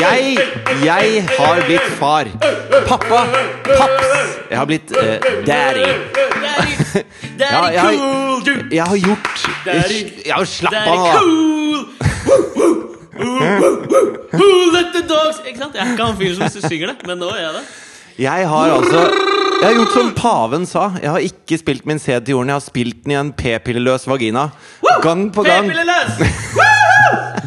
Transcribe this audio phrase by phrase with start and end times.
[0.00, 0.38] Jeg,
[0.84, 2.24] jeg har blitt far.
[2.88, 3.20] Pappa.
[3.66, 4.36] Paps.
[4.50, 5.84] Jeg har blitt eh, daddy.
[5.84, 7.02] Daddy,
[7.38, 8.54] daddy Ja, jeg har- cool, du.
[8.74, 10.00] Jeg har gjort Daddy.
[10.26, 11.12] Jeg har Slapp Daddy av da.
[11.18, 11.78] cool.
[12.26, 12.74] Woo, woo,
[13.20, 15.74] woo, woo, woo, let the dogs Ikke sant?
[15.74, 17.64] Jeg er ikke han fyren som synger det, men nå er jeg det.
[18.20, 19.00] Jeg har altså
[19.60, 20.86] Jeg har gjort som paven sa.
[21.02, 22.48] Jeg har ikke spilt min sæd til jorden.
[22.48, 24.48] Jeg har spilt den i en p-pilleløs vagina.
[25.04, 25.68] Gang på gang.
[25.68, 26.12] P-pille løs!
[26.20, 26.49] Woo!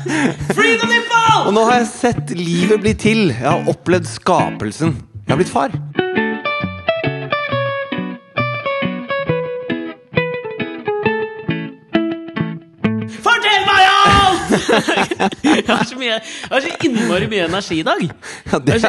[0.03, 1.23] Free the nipple!
[1.47, 3.27] Og nå har jeg sett livet bli til.
[3.31, 4.97] Jeg har opplevd skapelsen.
[5.23, 5.75] Jeg har blitt far.
[13.23, 14.53] Fortell meg alt!
[15.43, 18.03] jeg, har så mye, jeg har så innmari mye energi i dag.
[18.51, 18.79] Ja, det,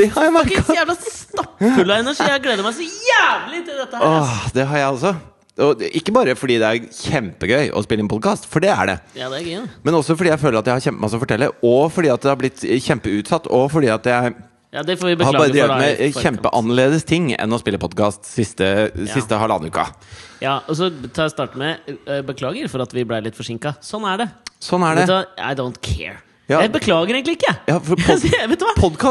[0.00, 0.62] det har jeg merka.
[0.80, 2.28] jævla stappfull av energi.
[2.32, 4.06] Jeg gleder meg så jævlig til dette her.
[4.08, 5.14] Åh, det har jeg også.
[5.58, 8.98] Og ikke bare fordi det er kjempegøy å spille inn podkast, for det er det.
[9.18, 9.54] Ja, det er gøy.
[9.56, 9.62] ja.
[9.82, 12.30] Men også fordi jeg føler at jeg har kjempemasse å fortelle, og fordi at det
[12.30, 14.36] har blitt kjempeutsatt, og fordi at jeg
[14.70, 18.92] Ja, det får vi har bare drevet med kjempeannerledes ting enn å spille podkast siste,
[19.08, 19.86] siste halvannen uka.
[20.44, 23.74] Ja, og så tar jeg starte med eh, Beklager for at vi ble litt forsinka.
[23.82, 24.28] Sånn er det.
[24.62, 25.06] Sånn er det.
[25.40, 26.20] I don't care.
[26.48, 26.62] Ja.
[26.64, 27.50] Jeg beklager egentlig ikke.
[27.68, 28.24] Ja, podkast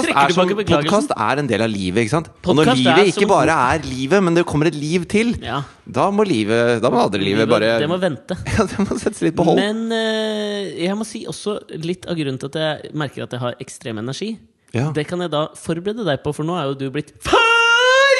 [0.10, 2.32] er, som- podcast er en del av livet, ikke sant?
[2.42, 5.60] Og når er livet ikke bare er livet, men det kommer et liv til, Ja.
[5.86, 8.34] da må livet Da må andre livet bare Det må vente.
[8.58, 9.62] Ja, det må settes litt på hold.
[9.62, 13.44] Men uh, jeg må si også litt av grunnen til at jeg merker at jeg
[13.46, 14.34] har ekstrem energi.
[14.74, 14.90] Ja.
[14.90, 17.46] Det kan jeg da forberede deg på, for nå er jo du blitt far!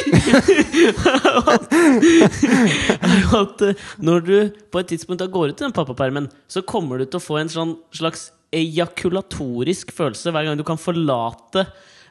[3.02, 4.36] er at eh, når du
[4.72, 7.42] på et tidspunkt da går ut i den pappapermen, så kommer du til å få
[7.42, 11.68] en sånn slags ejakulatorisk følelse hver gang du kan forlate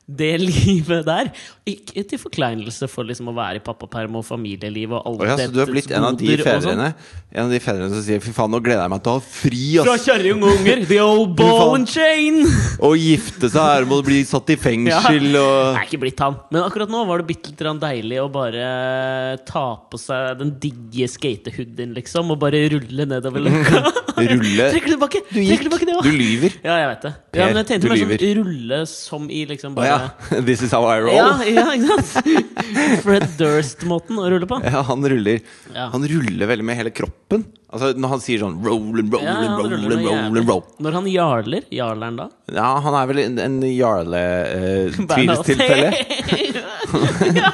[0.06, 1.30] det livet der.
[1.66, 5.38] Ikke til forkleinelse for liksom å være i pappaperm og familieliv og alt oh, ja,
[5.40, 6.46] så du har blitt en av de sånn.
[6.46, 6.90] fedrene
[7.36, 9.20] En av de fedrene som sier 'fy faen, nå gleder jeg meg til å ha
[9.20, 10.06] fri', Fra ass.
[10.08, 10.86] kjerring og unger.
[10.88, 12.38] The old ball and chain!
[12.80, 16.38] Å gifte seg her må bli satt i fengsel og Jeg er ikke blitt han.
[16.50, 21.08] Men akkurat nå var det bitte litt deilig å bare ta på seg den digge
[21.12, 23.84] skatehoodien, liksom, og bare rulle nedover løkka.
[24.16, 25.22] rulle Trekker tilbake!
[25.28, 25.66] Du gikk.
[25.66, 26.56] tilbake det Du lyver.
[26.64, 27.12] Ja, jeg vet det.
[27.32, 30.40] Per, Ja, men jeg tenkte meg mer sånn rulle som i liksom bare bare ja.
[30.40, 31.14] This is how I roll.
[31.14, 33.02] ja, ja, ikke sant?
[33.04, 34.60] Fred Durst-måten å rulle på.
[34.64, 35.40] Ja, han ruller
[35.74, 35.90] Ja.
[35.92, 37.25] Han ruller veldig med hele kroppen.
[37.76, 40.62] Altså Når han sier sånn roll and Ja, han roll ruller and roll.
[40.82, 42.26] Når han jarler, jarler han da?
[42.54, 45.90] Ja, han er vel en, en jarle-tvilstilfelle.
[45.90, 46.06] Eh.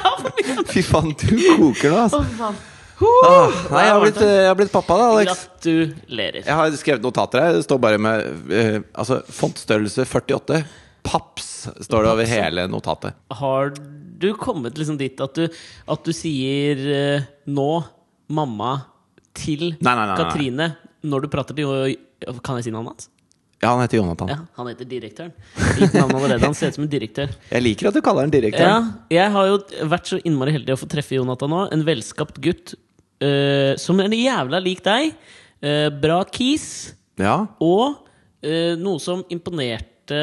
[0.73, 2.21] Fy faen, du koker nå, altså.
[3.03, 5.27] Ah, nei, jeg har, blitt, jeg har blitt pappa, da, Alex.
[5.49, 6.43] Gratulerer.
[6.45, 7.51] Jeg har skrevet notater her.
[7.57, 8.15] Det står bare med
[8.53, 10.61] eh, Altså, fontstørrelse 48.
[11.03, 11.49] Paps
[11.83, 13.11] står det over hele notatet.
[13.41, 13.73] Har
[14.23, 15.47] du kommet liksom dit at du,
[15.91, 17.83] at du sier eh, nå,
[18.31, 18.77] mamma,
[19.37, 20.17] til Nei, nei, nei.
[20.19, 20.69] Katrine
[21.03, 21.97] når du prater til
[22.45, 23.09] Kan jeg si navnet hans?
[23.63, 24.27] Ja, han heter Jonathan.
[24.27, 25.31] Ja, Han heter direktøren.
[25.77, 26.43] Gitt navnet allerede.
[26.43, 27.29] Han ser ut som en direktør.
[27.47, 28.89] Jeg liker at du kaller han Ja, direktøren.
[29.13, 29.59] jeg har jo
[29.93, 31.61] vært så innmari heldig å få treffe Jonathan nå.
[31.71, 32.73] En velskapt gutt
[33.23, 35.15] uh, som er jævla lik deg.
[35.63, 36.65] Uh, bra kis.
[37.15, 37.37] Ja.
[37.63, 38.03] Og
[38.43, 40.19] uh, noe som imponerte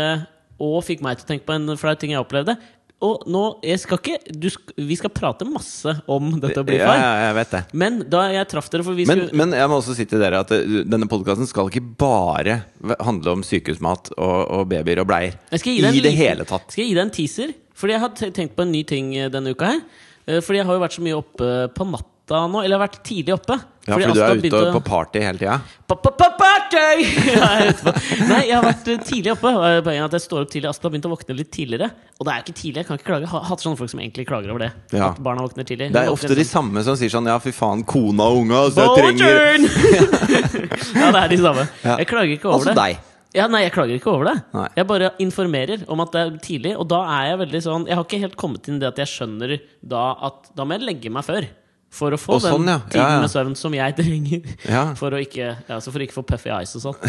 [0.60, 2.58] og fikk meg til å tenke på en flau ting jeg opplevde.
[3.00, 6.98] Og nå, jeg skal ikke du, Vi skal prate masse om dette å bli far.
[7.00, 7.60] ja, jeg vet det.
[7.80, 10.20] Men da jeg traff dere for vi Men, skulle, men jeg må også si til
[10.20, 12.58] dere at eh, denne podkasten skal ikke bare
[13.00, 15.38] handle om sykehusmat og, og babyer og bleier.
[15.54, 16.68] Jeg skal gi deg en I det hele tatt.
[16.74, 17.56] Skal jeg gi deg en teaser?
[17.80, 19.80] Fordi jeg har tenkt på en ny ting eh, denne uka her.
[20.28, 22.60] Eh, Fordi jeg har jo vært så mye oppe på natta nå.
[22.60, 23.56] Eller jeg har vært tidlig oppe.
[23.90, 25.56] Ja, fordi du er ute begynte på party hele tida.
[25.90, 26.86] Pa-pa-pa-party!
[27.40, 27.92] Ja, jeg vet hva.
[28.30, 29.50] Nei, jeg har vært eh, tidlig oppe.
[29.50, 30.68] Poenget er at jeg står opp tidlig.
[30.70, 31.88] Astrid har begynt å våkne litt tidligere.
[32.20, 33.26] Og det er jo ikke tidlig, jeg kan ikke klage.
[33.26, 34.70] Jeg har hatt sånne folk som egentlig klager over det.
[34.94, 35.10] Ja.
[35.10, 35.90] At barna våkner tidlig.
[35.94, 38.64] Det er ofte de sånn, samme som sier sånn Ja, fy faen, kona og unga,
[38.70, 40.10] så jeg trenger
[41.00, 41.66] ja, det er de samme.
[41.84, 41.96] Ja.
[42.00, 42.82] Jeg klager ikke over Altså det.
[42.82, 43.06] deg.
[43.38, 44.36] Ja, nei, jeg klager ikke over det.
[44.56, 44.66] Nei.
[44.74, 47.94] Jeg bare informerer om at det er tidlig, og da er jeg veldig sånn Jeg
[47.98, 49.52] har ikke helt kommet inn det at jeg skjønner
[49.86, 50.00] da
[50.30, 51.46] at da må jeg legge meg før.
[51.90, 52.76] For å få Og den sånn, ja.
[52.86, 53.22] timen Ja, ja.
[53.24, 54.44] med søvn som jeg trenger.
[55.00, 57.00] For å ikke, ja, så for å ikke få puffy eyes og sånn.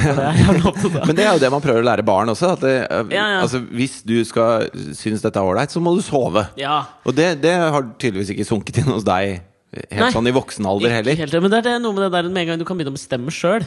[1.07, 2.56] Men det er jo det man prøver å lære barn også.
[2.63, 3.13] Det, eh.
[3.38, 4.66] Altså, hvis du skal
[4.98, 6.48] synes dette er ålreit, så må du sove.
[6.57, 9.38] Ja, Og det, det har tydeligvis ikke sunket inn hos deg
[9.72, 10.12] helt Nei.
[10.18, 11.16] sånn i voksen alder heller.
[11.22, 12.92] helt, men det er det noe med det der med en gang du kan begynne
[12.92, 13.63] å bestemme sjøl.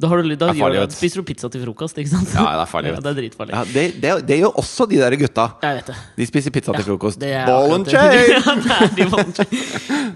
[0.00, 0.94] Da, har du, da Det farlig, gjør, du.
[0.96, 2.30] spiser du pizza til frokost, ikke sant?
[2.32, 3.52] Ja, det er farlig, Ja, det er dritfarlig.
[3.52, 5.46] Ja, det, det, det gjør også de der gutta.
[5.62, 5.96] Jeg vet det.
[6.16, 7.20] De spiser pizza til frokost.
[7.20, 8.14] Det er Ball and chain!
[8.40, 9.50] Ja, det er de ball and chain.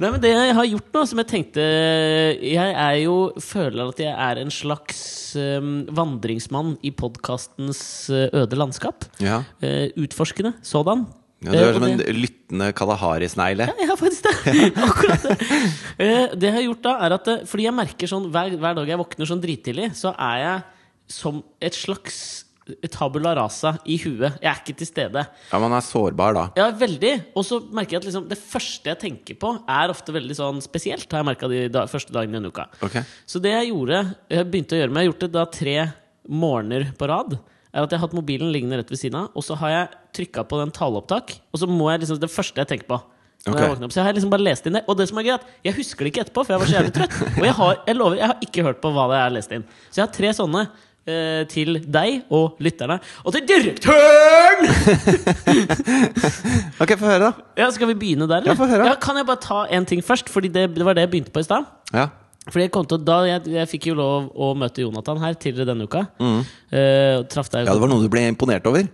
[0.01, 4.01] Nei, men det jeg har gjort nå, som jeg tenkte Jeg er jo føler at
[4.03, 5.03] jeg er en slags
[5.39, 9.05] um, vandringsmann i podkastens øde landskap.
[9.23, 9.43] Ja.
[9.63, 11.05] Uh, utforskende sådan.
[11.45, 13.69] Ja, du Eh, er som en lyttende Kalahari-snegle.
[13.69, 14.71] Ja, jeg har faktisk det.
[14.89, 15.37] Akkurat det.
[15.99, 18.81] Eh, det jeg har gjort da, er at eh, Fordi jeg merker sånn hver, hver
[18.81, 20.65] dag jeg våkner sånn drittidlig, så er jeg
[21.15, 22.19] som et slags
[22.89, 24.39] tabula rasa i huet.
[24.41, 25.25] Jeg er ikke til stede.
[25.51, 26.45] Ja, man er sårbar da.
[26.57, 27.13] Ja, veldig.
[27.37, 30.63] Og så merker jeg at liksom, det første jeg tenker på, er ofte veldig sånn
[30.65, 31.05] spesielt.
[31.13, 32.71] Har jeg merka de da, første dagene i denne uka.
[32.85, 33.05] Okay.
[33.29, 34.01] Så det jeg gjorde,
[34.33, 35.77] jeg begynte å gjøre med, jeg har gjort det da tre
[36.25, 37.37] morgener på rad,
[37.75, 39.89] er at jeg har hatt mobilen liggende rett ved siden av, og så har jeg
[40.21, 43.01] trykka på den taleopptak, og så må jeg liksom Det første jeg tenker på.
[43.45, 43.61] Okay.
[43.61, 44.81] Jeg opp, så jeg har liksom bare lest inn det.
[44.89, 46.95] Og det som er greit, jeg husker det ikke etterpå, for jeg var så jævlig
[46.97, 47.17] trøtt.
[47.43, 49.67] Og jeg har, jeg lover, jeg har ikke hørt på hva det er lest inn.
[49.91, 52.97] Så jeg har tre sånne eh, til deg og lytterne.
[53.25, 54.65] Og til direktøren!
[56.83, 57.45] Ok, få høre, da.
[57.61, 58.51] Ja, Skal vi begynne der, eller?
[58.51, 58.89] Ja, få høre.
[58.89, 60.33] Ja, kan jeg bare ta en ting først?
[60.33, 61.69] Fordi det, det var det jeg begynte på i stad.
[61.95, 62.09] Ja.
[62.51, 65.71] Fordi jeg kom til, da jeg, jeg fikk jo lov å møte Jonathan her tidligere
[65.73, 66.05] denne uka.
[66.21, 66.43] Mm.
[66.69, 68.85] Uh, traff deg ja, det var noe du ble imponert over.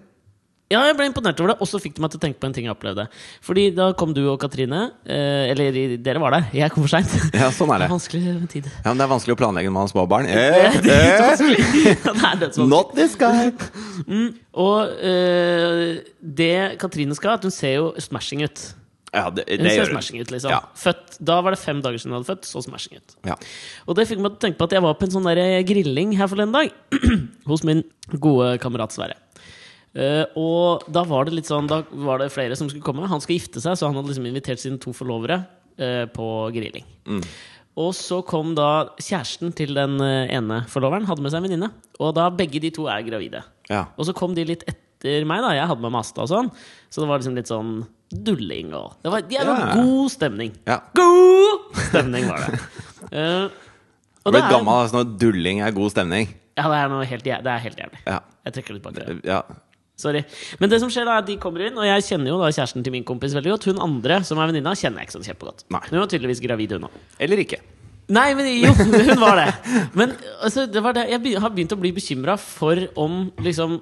[0.70, 2.47] Ja, jeg ble imponert over det, og så fikk det meg til å tenke på
[2.47, 3.08] en ting jeg opplevde.
[3.43, 7.11] Fordi da kom du og Katrine, eh, eller dere var der, jeg kom for seint.
[7.41, 7.88] Ja, sånn er det.
[7.91, 8.69] Vanskelig med tid.
[8.70, 10.31] Ja, men Det er vanskelig å planlegge når man har små barn.
[10.31, 11.99] Det Eh, er eh.
[12.06, 12.70] Ja, det er dødsvanskelig.
[12.70, 13.50] not this guy!
[14.62, 16.55] Og eh, det
[16.87, 18.62] Katrine skal, at hun ser jo smashing ut.
[19.10, 20.52] Ja, det, Hun ser gjør smashing ut, liksom.
[20.54, 20.60] Ja.
[20.78, 22.46] Født, da var det fem dager siden hun hadde født.
[22.46, 23.16] Så smashing ut.
[23.26, 23.36] Ja.
[23.90, 25.42] Og det fikk meg til å tenke på at jeg var på en sånn der
[25.66, 26.70] grilling her forleden dag.
[27.50, 27.82] hos min
[28.22, 29.18] gode kamerat Sverre.
[29.90, 33.08] Uh, og da var det litt sånn Da var det flere som skulle komme.
[33.10, 35.42] Han skal gifte seg, så han hadde liksom invitert sine to forlovere
[35.82, 36.86] uh, på grilling.
[37.80, 41.68] Og så kom da kjæresten til den eh, ene forloveren, hadde med seg en venninne.
[42.02, 43.44] Og da begge de to er gravide.
[43.70, 43.86] Ja.
[43.96, 45.55] Og så kom de litt etter meg, da.
[45.56, 46.50] Jeg hadde med Masta og sånn.
[46.91, 49.75] Så det var liksom litt sånn dulling og Det var jævla Ja.
[49.79, 50.52] god stemning.
[50.67, 50.81] ja.
[50.94, 52.61] God stemning var det.
[53.14, 53.49] uh,
[54.25, 56.29] og Du ble det gammel, altså når dulling er god stemning.
[56.58, 58.00] Ja, det er, helt, det er helt jævlig.
[58.06, 58.20] Ja.
[58.44, 59.20] Jeg trekker litt bak det.
[59.25, 59.43] ja.
[60.00, 60.23] Sorry.
[60.58, 62.49] Men det som skjer da er at de kommer inn, og jeg kjenner jo da
[62.49, 63.67] kjæresten til min kompis veldig godt.
[63.69, 65.64] Hun andre, som er venninna, kjenner jeg ikke sånn kjempegodt.
[65.69, 65.82] Nei.
[65.91, 66.94] Hun var tydeligvis gravid, hun òg.
[67.20, 67.58] Eller ikke.
[68.11, 69.50] Nei, men jo, hun var det.
[69.99, 71.05] Men altså, det var det.
[71.12, 73.76] jeg har begynt å bli bekymra for om liksom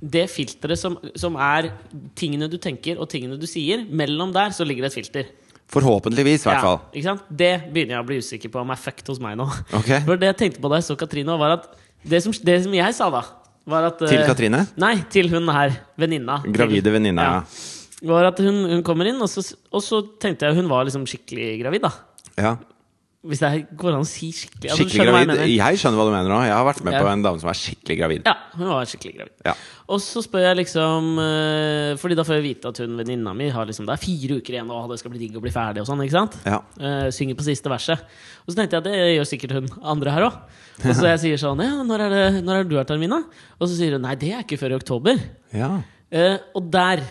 [0.00, 1.70] det filteret som, som er
[2.18, 5.30] tingene du tenker og tingene du sier, mellom der så ligger det et filter.
[5.72, 6.76] Forhåpentligvis, i hvert fall.
[6.78, 7.24] Ja, ikke sant?
[7.42, 9.48] Det begynner jeg å bli usikker på om er fucked hos meg nå.
[9.80, 10.02] Okay.
[10.06, 11.66] For det jeg tenkte på da jeg så Katrine, var at
[12.06, 13.24] det som, det som jeg sa da
[13.66, 14.62] var at, Til eh, Katrine?
[14.78, 15.74] Nei, til hun her.
[15.98, 16.38] Venninna.
[16.54, 17.24] Gravide venninna.
[17.26, 18.06] Ja.
[18.06, 19.42] Var at hun, hun kommer inn, og så,
[19.74, 21.88] og så tenkte jeg hun var liksom skikkelig gravid.
[21.88, 21.94] da
[22.36, 22.56] ja.
[23.26, 25.26] Hvis det går an å si skikkelig altså, Skikkelig jeg gravid.
[25.32, 25.48] mener.
[25.50, 26.36] Jeg skjønner hva du mener nå.
[26.46, 27.00] Jeg har vært med Ja.
[27.02, 28.22] på en dame som er skikkelig gravid.
[28.28, 29.32] Ja, hun var skikkelig gravid.
[29.48, 29.54] Ja.
[29.88, 33.48] Og så spør jeg liksom eh, Fordi da får jeg vite at hun venninna mi
[33.50, 35.82] har liksom Det er fire uker igjen, og det skal bli digg å bli ferdig
[35.82, 36.02] og sånn.
[36.06, 36.38] ikke sant?
[36.46, 36.60] Ja.
[36.78, 37.98] Uh, synger på siste verset.
[38.46, 40.38] Og så tenkte jeg at det gjør sikkert hun andre her òg.
[40.84, 43.10] Og så jeg sier sånn Ja, når er det, når er det du har termin,
[43.10, 43.22] da?
[43.58, 45.18] Og så sier hun nei, det er ikke før i oktober.
[45.56, 45.80] Ja.
[46.14, 47.02] Uh, og der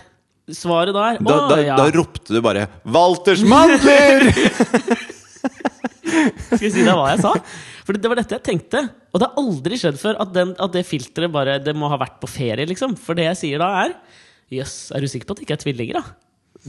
[0.46, 1.76] Svaret da er Da, Å ja.
[1.76, 4.30] da ropte du bare 'Walters mandler!'
[6.56, 7.34] Skal jeg si deg hva jeg sa?
[7.86, 8.82] For det var dette jeg tenkte.
[9.14, 11.98] Og det har aldri skjedd før at, den, at det filteret bare Det må ha
[12.02, 12.96] vært på ferie, liksom.
[13.00, 13.94] For det jeg sier da, er
[14.60, 16.04] Jøss, er du sikker på at det ikke er tvillinger, da?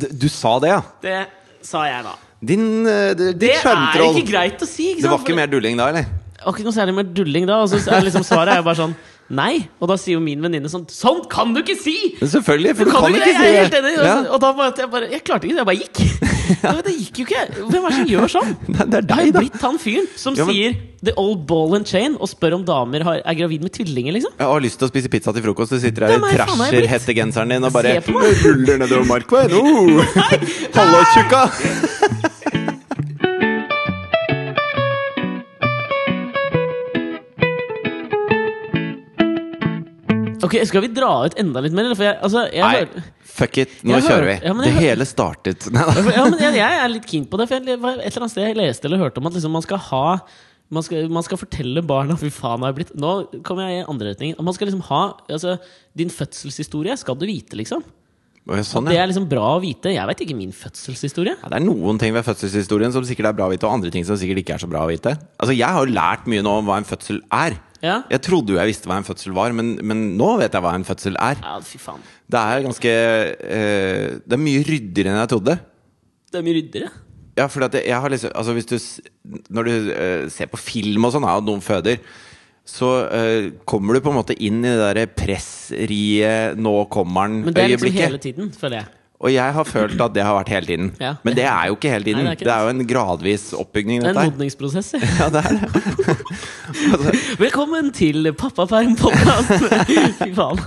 [0.06, 0.80] D- Du sa det, ja.
[1.02, 1.18] Det
[1.66, 2.14] sa jeg da.
[2.46, 4.94] Din, eh, d- Det ditt er ikke greit å si.
[5.00, 6.06] Det var ikke mer dulling da, eller?
[6.36, 7.62] Det var ikke noe særlig mer dulling da.
[7.64, 8.96] Og så er liksom svaret er jo bare sånn
[9.36, 9.66] Nei.
[9.82, 11.96] Og da sier jo min venninne sånn Sånn kan du ikke si!
[12.20, 13.40] Men Selvfølgelig, for du Kan kan ikke, ikke det?
[13.40, 13.94] si Jeg er helt enig.
[14.06, 14.12] Ja.
[14.36, 15.96] Og da måtte jeg bare Jeg klarte ikke det, jeg bare gikk.
[16.62, 17.42] Ja, det gikk jo ikke.
[17.70, 18.52] Hvem er det som gjør sånn?
[18.68, 19.16] Nei, det er deg, da.
[19.16, 20.76] Jeg har blitt han fyren som Ja, men- sier
[21.06, 24.32] 'the old ball and chain' og spør om damer har, er gravid med tvillinger, liksom.
[24.38, 25.70] Jeg har lyst til å spise pizza til frokost.
[25.70, 29.52] Du sitter her i er trasher-hettegenseren din og bare ruller nedover markveien.
[29.66, 30.02] Oh.
[30.74, 31.42] Hallo, tjukka!
[40.44, 41.88] Ok, Skal vi dra ut enda litt mer?
[41.96, 43.04] Jeg, altså, jeg, Nei,
[43.36, 43.76] fuck it.
[43.84, 44.48] Nå Jeg kjører hører- vi.
[44.48, 47.48] ja, Det hører- hele startet ja, men jeg, jeg er litt keen på det.
[47.50, 49.78] For jeg, et eller annet sted jeg leste eller hørte om at liksom man skal
[49.90, 50.04] ha
[50.68, 53.10] man skal, man skal fortelle barna Fy faen, har jeg blitt Nå
[53.46, 54.32] kommer jeg i andre retning.
[54.42, 55.58] Man skal liksom ha altså,
[55.94, 57.84] Din fødselshistorie skal du vite, liksom.
[58.46, 58.62] Å, ja.
[58.86, 59.90] Det er liksom bra å vite.
[59.90, 61.32] Jeg vet ikke min fødselshistorie.
[61.40, 63.90] Ja, det er noen ting ved fødselshistorien som sikkert er bra å vite, og andre
[63.90, 65.16] ting som sikkert ikke er så bra å vite.
[65.40, 67.56] Altså, Jeg har jo lært mye nå om hva en fødsel er.
[67.82, 70.64] Ja, Jeg trodde jo jeg visste hva en fødsel var, men, men nå vet jeg
[70.64, 71.42] hva en fødsel er.
[71.42, 72.04] ja fy faen.
[72.30, 75.58] Det er ganske eh, Det er mye ryddigere enn jeg trodde.
[76.30, 76.92] Det er mye ryddigere.
[77.36, 78.78] Ja, for jeg har liksom Altså hvis du
[79.52, 81.98] Når du eh, ser på film og sånn, og noen føder,
[82.66, 87.54] så uh, kommer du på en måte inn i det derre pressriet 'nå kommer Men
[87.54, 88.06] det er liksom han'-øyeblikket.
[88.10, 88.86] hele tiden, føler jeg.
[89.16, 90.88] Og jeg har følt at det har vært hele tiden.
[91.00, 91.14] Ja.
[91.24, 92.24] Men det er jo ikke hele tiden.
[92.26, 94.02] Nei, det er ikke det, er jo en gradvis oppbygning.
[94.02, 94.92] Det er en modningsprosess.
[94.92, 95.00] ja.
[95.20, 96.16] Ja, det er det.
[96.92, 99.54] altså, Velkommen til Pappaperm-podkast!
[100.20, 100.60] Fy faen.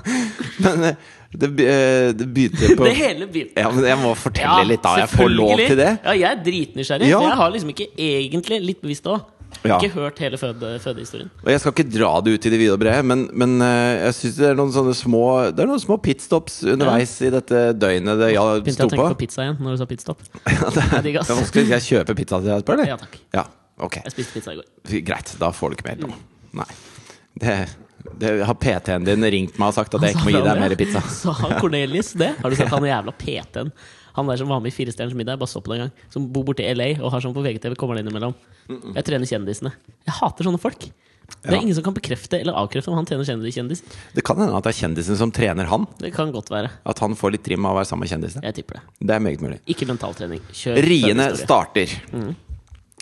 [0.65, 0.95] men, eh,
[1.29, 4.95] Det, eh, det begynte på Det hele begynte Ja, men jeg må fortelle litt, da.
[5.03, 5.91] Jeg får lov til det.
[6.03, 7.09] Ja, jeg er dritnysgjerrig.
[7.11, 7.19] Ja.
[7.21, 9.21] Jeg har liksom ikke egentlig, litt bevisst òg,
[9.65, 9.75] Ja.
[9.75, 11.31] ikke hørt hele føde, fødehistorien.
[11.43, 14.05] Og jeg skal ikke dra det ut i det vide og brede, men, men eh,
[14.05, 17.63] jeg syns det er noen sånne små Det er noen små pitstops underveis i dette
[17.75, 19.17] døgnet det ja, Begynte sto jeg å tenke på.
[19.17, 20.23] på pizza igjen når du sa pitstop.
[20.53, 21.49] Ja, det, det er vanskelig.
[21.49, 22.85] Skal jeg kjøpe pizza til deg, spør du?
[22.87, 23.19] Ja takk.
[23.35, 23.45] Ja,
[23.89, 24.05] okay.
[24.07, 25.03] Jeg spiste pizza i går.
[25.11, 26.15] Greit, da får du ikke mer nå.
[26.61, 26.69] Nei.
[27.39, 27.55] Det,
[28.21, 30.75] det har PT-en din ringt meg og sagt at jeg ikke må gi deg mer
[30.79, 31.03] pizza.
[31.13, 32.31] Sa Cornelius det?
[32.39, 33.71] Har du sett han jævla PT-en?
[34.15, 35.83] Han der som var med i Fire stjerners middag, jeg bare så på det en
[35.87, 35.91] gang.
[36.13, 37.75] Som bor borte i LA og har sånn på VGTV.
[37.75, 38.33] Kommer det innimellom.
[38.95, 39.71] Jeg trener kjendisene.
[40.05, 40.79] Jeg hater sånne folk.
[41.29, 41.61] Det er Ja.
[41.61, 43.53] ingen som kan bekrefte eller avkrefte om han trener kjendis.
[43.53, 43.83] kjendis.
[44.15, 45.85] Det kan hende at det er kjendisen som trener han.
[45.99, 46.71] Det kan godt være.
[46.85, 48.43] At han får litt trim av å være sammen med kjendisene.
[48.43, 48.81] Jeg tipper det.
[49.05, 49.59] Det er meget mulig.
[49.67, 50.41] Ikke mentaltrening.
[50.51, 51.85] Kjør Riene starter.
[51.85, 52.35] starter.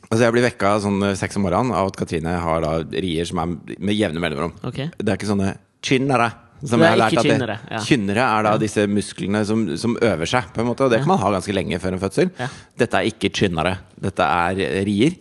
[0.09, 3.25] Altså Jeg blir vekka sånn eh, seks om morgenen av at Katrine har da rier
[3.25, 3.45] som er
[3.79, 4.53] med jevne mellomrom.
[4.63, 4.89] Okay.
[4.97, 6.33] Det er ikke sånne kynnere.
[6.65, 7.79] Som jeg har lært at kynnere, ja.
[7.85, 10.87] Kynnere er da disse musklene som, som øver seg, på en måte.
[10.87, 12.31] Og det kan man ha ganske lenge før en fødsel.
[12.39, 12.47] Ja.
[12.81, 13.75] Dette er ikke kynnere.
[14.01, 15.17] Dette er eh, rier.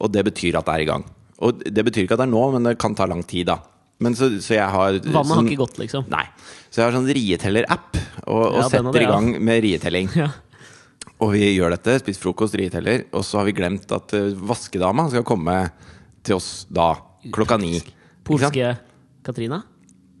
[0.00, 1.04] Og det betyr at det er i gang.
[1.44, 3.58] Og det betyr ikke at det er nå, men det kan ta lang tid, da.
[4.00, 6.06] Men så, så jeg har Vannet har sånn- ikke gått, liksom.
[6.12, 6.24] Nei.
[6.70, 10.10] Så jeg har sånn rieteller-app, og, og Ja, setter det, i gang med rietelling.
[10.24, 10.28] Ja.
[11.18, 15.08] Og vi gjør dette, spiser frokost, rieteller, og så har vi glemt at eh, vaskedama
[15.10, 15.54] skal komme
[16.22, 16.92] til oss da
[17.34, 17.80] klokka ni.
[18.22, 18.76] Polske
[19.26, 19.58] Katrina?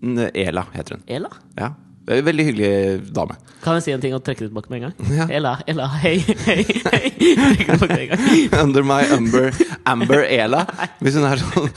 [0.02, 1.04] N- Ela heter hun.
[1.08, 1.30] Ela?
[1.58, 1.72] Ja.
[2.08, 2.68] Veldig hyggelig
[3.12, 3.34] dame.
[3.60, 5.10] Kan jeg si en ting og trekke det tilbake med en gang?
[5.12, 5.26] Ja.
[5.36, 6.14] Ela, Ela, hei,
[6.46, 7.10] hei, hei.
[7.12, 8.22] Trekke det tilbake med en gang.
[8.62, 9.50] Under my Amber,
[9.84, 10.62] Amber Ela.
[11.04, 11.68] Hvis hun er sånn.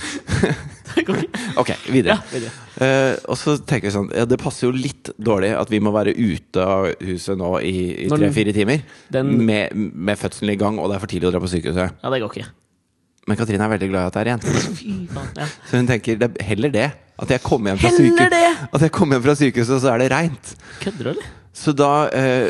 [1.55, 2.17] Ok, videre.
[2.17, 2.51] Ja, videre.
[2.81, 5.91] Uh, og så tenker jeg sånn ja, Det passer jo litt dårlig at vi må
[5.95, 7.73] være ute av huset nå i,
[8.05, 8.81] i tre-fire timer
[9.13, 11.95] den- med, med fødselen i gang, og det er for tidlig å dra på sykehuset.
[12.03, 12.49] Ja, det går ikke.
[13.29, 14.29] Men Katrine er veldig glad i at det er.
[15.37, 15.45] Ja.
[15.69, 16.87] Så hun tenker det er heller det.
[17.21, 20.01] At jeg kommer hjem fra, syke- at jeg kommer hjem fra sykehuset, og så er
[20.01, 20.55] det reint.
[20.81, 21.29] Kødder du, eller?
[21.53, 22.47] Så da eh,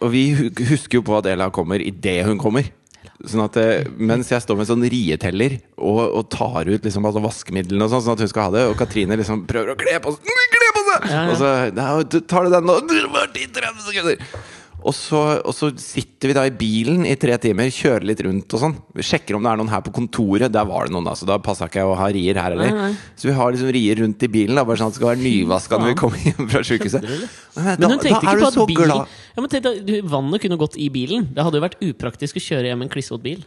[0.00, 2.64] Og vi husker jo på at Ella kommer idet hun kommer.
[3.28, 7.20] Sånn at eh, Mens jeg står med sånn rieteller og, og tar ut liksom altså
[7.22, 9.98] vaskemidlene og sånn, sånn at hun skal ha det, og Katrine liksom prøver å kle
[10.00, 11.04] på seg, kle på seg!
[11.12, 11.26] Ja, ja.
[11.28, 12.78] Og så «Nei, tar du den nå?
[12.88, 14.24] Du 10-30 sekunder!
[14.80, 18.54] Og så, og så sitter vi da i bilen i tre timer, kjører litt rundt
[18.56, 18.76] og sånn.
[18.96, 20.52] Vi sjekker om det er noen her på kontoret.
[20.54, 22.96] Der var det noen, da, så da passa ikke jeg å ha rier her heller.
[23.18, 25.24] Så vi har liksom rier rundt i bilen, da, bare sånn at det skal være
[25.26, 26.62] nyvaska når vi kommer hjem fra
[27.00, 27.26] eller?
[27.56, 30.88] Men hun tenkte ikke på at bil ja, men tenk deg, Vannet kunne gått i
[30.92, 31.28] bilen.
[31.34, 33.44] Det hadde jo vært upraktisk å kjøre hjem en klissvåt bil.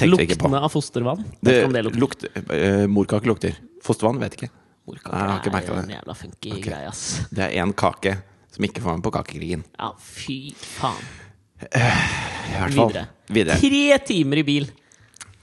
[0.00, 0.08] Tenkte.
[0.14, 1.26] Luktende av fostervann.
[1.44, 2.30] Det det lukter.
[2.54, 3.58] eh, Morkake lukter.
[3.84, 4.48] Fostervann vet ikke.
[4.86, 5.84] Morkake Nei, er det.
[5.84, 6.62] en jævla funky Ok.
[6.64, 7.04] greie, ass.
[7.34, 8.16] Det er én kake
[8.56, 9.62] som ikke får med på kakekrigen.
[9.78, 11.04] Ja, fy faen.
[11.60, 11.68] I
[12.56, 12.90] hvert fall.
[12.90, 13.06] Videre.
[13.32, 13.60] Videre.
[13.62, 14.66] Tre timer i bil!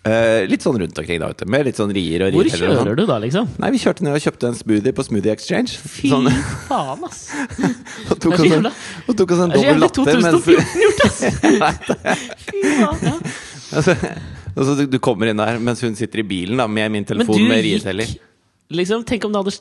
[0.03, 1.47] Eh, litt sånn rundt omkring, da, vet du.
[1.47, 2.35] Med litt sånn rier og rier.
[2.35, 2.97] Hvor og kjører sånn.
[2.99, 3.45] du da, liksom?
[3.63, 5.77] Nei, vi kjørte ned og kjøpte en smoothie på Smoothie Exchange.
[5.93, 6.27] Fy Sånn,
[6.67, 7.21] faen, ass!
[8.11, 10.17] og tok oss en, og tok oss en Det er så dobbel jævlig latte.
[10.25, 11.21] Mens, 2014 gjort, ass!
[12.49, 13.15] Fy faen, ja.
[13.79, 13.95] altså,
[14.57, 17.09] altså, du- du kommer inn der mens hun sitter i bilen da, med min Men
[17.13, 18.11] telefon du med gikk rieteller.
[18.75, 19.55] liksom, Tenk om det hadde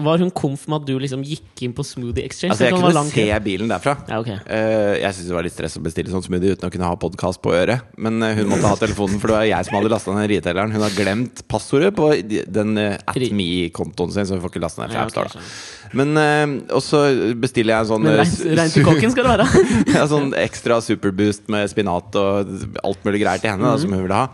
[0.00, 2.52] Var hun komf med at du liksom gikk inn på Smoothie Exchange?
[2.54, 3.96] Altså, jeg kunne se bilen derfra.
[4.08, 4.36] Ja, okay.
[4.46, 6.94] uh, jeg syntes det var litt stress å bestille sånn smoothie uten å kunne ha
[7.00, 7.82] podkast på øret.
[8.00, 10.72] Men eh, hun måtte ha telefonen, for det var jeg som hadde lasta ned rietelleren.
[10.72, 14.84] Hun har glemt passordet på den uh, Ri- AtMe-kontoen sin, så hun får ikke lasta
[14.86, 15.26] ned fra Ja, ok, AppStore.
[15.26, 15.34] da.
[15.34, 15.98] skjønner.
[16.00, 17.02] Men uh, Og så
[17.42, 19.66] bestiller jeg en sånn eh, su- til kokken skal det være.
[19.98, 22.54] ja, sånn ekstra superboost med spinat og
[22.86, 23.82] alt mulig greier til henne, da, Mhm.
[23.84, 24.30] som hun ville ha.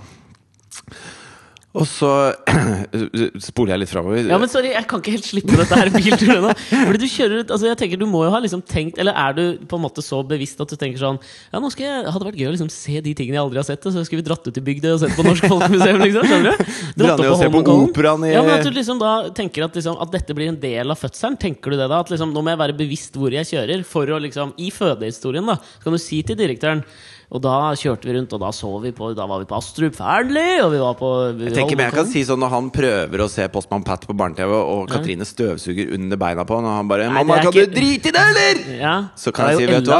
[1.76, 2.09] Og så
[3.49, 4.28] spoler jeg litt framover.
[4.30, 6.52] Ja, men sorry, jeg kan ikke helt slippe dette her bilturet nå.
[6.73, 9.35] Fordi du kjører ut, altså jeg tenker Du må jo ha liksom tenkt Eller er
[9.37, 11.18] du på en måte så bevisst at du tenker sånn
[11.52, 13.66] Ja, nå skal jeg Hadde vært gøy å liksom se de tingene jeg aldri har
[13.68, 16.28] sett, og så skulle vi dratt ut i bygda og sett på Norsk Folkemuseum, liksom.
[16.30, 16.73] Skjønner du?
[17.02, 18.25] Dratt opp på Holmenkollen.
[18.28, 20.92] i- Ja, men at du liksom da tenker at, liksom, at dette blir en del
[20.95, 21.37] av fødselen.
[21.42, 22.00] Tenker du det da?
[22.04, 25.47] At liksom nå må jeg være bevisst hvor jeg kjører, for å liksom I fødehistorien,
[25.52, 26.83] da, så kan du si til direktøren
[27.30, 29.97] og da kjørte vi rundt, og da så vi på Da var vi på Astrup
[29.99, 31.09] Fearnley, og vi var på
[31.42, 34.14] Jeg tenker men jeg kan si sånn Når han prøver å se Postmann Pat på
[34.14, 37.75] barne-TV, og Katrine støvsuger under beina på han, og han bare 'Mamma, kan ikke- du
[37.80, 39.99] drite i det, eller?' Ja, Så kan jeg si, vet du hva?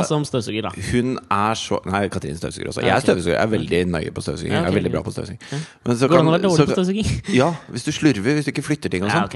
[0.93, 2.83] Hun er så Nei, Katrine støvsuger også.
[2.83, 3.35] Jeg er støvsuger.
[3.35, 4.53] Jeg er veldig nøye på støvsuging.
[4.53, 5.39] Jeg er veldig bra på støvsuging.
[5.85, 7.23] Men så Går det an å være så- dårlig på støvsuging?
[7.43, 9.29] Ja, hvis du slurver, hvis du ikke flytter ting og sånn.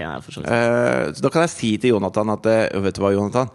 [0.47, 3.51] Eh, da kan jeg si til Jonathan at eh, Vet du hva, Jonathan?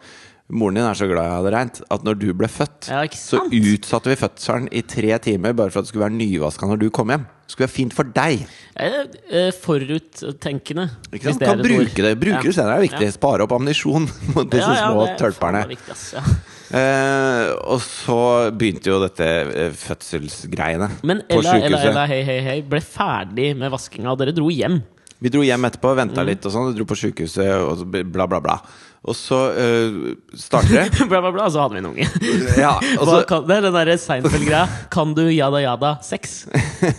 [0.54, 3.40] Moren din er så glad jeg hadde reint at når du ble født, Ja, så
[3.50, 6.90] utsatte vi fødselen i tre timer bare for at det skulle være nyvaska når du
[6.94, 7.24] kom hjem.
[7.46, 8.44] Det skulle være fint for deg.
[8.78, 10.86] Eh, Foruttenkende.
[11.14, 11.42] Ikke sant?
[11.46, 12.14] Kan bruke det.
[12.22, 12.42] Bruke Ja.
[12.46, 13.10] det senere er viktig.
[13.16, 15.66] Spare opp ammunisjon mot disse Ja, små er tølperne.
[16.14, 16.25] ja.
[16.75, 21.78] Eh, og så begynte jo dette eh, fødselsgreiene Men Ella, Ella.
[21.92, 24.80] Ella, hei, hei, hei ble ferdig med vaskinga, og dere dro hjem.
[25.22, 28.58] Vi dro hjem etterpå, venta litt og sånn, dro på sjukehuset og bla, bla, bla.
[29.06, 29.98] Og så eh,
[30.34, 31.06] starter det.
[31.12, 32.08] bla, bla, bla, så hadde vi en unge.
[32.66, 34.64] Ja, og så, kan, det er den derre Seinfeld-greia.
[34.94, 36.34] Kan du yada yada sex?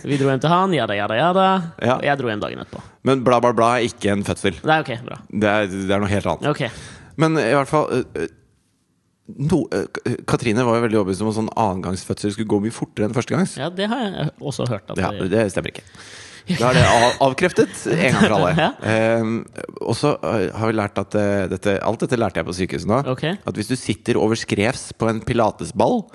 [0.05, 1.47] Vi dro hjem til han, yada yada yada.
[1.83, 1.97] Ja.
[1.97, 2.83] Og jeg dro hjem dagen etterpå.
[3.07, 4.55] men bla, bla, bla er ikke en fødsel.
[4.61, 5.19] Det er ok, bra.
[5.27, 6.47] Det er, det er noe helt annet.
[6.53, 6.63] Ok.
[7.19, 8.29] Men i hvert fall eh,
[9.51, 13.09] no, eh, Katrine var jo veldig overbevist om at sånn annengangsfødsel skulle gå mye fortere
[13.09, 13.57] enn førstegangs.
[13.59, 14.87] Ja, det har jeg også hørt.
[14.93, 15.83] At Ja, det, det stemmer ikke.
[16.47, 18.53] Da er det av, avkreftet en gang for alle.
[18.55, 18.69] Ja.
[18.91, 19.35] Ehm,
[19.83, 21.17] og så har vi lært at
[21.51, 23.01] dette, Alt dette lærte jeg på sykehuset nå.
[23.15, 23.35] Okay.
[23.43, 26.05] At hvis du sitter over skrevs på en pilatesball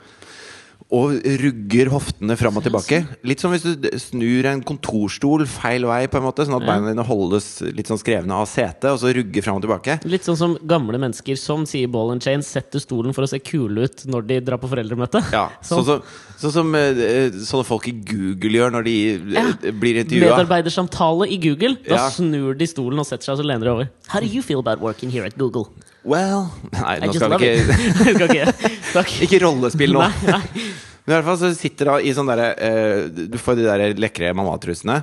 [0.90, 6.06] og rugger hoftene fram og tilbake Litt som hvis du snur en kontorstol feil vei,
[6.10, 9.12] på en måte sånn at beina dine holdes litt sånn skrevne av setet, og så
[9.14, 9.98] rugger fram og tilbake.
[10.08, 13.38] Litt sånn som gamle mennesker som sier ball and chain, setter stolen for å se
[13.44, 15.22] kule ut når de drar på foreldremøte.
[15.32, 15.84] Ja, Sånn.
[15.86, 16.02] Som,
[16.42, 18.96] sånn som eh, sånne folk i Google gjør når de
[19.36, 20.34] ja, blir intervjua.
[20.34, 21.76] Medarbeidersamtale i Google.
[21.86, 22.10] Da Ja.
[22.10, 23.90] snur de stolen og setter seg, og så lener de over.
[24.08, 25.68] How do you feel about working here at Google?
[26.04, 28.70] Well Nei, nå skal vi ikke skal ikke.
[28.92, 29.12] Takk.
[29.28, 30.02] Ikke rollespill nå.
[30.02, 30.70] Nei, nei.
[31.02, 33.94] Men i hvert fall så sitter da i sånn derre eh, Du får de der
[33.98, 35.00] lekre mammatrusene.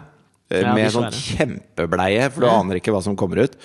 [0.51, 1.23] eh, Ja, de med sånn svære.
[1.39, 3.57] kjempebleie, for du aner ikke hva som kommer ut.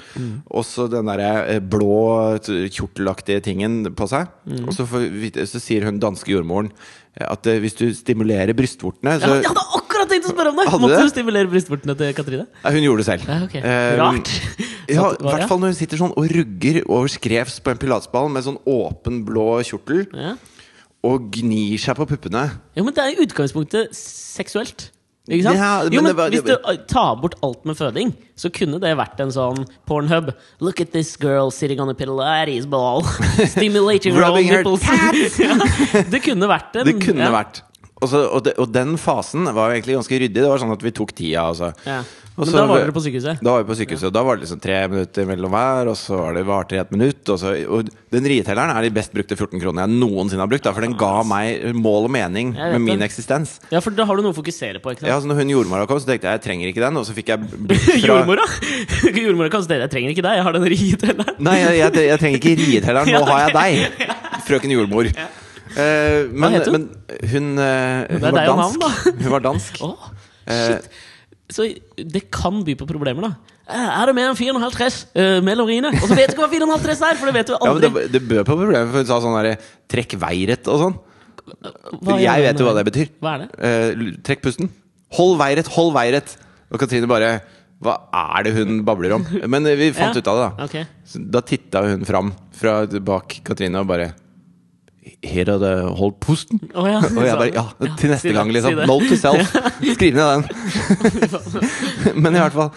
[0.51, 4.29] Og så den derre eh, blå t- kjortelaktige tingen på seg.
[4.65, 6.69] Og så, får, vi vite- så sier hun danske jordmoren
[7.17, 9.84] eh, at eh, hvis du stimulerer brystvortene så Ja, hadde akkurat
[10.25, 10.67] tenkt å spørre om det!
[10.73, 11.05] Hadde Måtte det?
[11.05, 12.47] du stimulere brystvortene til Katrine?
[12.65, 13.29] Nei, Hun gjorde det selv.
[13.29, 13.55] Ja, ok.
[13.61, 14.33] Eh, Rart.
[14.89, 18.29] Ja, i hvert fall når hun sitter sånn og rugger over skrevs på en pilatesball
[18.33, 20.35] med sånn åpen blå kjortel Ja.
[21.05, 22.49] og gnir seg på puppene.
[22.77, 24.91] Jo, men det er i utgangspunktet seksuelt.
[25.25, 25.57] Ikke sant?
[25.57, 28.79] Ja, men jo, men det var- Hvis du tar bort alt med føding, så kunne
[28.79, 30.35] det vært en sånn Pornhub.
[30.61, 33.03] Look at this girl sitting on a pilates ball.
[33.57, 35.39] Stimulating her own Rubbing her nipples.
[35.95, 37.31] ja, det kunne vært en Det kunne ja.
[37.33, 37.63] vært.
[38.03, 40.35] Og, så, og, de, og den fasen var jo egentlig ganske ryddig.
[40.43, 41.45] Det var sånn at vi tok tida.
[41.53, 41.71] Altså.
[41.87, 42.01] Ja.
[42.35, 43.39] Men så- da var dere på sykehuset?
[43.47, 44.13] Da var vi på sykehuset.
[44.13, 46.91] Da var det liksom tre minutter mellom hver, og så var det varte i et
[46.91, 47.23] minutt.
[47.31, 50.65] Og, så, og den rietelleren er de best brukte 14 kronene jeg noensinne har brukt.
[50.67, 53.07] Da, for den ga meg mål og mening med min det.
[53.07, 53.61] eksistens.
[53.71, 54.97] Ja, for da har du noe å fokusere på.
[55.07, 56.99] Ja, så når hun jordmora kom, så tenkte jeg jeg trenger ikke den.
[56.99, 57.39] Og så fikk jeg
[57.87, 58.49] fra Jordmora?
[59.25, 61.39] Jordmora kan jeg trenger ikke deg, jeg har den rietelleren.
[61.39, 63.15] Nei, jeg, jeg, jeg trenger ikke rietelleren.
[63.15, 64.13] Nå har jeg deg,
[64.51, 65.15] frøken jordmor.
[65.75, 66.85] Eh, men, het hun?
[66.87, 68.79] men hun, eh, hun var dansk.
[68.85, 69.81] navn, Hun var dansk.
[69.83, 70.07] Oh,
[70.47, 70.87] shit.
[71.55, 71.67] Så
[71.99, 73.33] det kan by på problemer, da.
[73.69, 75.91] Eh, Er det mer enn 4,5 dress uh, med Lorine?
[75.97, 77.19] Og så vet du ikke hva 4,5 dress er!
[77.21, 79.37] For det vet du Ja, men det, det bød på problemer, for hun sa sånn
[79.39, 79.57] derre
[79.93, 80.97] Trekk veiret og sånn.
[82.05, 83.11] Hva jeg vet jo hva det betyr.
[83.21, 83.49] Hva er det?
[83.69, 84.71] Eh, trekk pusten.
[85.19, 86.37] Hold veiret, hold veiret!
[86.73, 87.35] Og Katrine bare
[87.85, 89.27] Hva er det hun babler om?
[89.53, 90.23] Men eh, vi fant Ja.
[90.25, 90.69] ut av det, da.
[90.69, 90.87] Okay.
[91.37, 94.13] Da titta hun fram fra bak Katrine og bare
[95.25, 96.61] Her er det hold pusten.
[96.73, 97.01] Oh, ja.
[97.17, 97.53] Og jeg bare.
[97.55, 98.85] Ja, til neste gang, liksom.
[98.89, 99.57] Note to self.
[99.97, 100.45] Skriv ned den.
[102.23, 102.71] Men i hvert fall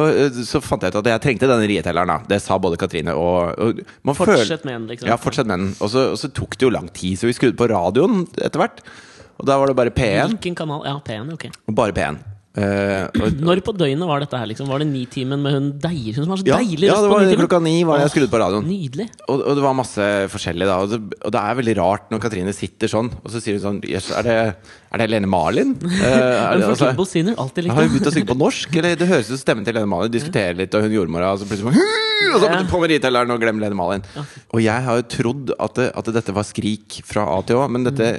[0.00, 2.26] eh, så fant jeg ut at jeg trengte denne rietelleren.
[2.30, 5.10] Det sa både Katrine og, og man Fortsett med den, liksom.
[5.10, 5.70] Ja, fortsett med den.
[5.78, 8.64] Og så, og så tok det jo lang tid, så vi skrudde på radioen etter
[8.64, 8.82] hvert.
[9.40, 10.34] Og da var det bare P1.
[10.34, 10.84] Hvilken kanal?
[10.84, 11.48] Ja, P1, ok.
[11.70, 12.20] Og bare P1.
[12.58, 14.48] Eh, og, Når på døgnet var dette her?
[14.50, 14.66] liksom?
[14.66, 17.28] Var det Nitimen med hun deilige Hun som var så ja, deilig ja, det var
[17.44, 18.66] klokka ni var det jeg skrudde på radioen.
[18.66, 19.06] Nydelig.
[19.28, 20.80] Og, og det var masse forskjellig da.
[20.82, 23.62] Og det, og det er veldig rart når Katrine sitter sånn, og så sier hun
[23.62, 25.76] sånn Jøss, er, det- er det Lene Marlin?
[25.78, 27.38] Eh, er det, altså, Sinner.
[27.38, 28.76] Alltid har hun begynt å synge på norsk?
[28.82, 30.10] Eller det høres ut som stemmen til Lene Marlin.
[30.18, 31.86] Diskuterer litt, og hun jordmora, og så plutselig
[32.34, 34.02] Og så på med ritelleren og glemmer Lene Marlin.
[34.50, 37.70] Og jeg har jo trodd at, det, at dette var skrik fra A til Å,
[37.70, 38.16] men dette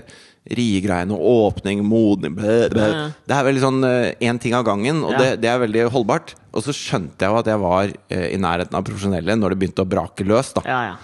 [0.50, 1.22] riegreiene og
[1.54, 3.08] åpning, modning Ja, ja.
[3.30, 5.18] Det er veldig sånn én ting av gangen, og Ja.
[5.20, 6.34] det, det er veldig holdbart.
[6.54, 9.60] Og så skjønte jeg jo at jeg var eh, i nærheten av profesjonelle når det
[9.62, 10.54] begynte å brake løs.
[10.58, 10.96] da Ja, ja.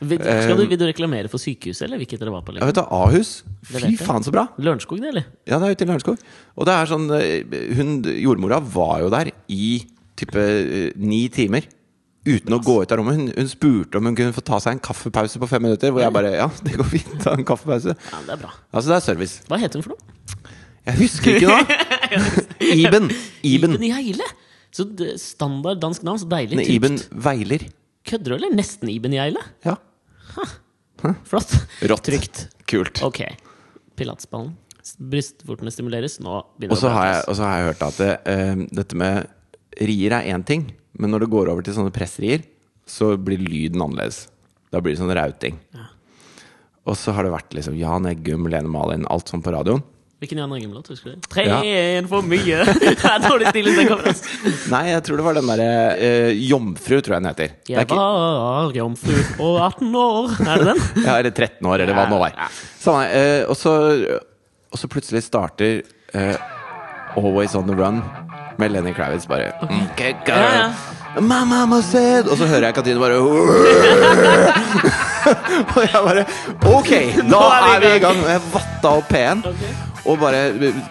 [0.00, 2.52] Vil, skal du, vil du reklamere for sykehuset, eller hvilket dere var på?
[2.54, 2.68] Jeg Liksom?
[2.70, 3.30] vet du, Ahus.
[3.66, 4.44] Fy faen, så bra!
[4.62, 5.24] Lørenskog, det, eller?
[5.44, 6.20] Ja, det er ute i Lørenskog.
[6.56, 9.82] Og det er sånn eh, hun, Jordmora var jo der i
[10.18, 11.66] type eh, ni timer.
[12.28, 13.18] Uten å gå ut av rommet.
[13.18, 15.92] Hun, hun spurte om hun kunne få ta seg en kaffepause på fem minutter.
[15.94, 17.14] Hvor jeg bare Ja, det går fint.
[17.24, 17.94] Ta en kaffepause.
[17.96, 18.52] Ja, det er bra.
[18.72, 19.42] Altså, det er service.
[19.48, 20.54] Hva heter hun for noe?
[20.88, 21.58] Jeg husker ikke nå!
[22.84, 23.10] Iben.
[23.44, 23.74] Iben.
[23.76, 24.28] Iben heile
[24.72, 24.86] Så
[25.20, 26.20] standard dansk navn.
[26.22, 26.60] Så deilig.
[26.60, 26.68] Nei.
[26.76, 27.66] Iben Veiler.
[28.08, 28.54] Kødder du, eller?
[28.56, 29.42] Nesten Iben Gjeile?
[29.66, 29.76] Ja.
[31.28, 31.52] Flott.
[31.82, 32.06] Rått.
[32.08, 32.46] Trygt.
[32.68, 33.02] Kult.
[33.06, 33.22] Ok.
[33.98, 34.54] Pilatsballen.
[34.96, 36.16] Brystvortene stimuleres.
[36.24, 36.92] Nå begynner det å
[37.28, 39.28] og så har jeg hørt at det, uh, dette med
[39.78, 40.64] rier er én ting,
[40.98, 42.42] men når det går over til sånne presserier,
[42.88, 44.26] så blir lyden annerledes.
[44.72, 45.58] Da blir det sånn rauting.
[46.88, 49.82] Og så har det vært liksom Jan Eggum, Lene Malin, alt sånn på radioen.
[50.18, 51.26] Hvilken Jan Eggum-låt husker du?
[51.30, 51.58] Tre Ja.
[51.62, 52.56] en for mye!
[54.72, 57.52] Nei, jeg tror det var den derre eh, Jomfru, tror jeg den heter.
[57.68, 59.14] Er Jeg ikke, var jomfru
[59.46, 60.34] og 18 år.
[60.42, 60.82] Er det den?
[61.06, 62.34] ja, eller 13 år, eller hva det nå var.
[62.82, 63.76] Samme, eh, og, så,
[64.74, 66.34] og så plutselig starter eh,
[67.14, 68.02] Always On The Run
[68.58, 69.26] med Lenny Kravitz.
[69.30, 70.68] Bare okay, Ja, ja.
[71.24, 73.16] Mamma må se Og så hører jeg Katrine bare
[75.74, 76.24] Og jeg bare
[76.68, 76.90] Ok,
[77.32, 77.40] da
[77.72, 78.18] er vi i gang.
[78.28, 79.42] Jeg vatta opp P1.
[80.08, 80.40] Og bare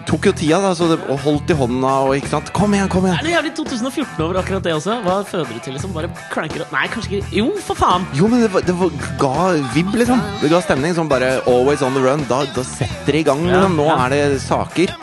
[0.05, 2.51] tok jo tida, da, så det, og holdt i hånda og ikke sant.
[2.53, 3.17] Kom igjen, kom igjen!
[3.17, 4.97] Er det jævlig 2014 over akkurat det også?
[5.05, 5.73] Hva føder du til?
[5.77, 5.93] liksom?
[5.95, 8.05] Bare klanker Nei, kanskje ikke Jo, for faen!
[8.17, 8.89] Jo, men det, var- det var,
[9.21, 10.21] ga vibb, liksom.
[10.43, 12.27] Det ga stemning som bare always on the run.
[12.29, 13.41] Da, da setter det i gang.
[13.47, 13.79] Ja, Liksom.
[13.79, 14.93] Nå er det saker.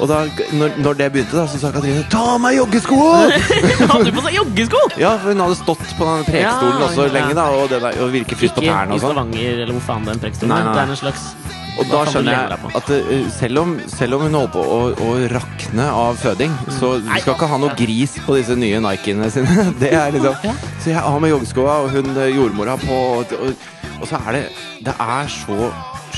[0.00, 0.24] Og da
[0.58, 3.38] når, når det begynte, da, så sa Katrine 'ta av meg joggeskoene'!
[3.86, 4.80] Hadde du på seg joggesko?
[5.00, 7.12] Ja, for hun hadde stått på den prekestolen Ja, også ja.
[7.14, 9.14] lenge, da, og, det der, og virket frisk på Ikke tærne i og sånn.
[9.14, 10.70] Stavanger, eller hvor faen den prekestolen er.
[10.72, 11.28] Det er en slags
[11.74, 14.76] Og da skjønner jeg at uh, selv, om, selv om hun holder på å,
[15.06, 19.30] å rakne av føding, så du skal ikke ha noe gris på disse nye Nikeene
[19.34, 19.66] sine.
[19.82, 20.54] Det er liksom.
[20.82, 23.66] Så jeg har med joggeskoa, og hun uh, jordmora på, og, og,
[24.00, 24.46] og så er det
[24.86, 25.72] Det er så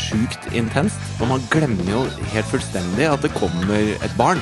[0.06, 4.40] sjukt intenst, og man glemmer jo helt fullstendig at det kommer et barn.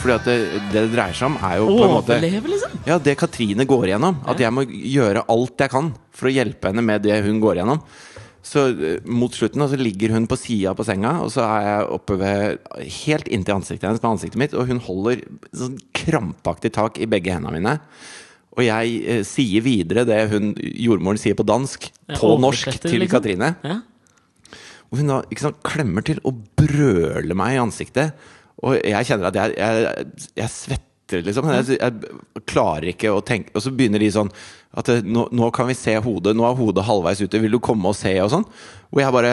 [0.00, 0.36] Fordi at det,
[0.74, 2.76] det det dreier seg om, er jo på en måte Overleve, liksom?
[2.88, 4.20] ja, det Katrine går igjennom.
[4.30, 7.60] At jeg må gjøre alt jeg kan for å hjelpe henne med det hun går
[7.60, 7.82] igjennom.
[8.42, 11.90] Så eh, mot slutten så ligger hun på sida på senga, og så er jeg
[11.98, 12.72] oppe ved
[13.04, 17.36] helt inntil ansiktet hennes med ansiktet mitt, og hun holder sånn krampaktig tak i begge
[17.36, 17.76] hendene mine.
[18.56, 23.04] Og jeg eh, sier videre det hun jordmoren sier på dansk, Ja, på norsk, til
[23.04, 23.12] liksom.
[23.18, 23.54] Katrine.
[23.62, 23.80] Ja.
[24.90, 28.14] Og hun da sant, klemmer til og brøler meg i ansiktet.
[28.60, 30.06] Og jeg kjenner at jeg, jeg,
[30.42, 31.50] jeg svetter, liksom.
[31.54, 34.28] Jeg, jeg klarer ikke å tenke Og så begynner de sånn
[34.78, 36.36] at eh, nå, nå kan vi se hodet.
[36.38, 37.40] Nå er hodet halvveis ute.
[37.42, 38.12] Vil du komme og se?
[38.22, 38.44] Og sånn.
[38.90, 39.32] Og jeg bare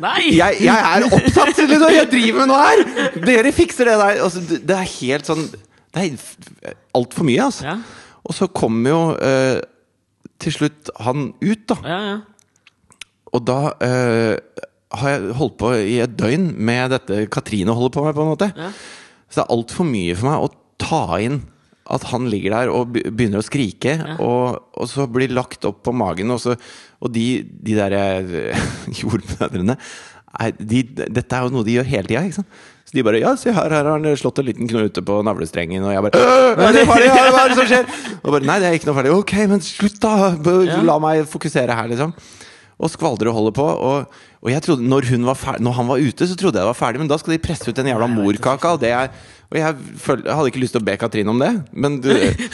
[0.00, 0.30] Nei!
[0.36, 1.58] jeg, jeg er opptatt!
[1.58, 1.88] Liksom.
[1.96, 2.84] Jeg driver med noe her!
[3.24, 4.22] Dere fikser det der!
[4.24, 7.68] Altså, det det er helt sånn Det er altfor mye, altså.
[7.68, 7.76] Ja,
[8.24, 9.60] Og så kommer jo eh,
[10.40, 11.80] til slutt han ut, da.
[11.84, 12.00] ja.
[12.12, 12.18] ja.
[13.36, 14.38] Og da eh,
[14.96, 18.32] har jeg holdt på i et døgn med dette Katrine holder på med, på en
[18.32, 18.50] måte.
[18.56, 18.70] Ja.
[19.28, 21.42] Så det er altfor mye for meg å ta inn
[21.88, 25.94] at han ligger der og begynner å skrike, og, og så blir lagt opp på
[25.96, 26.52] magen, og, så,
[27.00, 28.66] og de, de der eh,
[29.00, 29.78] jordmødrene
[30.60, 32.58] de, Dette er jo noe de gjør hele tida, ikke sant?
[32.88, 35.84] Så de bare Ja, se her, her har han slått en liten knute på navlestrengen,
[35.84, 37.08] og jeg bare «Øh, Er det ferdig?
[37.08, 37.88] Ja, Hva er det som skjer?
[38.22, 39.14] Og bare Nei, det er ikke noe ferdig.
[39.16, 40.30] Ok, men slutt, da!
[40.88, 42.14] La meg fokusere her, liksom.
[42.78, 43.66] Og skvaldrer og holder på.
[43.88, 46.62] Og, og jeg trodde, når, hun var ferdig, når han var ute, så trodde jeg
[46.62, 48.76] det var ferdig, men da skal de presse ut den jævla morkaka.
[48.76, 49.10] Og, det er,
[49.50, 52.12] og jeg, føl, jeg hadde ikke lyst til å be Katrine om det, men du,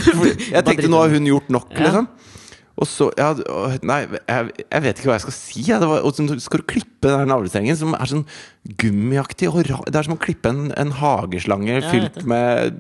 [0.55, 2.09] jeg tenkte nå har hun gjort nok, liksom.
[2.75, 3.29] Og så ja,
[3.87, 5.63] Nei, jeg, jeg vet ikke hva jeg skal si.
[5.69, 5.77] Ja.
[5.83, 8.25] Det var, og så skal du klippe den navlestrengen, som er sånn
[8.81, 9.47] gummiaktig.
[9.51, 12.75] Og rar det er som å klippe en, en hageslange fylt med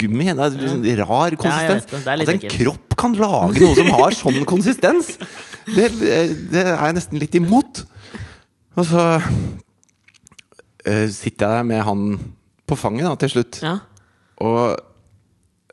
[0.00, 0.28] gummi.
[0.28, 1.88] Det er sånn rar konsistens.
[1.88, 2.00] Ja, det.
[2.16, 2.56] Altså, en ekkelt.
[2.58, 5.14] kropp kan lage noe som har sånn konsistens!
[5.70, 5.86] Det,
[6.50, 7.84] det er jeg nesten litt imot.
[8.76, 12.04] Og så uh, sitter jeg der med han
[12.68, 13.64] på fanget da, til slutt.
[13.64, 13.78] ja.
[14.40, 14.76] Og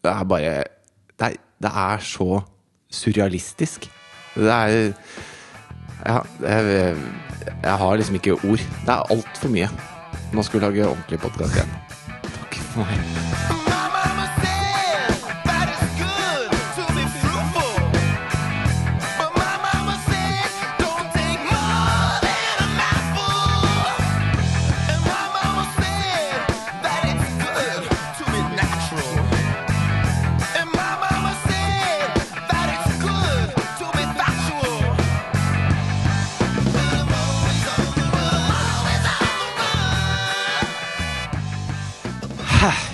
[0.04, 0.56] det er bare
[1.18, 2.42] det er, det er så
[2.92, 3.90] surrealistisk.
[4.38, 4.94] Det er
[6.06, 6.96] ja, jeg,
[7.64, 8.58] jeg har liksom ikke ord.
[8.58, 9.70] Det er altfor mye.
[10.34, 11.78] Nå skal vi lage ordentlig podkast igjen.
[12.24, 13.57] Takk for meg.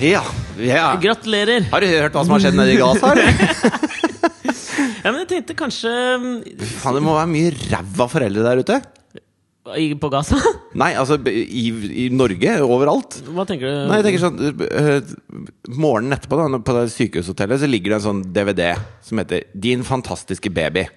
[0.04, 0.24] Ja,
[0.60, 0.88] ja.
[1.02, 1.70] Gratulerer!
[1.72, 3.14] Har du hørt hva som har skjedd nede i Gaza?
[3.14, 3.32] eller?
[5.04, 6.36] Ja, men jeg tenkte kanskje mm,
[6.80, 8.78] Faen, det må være mye ræva foreldre der ute.
[9.80, 10.38] i- På Gaza?
[10.80, 11.64] Nei, altså i,
[12.06, 12.54] i Norge.
[12.64, 13.18] Overalt.
[13.28, 13.82] Hva tenker du?
[13.90, 18.22] Nei, jeg tenker sånn Morgenen etterpå da på det sykehushotellet Så ligger det en sånn
[18.36, 18.70] DVD
[19.04, 20.88] som heter 'Din fantastiske baby'.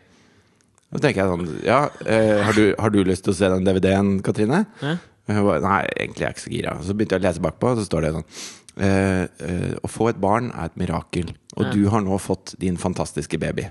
[0.94, 3.66] Da tenker jeg sånn Ja, øh, har, du, har du lyst til å se den
[3.66, 4.64] DVD-en, Katrine?
[4.82, 4.96] Ja.
[5.26, 6.76] Nei, egentlig er jeg ikke så gira.
[6.86, 10.10] Så begynte jeg å lese bakpå, og så står det sånn «Eh, eh, Å få
[10.10, 13.70] et barn er et mirakel, og du har nå fått din fantastiske baby.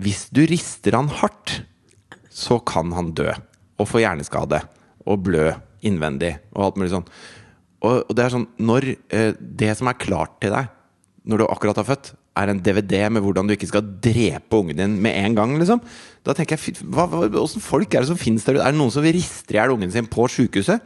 [0.00, 1.60] Hvis du rister han hardt,
[2.34, 3.28] så kan han dø.
[3.78, 4.62] Og få hjerneskade.
[5.06, 5.50] Og blø
[5.86, 6.34] innvendig.
[6.54, 7.06] Og alt mulig sånn.
[7.84, 10.70] Og, og det er sånn Når eh, det som er klart til deg
[11.24, 14.76] når du akkurat har født, er en DVD med hvordan du ikke skal drepe ungen
[14.76, 15.80] din med en gang, liksom.
[16.20, 18.64] Da tenker jeg, hva, hva, Åssen folk er det som finnes der ute?
[18.66, 20.84] Er det noen som rister i hjel ungen sin på sjukehuset?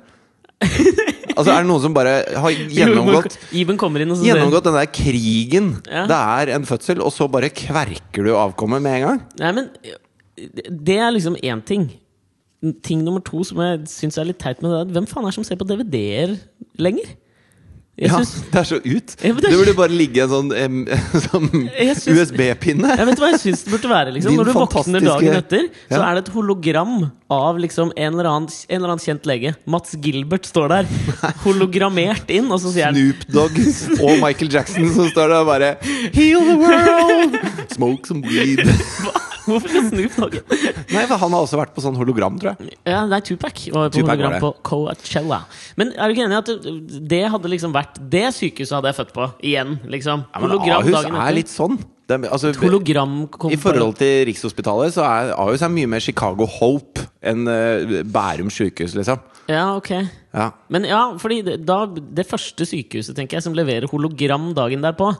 [1.34, 4.76] Altså, er det noen som bare har gjennomgått Iben kommer inn og så Gjennomgått den
[4.78, 6.06] der krigen Ja.
[6.10, 9.22] det er en fødsel, og så bare kverker du avkommet med en gang?
[9.42, 9.70] Nei, men
[10.70, 11.88] det er liksom én ting.
[12.82, 15.26] Ting nummer to som jeg syns er litt teit med det, er at hvem faen
[15.26, 16.36] er det som ser på DVD-er
[16.78, 17.10] lenger?
[17.98, 18.32] Jeg Ja, synes...
[18.52, 19.14] det er så ut.
[19.24, 20.76] Ja, det Det burde bare ligge en sånn, um,
[21.26, 22.04] sånn synes...
[22.06, 22.92] USB-pinne.
[23.00, 24.12] Jeg vet hva jeg syns det burde være.
[24.14, 26.94] liksom Når du våkner dagen etter, så er det et hologram
[27.34, 29.54] av liksom en eller, annen, en eller annen kjent lege.
[29.66, 30.92] Mats Gilbert står der,
[31.44, 33.58] hologrammert inn, og så sier han Snoop Dogg
[33.98, 35.74] og Michael Jackson som står der og bare
[36.14, 37.40] Heal the world!
[37.74, 38.62] Smoke some weed.
[39.48, 40.38] Hvorfor skal Snoop Dogg
[40.94, 42.78] Nei, for han har også vært på sånn hologram, tror jeg.
[42.88, 43.60] Ja, er Tupac.
[43.74, 44.40] var på Tupac var hologram det.
[44.44, 45.42] på Coachella.
[45.80, 48.98] Men er du ikke enig i at det- hadde liksom vært Det sykehuset hadde jeg
[49.00, 49.30] født på.
[49.42, 50.24] Igjen, liksom.
[50.32, 51.78] Ja, men Hologram Ahus dagen er litt sånn.
[52.08, 57.02] Det altså, Hologram I forhold til Rikshospitalet så er Ahus er mye mer Chicago Hope
[57.20, 59.20] enn uh, Bærum sykehus, liksom.
[59.48, 59.90] Ja, ok.
[60.32, 60.50] Ja.
[60.72, 65.12] Men ja, fordi da, det første sykehuset tenker jeg som leverer hologram dagen derpå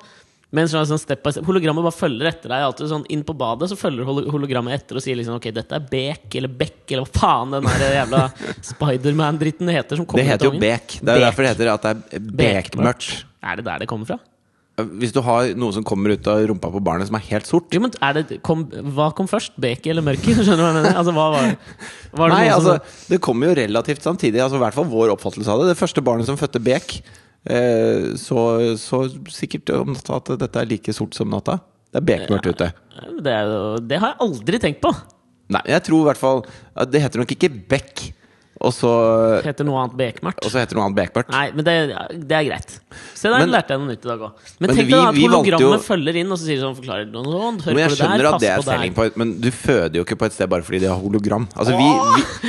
[0.54, 1.44] med sånn, sånn step by step.
[1.44, 2.62] Hologrammet bare følger etter deg.
[2.64, 5.84] Alltid sånn Inn på badet så følger hologrammet etter og sier liksom Ok, dette er
[5.90, 8.22] Bek eller Bekk eller hva faen den der jævla
[8.70, 10.00] Spiderman-dritten heter.
[10.00, 10.56] Som Det heter jo.
[10.62, 10.98] Bek.
[11.02, 13.12] Det er jo derfor det heter at det er bekmørkt.
[13.44, 14.18] Er det der det kommer fra?
[14.78, 17.72] Hvis du har noe som kommer ut av rumpa på barnet som er helt sort
[17.74, 18.60] Jo, men er det, kom,
[18.94, 19.56] Hva kom først?
[19.58, 20.38] Beket eller mørket?
[20.46, 20.98] Skjønner du hva jeg mener?
[21.00, 21.48] Altså, hva var,
[22.20, 24.40] var det Nei, altså, som, det kommer jo relativt samtidig.
[24.44, 25.72] Altså, I hvert fall vår oppfattelse av det.
[25.72, 26.94] Det første barnet som fødte Bek,
[28.18, 28.38] så,
[28.76, 31.58] så sikkert om natta at dette er like sort som natta.
[31.92, 32.72] Det er bekmørkt ute.
[33.24, 34.90] det, er jo- det har jeg aldri tenkt på!
[35.48, 36.42] Nei, jeg tror i hvert fall
[36.92, 38.02] Det heter nok ikke Beck,
[38.60, 38.90] og så,
[39.44, 40.42] Heter noe annet bekmørkt.
[40.44, 41.28] og så heter noe annet bekmørkt.
[41.30, 41.74] Nei, men det,
[42.26, 42.72] det er greit.
[43.14, 44.32] Se der Men- lærte jeg noe nytt i dag òg.
[44.58, 47.22] Men, Men tenk vi- deg at hologrammet følger inn og så sier sånn forklarer noe
[47.24, 47.60] sånn.
[47.62, 50.18] Hør Men jeg skjønner der, at det er selling point, men du føder jo ikke
[50.18, 51.46] på et sted bare fordi de har hologram.
[51.54, 51.88] Altså, vi,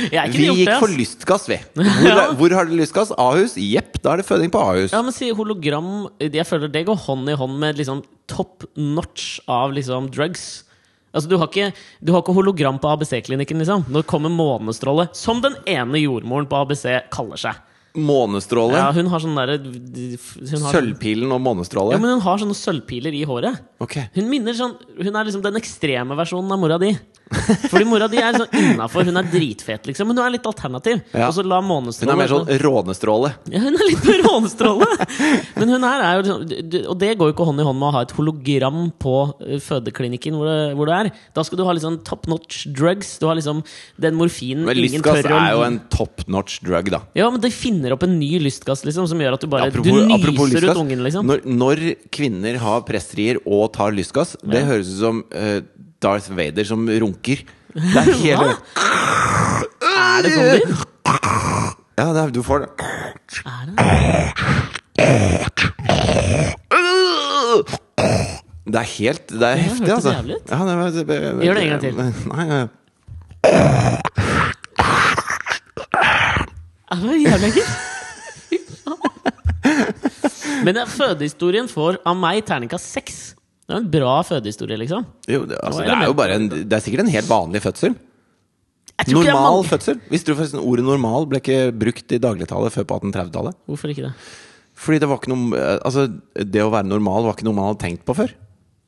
[0.00, 1.58] vi, ikke vi gikk for lystgass, vi.
[1.78, 2.26] Hvor, Ja.
[2.34, 3.12] hvor har dere lystgass?
[3.16, 3.54] Ahus?
[3.54, 4.90] Jepp, da er det føding på Ahus.
[4.92, 9.38] Ja, men si hologram Jeg føler det går hånd i hånd med liksom top notch
[9.48, 10.64] av liksom drugs.
[11.12, 11.72] Altså, du har ikke,
[12.04, 13.84] du har ikke hologram på ABC-klinikken, liksom.
[13.90, 17.58] Det kommer månestråle, som den ene jordmoren på ABC kaller seg.
[17.98, 18.76] Månestråle.
[18.78, 21.92] Ja, hun har sånn derre hun har- Sølvpilen og månestråle.
[21.96, 23.58] Ja, men hun har sånne sølvpiler i håret.
[23.82, 23.96] Ok.
[24.14, 26.96] Hun minner sånn Hun er liksom den ekstreme versjonen av mora di.
[27.30, 29.06] Fordi mora di er sånn innafor.
[29.06, 30.08] Hun er dritfet, liksom.
[30.10, 31.02] Men hun er litt alternativ.
[31.14, 31.28] Ja.
[31.28, 33.30] Og så la Hun er mer sånn rånestråle.
[33.52, 34.88] Ja, hun er litt mer rånestråle!
[35.60, 37.88] Men hun her er jo liksom Og det går jo ikke hånd i hånd med
[37.90, 39.14] å ha et hologram på
[39.46, 41.10] eh, fødeklinikken hvor, det, hvor du er.
[41.36, 43.14] Da skal du ha liksom top notch drugs.
[43.22, 43.62] Du har liksom
[44.00, 47.02] den morfinen Men ingen lystgass tør å er jo en top notch drug, da.
[47.18, 49.86] Ja, men de finner opp en ny lystgass liksom som gjør at du bare Apropos,
[49.86, 50.74] Du nyser lystgass.
[50.74, 51.30] ut ungen, liksom.
[51.30, 55.60] Når, når kvinner har presserier og tar lystgass, det høres ut som eh,
[56.02, 57.42] Darth Vader som runker.
[57.74, 58.48] Det er hele
[59.84, 60.62] Er det det?
[62.00, 62.68] Ja, det er, du får det.
[63.44, 63.74] Er det?
[68.70, 70.10] Det er helt Det er heftig, altså.
[70.10, 71.94] Ja, det, det, det Gjør det en gang til.
[72.30, 72.66] Nei, nei.
[76.90, 77.72] Det var jævlig ekkelt!
[80.64, 83.20] Men ja, fødehistorien får av meg terningkast seks.
[83.70, 85.04] Det er en bra fødehistorie, liksom.
[85.30, 87.94] Jo, det, altså, det er jo bare en Det er sikkert en helt vanlig fødsel.
[89.14, 90.00] Normal fødsel.
[90.10, 93.56] Visste du forresten ordet normal ble ikke brukt i dagligtale før på 1830-tallet?
[93.70, 94.12] Hvorfor ikke det?
[94.80, 97.70] Fordi det var ikke noe eh, Altså, det å være normal var ikke noe man
[97.70, 98.34] hadde tenkt på før.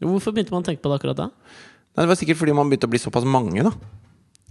[0.03, 1.29] Hvorfor begynte man å tenke på det akkurat da?
[1.31, 3.73] Nei, Det var sikkert fordi man begynte å bli såpass mange, da.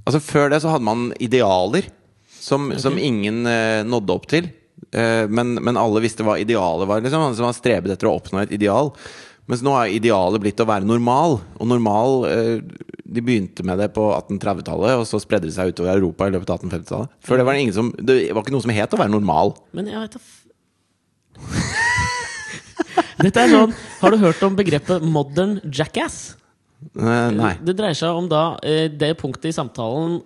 [0.05, 1.91] Altså Før det så hadde man idealer
[2.39, 4.47] som, som ingen eh, nådde opp til.
[4.95, 7.03] Eh, men, men alle visste hva idealet var.
[7.03, 7.27] Liksom.
[7.27, 8.93] Altså Man strebet etter å oppnå et ideal.
[9.51, 11.41] Mens nå er idealet blitt å være normal.
[11.59, 12.61] Og normal eh,
[13.03, 16.53] De begynte med det på 1830-tallet, og så spredde det seg utover Europa i løpet
[16.53, 17.17] av 1850-tallet.
[17.27, 19.51] Før det var det ingen som Det var ikke noe som het å være normal.
[19.75, 20.21] Men jeg vet da.
[23.21, 26.37] Dette er sånn Har du hørt om begrepet 'modern jackass'?
[26.97, 27.51] Eh, nei.
[27.61, 30.21] Det dreier seg om da eh, det punktet i samtalen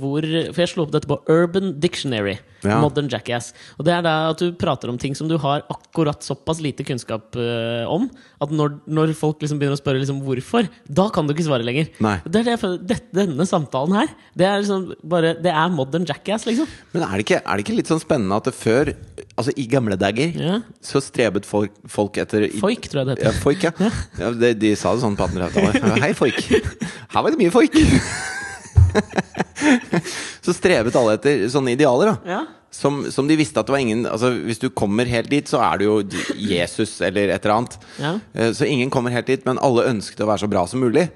[0.00, 2.38] hvor For jeg slo opp dette på Urban Dictionary.
[2.62, 2.78] Ja.
[2.82, 3.52] Modern jackass.
[3.78, 6.84] Og det er da at du prater om ting som du har akkurat såpass lite
[6.86, 8.08] kunnskap uh, om,
[8.42, 11.66] at når, når folk liksom begynner å spørre liksom hvorfor, da kan du ikke svare
[11.66, 11.90] lenger.
[12.24, 16.46] Det det føler, dette, Denne samtalen her, det er liksom bare Det er modern jackass,
[16.48, 16.70] liksom.
[16.94, 18.92] Men er det, ikke, er det ikke litt sånn spennende at det før,
[19.36, 20.60] altså i gamle dager, Ja.
[20.84, 23.42] så strebet folk, folk etter Foik, tror jeg det Ja, heter.
[23.42, 23.90] foik, ja.
[24.22, 26.00] ja de, de sa det sånn på 1800-tallet.
[26.06, 26.40] Hei, foik.
[27.12, 27.74] Her var det mye foik.
[30.44, 32.16] så strevet alle etter sånne idealer, da.
[32.36, 32.40] Ja.
[32.72, 35.58] Som, som de visste at det var ingen Altså Hvis du kommer helt dit, så
[35.60, 35.96] er du jo
[36.40, 37.74] Jesus eller et eller annet.
[38.00, 38.12] Ja.
[38.32, 41.10] Eh, Så ingen kommer helt dit, men alle ønsket å være så bra som mulig.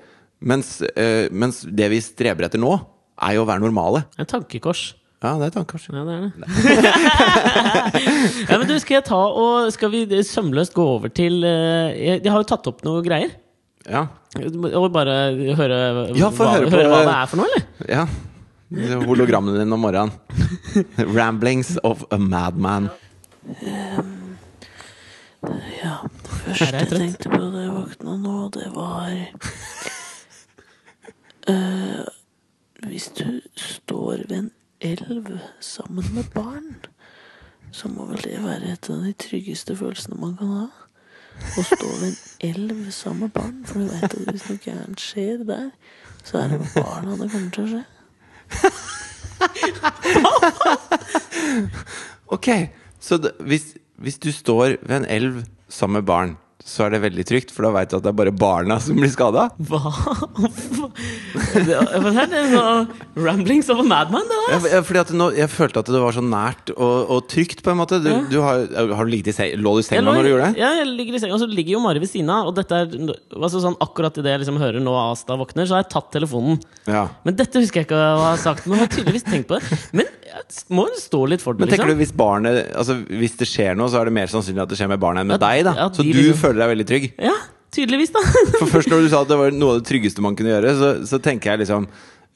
[0.44, 2.74] Mens, eh, mens det vi streber etter nå,
[3.24, 4.04] er jo å være normale.
[4.20, 4.90] En tankekors.
[5.24, 5.86] Ja, det er tankekors.
[5.88, 6.48] Ja, det er det.
[8.50, 12.22] ja, men du, skal jeg ta og Skal vi sømløst gå over til eh, jeg-
[12.26, 13.32] De har jo tatt opp noe greier.
[13.87, 14.07] Ja.
[14.77, 15.16] Og bare
[15.57, 15.77] høre,
[16.18, 17.66] Ja, hva, høre høre hva det er for noe, eller?
[17.88, 18.07] ja.
[19.07, 20.11] Hologrammene dine om morgenen.
[21.16, 22.88] Ramblings of a madman.
[25.79, 29.12] Ja, det første jeg tenkte på da jeg våkna nå, det var
[31.51, 32.03] uh,
[32.88, 35.31] Hvis du står ved en elv
[35.62, 36.75] sammen med barn,
[37.70, 40.66] så må vel det være et av de tryggeste følelsene man kan ha.
[41.57, 42.16] Å stå ved en
[42.51, 45.70] elv sammen med barn, for du vet at hvis noe gærent skjer der,
[46.27, 47.85] så er det med barna det kommer til å skje.
[52.27, 52.49] Ok,
[53.01, 57.24] så hvis, hvis du står ved en elv sammen med barn, så er det veldig
[57.29, 59.44] trygt, for da veit du at det er bare barna som blir skada?
[59.70, 59.92] Hva?
[61.55, 62.88] det, er det sånn
[63.22, 64.66] Ramblings of a madman, det var?
[64.74, 67.72] ja, fordi at nå, jeg følte at det var så nært og, og trygt, på
[67.72, 68.00] en måte.
[68.02, 68.18] Du, Ja.
[68.31, 68.66] du har,
[68.98, 70.61] har du ligget i seng, lå du i senga når du gjorde det?
[70.62, 72.50] Ja, jeg ligger i senga, og så ligger jo Mari ved siden av.
[72.50, 72.90] Og dette er
[73.37, 76.59] altså sånn, akkurat idet jeg liksom hører nå Asta våkner, så har jeg tatt telefonen.
[76.90, 77.07] Ja.
[77.26, 79.81] Men dette husker jeg ikke å ha sagt, men jeg har tydeligvis tenkt på det.
[79.96, 80.25] Men jeg
[80.70, 82.03] må stå litt for det, Men tenker du liksom.
[82.05, 84.88] hvis barnet Altså hvis det skjer noe, så er det mer sannsynlig at det skjer
[84.92, 85.88] med barnet enn med deg, da?
[85.90, 87.07] Så du liksom- føler deg veldig trygg?
[87.18, 87.35] Ja,
[87.72, 88.20] tydeligvis, da.
[88.59, 90.75] For først når du sa at det var noe av det tryggeste man kunne gjøre,
[90.81, 91.88] så, så tenker jeg liksom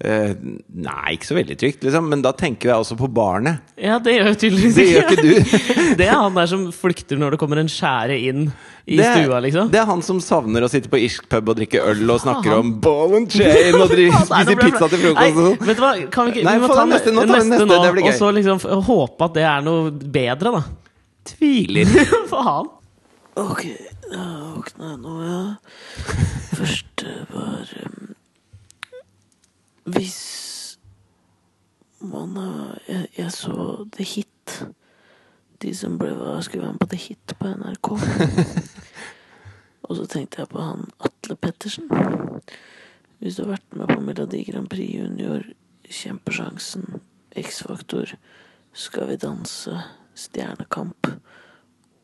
[0.04, 0.32] eh,
[0.80, 2.08] Nei, ikke så veldig trygt, liksom.
[2.12, 3.60] Men da tenker jeg også på barnet.
[3.80, 5.56] Ja, det gjør jo tydeligvis Det gjør ikke du.
[6.00, 8.46] Det er han der som flykter når det kommer en skjære inn
[8.90, 9.70] i Det stua, liksom.
[9.70, 12.56] Det er han som savner å sitte på irsk pub og drikke øl og snakker
[12.56, 15.60] om ball and chain og spise pizza til frokost og sånn.
[15.68, 17.80] vet du hva, kan vi ikke Nei, Vi må ta neste, nå neste neste, nå,
[17.84, 18.12] det blir gøy.
[18.14, 20.64] og så liksom håpe at det er noe bedre, da.
[21.30, 21.96] Tviler.
[22.32, 22.72] Faen.
[23.40, 23.62] Ok,
[24.10, 25.40] våkna jeg nå, ja.
[26.56, 27.68] Første var
[29.96, 30.78] Hvis
[32.00, 32.36] man
[32.88, 34.66] jeg, jeg så The Hit.
[35.62, 37.90] De som ble, skulle være med på The Hit på NRK.
[39.90, 41.90] Og så tenkte jeg på han Atle Pettersen.
[43.20, 45.44] Hvis du har vært med på Melodi Grand Prix Junior,
[45.84, 47.00] Kjempesjansen,
[47.36, 48.14] X-Faktor,
[48.72, 49.74] Skal vi danse,
[50.14, 51.08] Stjernekamp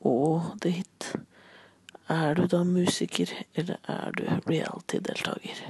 [0.03, 1.13] og The Hit,
[2.11, 5.63] er du da musiker, eller er du reality-deltaker?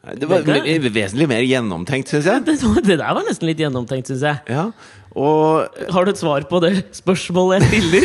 [0.00, 2.42] Det var vesentlig mer gjennomtenkt, syns jeg.
[2.46, 4.40] Det, det der var nesten litt gjennomtenkt, syns jeg.
[4.48, 4.70] Ja,
[5.18, 8.04] og Har du et svar på det spørsmålet jeg stiller?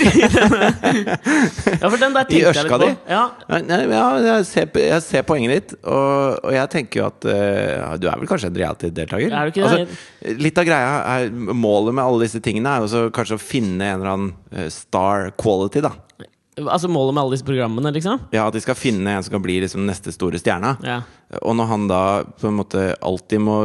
[1.81, 2.87] ja, for den der I ørska di?
[3.11, 7.27] Ja, Nei, ja, jeg, ser, jeg ser poenget ditt, og, og jeg tenker jo at
[7.29, 9.29] uh, du er vel kanskje en reality-deltaker?
[9.29, 9.53] Er?
[9.53, 13.85] Altså, litt av greia er Målet med alle disse tingene er jo kanskje å finne
[13.85, 15.93] en eller annen eh, star quality, da.
[16.63, 18.25] Altså målet med alle disse programmene, liksom?
[18.35, 20.75] Ja, At de skal finne en som kan bli liksom neste store stjerna.
[20.85, 21.01] Ja.
[21.43, 22.03] Og når han da
[22.39, 23.61] på en måte alltid må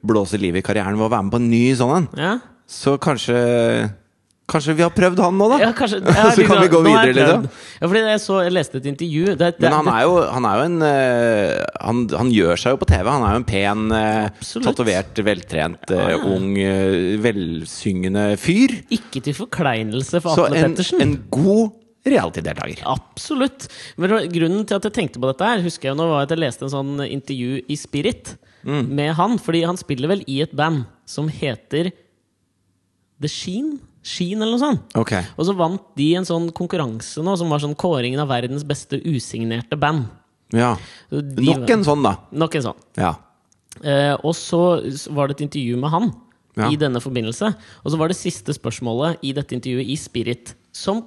[0.00, 2.36] blåse liv i karrieren ved å være med på en ny sånn en, ja.
[2.70, 3.40] så kanskje
[4.50, 5.58] Kanskje vi har prøvd han nå, da?
[5.62, 7.44] Ja, kanskje ja, Så kan vi gå videre, liksom.
[7.78, 10.48] Ja, fordi jeg, så, jeg leste et intervju det, det, Men han er jo, han
[10.48, 11.52] er jo en uh,
[11.86, 13.10] han, han gjør seg jo på TV.
[13.10, 16.50] Han er jo en pen, uh, tatovert, veltrent, uh, ung,
[17.22, 18.74] velsyngende fyr.
[18.96, 22.82] Ikke til forkleinelse for Atle en, Så en god reality-deltaker.
[22.88, 23.68] Absolutt.
[24.00, 26.38] Men grunnen til at jeg tenkte på dette, her husker jeg nå var at jeg
[26.40, 28.88] leste en sånn intervju i Spirit Mm.
[28.92, 29.38] med han.
[29.38, 31.92] Fordi han spiller vel i et band som heter
[33.20, 33.78] The Sheen?
[34.02, 34.96] Sheen eller noe sånt.
[34.96, 35.24] Okay.
[35.38, 39.00] Og så vant de en sånn konkurranse nå som var sånn kåringen av verdens beste
[39.04, 40.08] usignerte band.
[40.52, 40.74] Ja.
[41.10, 42.16] De- Nok en sånn, da.
[42.32, 42.76] Nok en sånn.
[42.96, 43.14] Ja.
[43.84, 44.80] Eh, og så
[45.12, 46.14] var det et intervju med han
[46.56, 46.68] Ja.
[46.70, 47.54] i denne forbindelse.
[47.84, 51.04] Og så var det siste spørsmålet i dette intervjuet i Spirit, som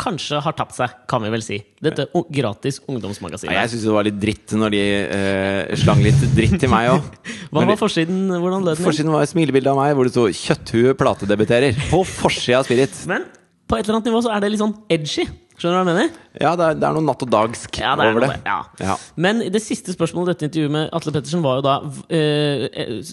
[0.00, 1.58] kanskje har tapt seg, kan vi vel si.
[1.82, 3.54] Dette gratis ungdomsmagasinet.
[3.54, 6.90] Ja, Jeg syns det var litt dritt når de eh, slang litt dritt til meg
[6.92, 7.08] òg.
[7.54, 8.26] Hva var forsiden?
[8.34, 8.86] Hvordan lød den?
[8.86, 13.02] Forsiden var et smilebilde av meg hvor det sto 'Kjøtthue platedebuterer' på forsida av Spirit.
[13.08, 13.24] Men
[13.66, 15.26] på et eller annet nivå så er det litt sånn edgy.
[15.56, 16.16] Skjønner du hva jeg mener?
[16.36, 18.34] Ja, det er, det er noe natt og dagsk Ja, det er over det.
[18.44, 18.56] ja.
[18.84, 18.96] Ja.
[19.16, 21.76] Men det siste spørsmålet i dette intervjuet med Atle Pettersen var jo da
[22.12, 22.66] eh,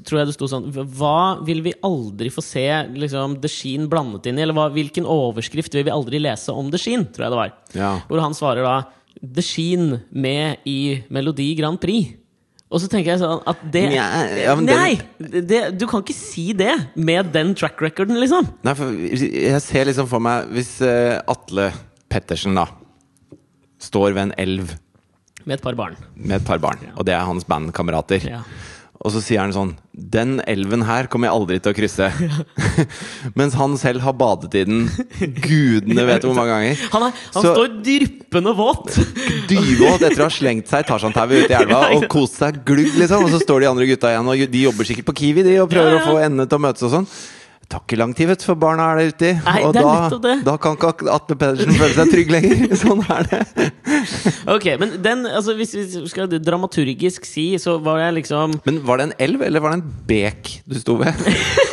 [0.03, 2.65] Tror jeg det sto sånn Hva vil vi aldri få se
[2.99, 4.43] liksom, The Sheen blandet inn i?
[4.43, 7.05] Eller hva, hvilken overskrift vil vi aldri lese om The Sheen?
[7.15, 7.55] Tror jeg det var.
[7.79, 7.93] Ja.
[8.09, 8.75] Hvor han svarer da
[9.23, 12.17] The Sheen med i Melodi Grand Prix.
[12.73, 13.97] Og så tenker jeg sånn at det Nei!
[14.41, 14.93] ja, Nei!
[15.21, 18.47] Det, du kan ikke si det med den track recorden, liksom.
[18.65, 21.69] Nei, for jeg ser liksom for meg Hvis uh, Atle
[22.13, 22.67] Pettersen da
[23.83, 24.75] står ved en elv
[25.43, 25.97] Med et par barn.
[26.15, 28.23] med et par barn, og det er hans bandkamerater.
[28.29, 28.43] Ja.
[29.03, 32.05] Og så sier han sånn Den elven her kommer jeg aldri til å krysse.
[33.39, 34.85] Mens han selv har badet i den
[35.43, 36.85] gudene vet hvor mange ganger.
[36.93, 38.95] Han, er, han Så- står dryppende våt!
[39.51, 43.27] Dyvåt etter å ha slengt seg Tarzan-tauet ut i elva og kost seg glugg, liksom.
[43.27, 45.71] Og så står de andre gutta igjen, og de jobber sikkert på Kiwi de og
[45.73, 46.03] prøver Ja, ja.
[46.05, 47.09] å få endene til å møtes og sånn.
[47.73, 49.29] Det tar ikke lang tid, vet du, for barna er der ute.
[49.47, 50.33] Nei, og det er da, det.
[50.45, 52.61] da kan ikke Atle Pedersen føle seg trygg lenger.
[52.83, 53.39] Sånn er det.
[54.53, 59.01] Ok, men den, altså hvis vi skal dramaturgisk si, så var jeg liksom Men var
[59.01, 61.17] det en elv, eller var det en bek du sto ved?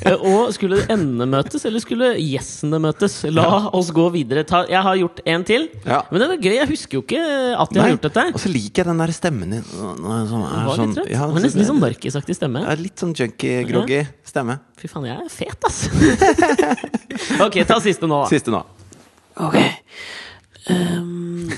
[0.00, 3.18] Eh, Og skulle endene møtes, eller skulle gjessene møtes?
[3.34, 4.44] La oss gå videre.
[4.48, 5.66] Ta, jeg har gjort en til.
[5.84, 5.98] Ja.
[6.10, 6.54] Men det er gøy.
[6.56, 7.20] Jeg husker jo ikke
[7.60, 8.24] at jeg har gjort dette.
[8.34, 9.66] Og så liker jeg den der stemmen din.
[9.70, 11.10] Som Det er var sånn, litt trøtt.
[11.12, 12.62] ja, var nesten litt sånn narkisaktig stemme.
[12.64, 14.00] ja, litt sånn junkie-groggy
[14.30, 14.56] stemme.
[14.80, 15.82] Fy faen, jeg er fet, ass!
[17.46, 18.22] ok, ta siste nå.
[18.32, 18.62] Siste nå.
[19.40, 19.58] Ok.
[20.70, 21.48] Um,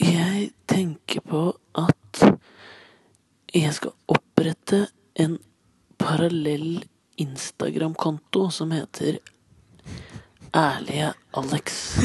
[0.00, 1.44] jeg tenker på
[1.78, 2.20] at
[3.54, 4.84] jeg skal opprette
[5.20, 5.38] en
[6.00, 6.84] parallell
[7.20, 9.18] Instagram-konto som heter
[10.56, 11.98] Ærlige Alex.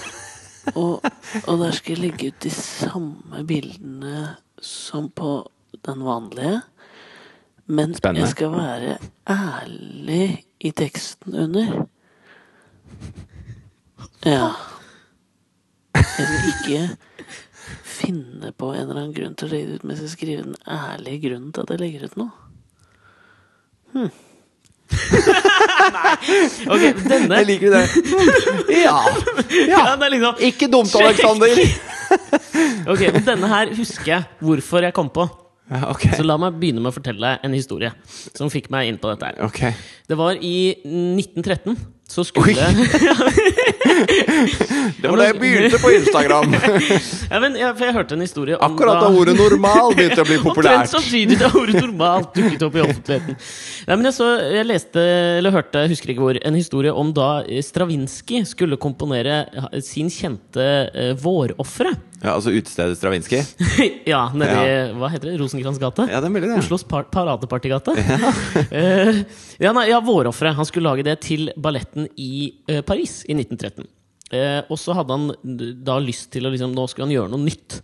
[0.80, 1.02] og,
[1.46, 5.34] og der skal jeg legge ut de samme bildene som på
[5.84, 6.60] den vanlige.
[7.66, 8.24] Men Spennende.
[8.24, 8.96] jeg skal være
[9.28, 11.86] ærlig i teksten under.
[14.24, 14.52] Ja.
[15.94, 16.82] Jeg skal ikke
[17.82, 20.46] finne på en eller annen grunn til å legge det ut, men jeg skal skrive
[20.48, 22.51] den ærlige grunnen til at jeg legger ut noe.
[23.92, 24.10] Hmm.
[26.72, 27.84] ok, denne Jeg liker det.
[28.76, 28.98] Ja.
[29.72, 31.62] ja, det er liksom Ikke dumt, Aleksander.
[32.92, 35.24] Ok, men denne her husker jeg hvorfor jeg kom på.
[35.72, 36.08] Ja, ok.
[36.18, 37.92] Så la meg begynne med å fortelle en historie
[38.34, 39.40] som fikk meg inn på dette her.
[39.46, 39.62] Ok.
[40.08, 41.78] Det var i 1913.
[42.12, 42.52] Så skulle
[45.00, 46.52] Det var da jeg begynte på Instagram.
[47.32, 50.28] ja, men jeg, For jeg hørte en historie om Akkurat da ordet 'normal' begynte å
[50.28, 50.92] bli Omtrent populært.
[50.92, 53.34] samtidig da ordet normalt dukket opp i offentligheten.
[53.88, 55.00] Nei, men jeg, så, jeg leste,
[55.38, 57.30] eller hørte, jeg husker ikke hvor, en historie om da
[57.64, 59.46] Stravinskij skulle komponere
[59.80, 61.16] sin kjente uh.
[62.22, 63.42] Ja, altså utestedet Stravinskij.
[64.12, 66.06] ja, nede i hva heter det, Rosenkrantz gate?
[66.06, 66.58] Ja, det er veldig det.
[66.62, 67.96] Oslos par paradepartygate.
[68.72, 69.24] Eh,
[69.60, 70.52] ja, nei, ja, 'Vårofre'.
[70.56, 73.88] Han skulle lage det til balletten i uh, Paris i 1913.
[74.32, 77.42] Uh, og så hadde han da lyst til å liksom, Nå skulle han gjøre noe
[77.42, 77.80] nytt.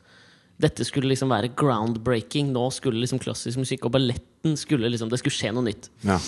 [0.63, 2.53] Dette skulle liksom være groundbreaking.
[2.55, 5.91] Nå skulle liksom klassisk musikk og balletten skulle liksom, Det skulle skje noe nytt.
[6.07, 6.19] Ja.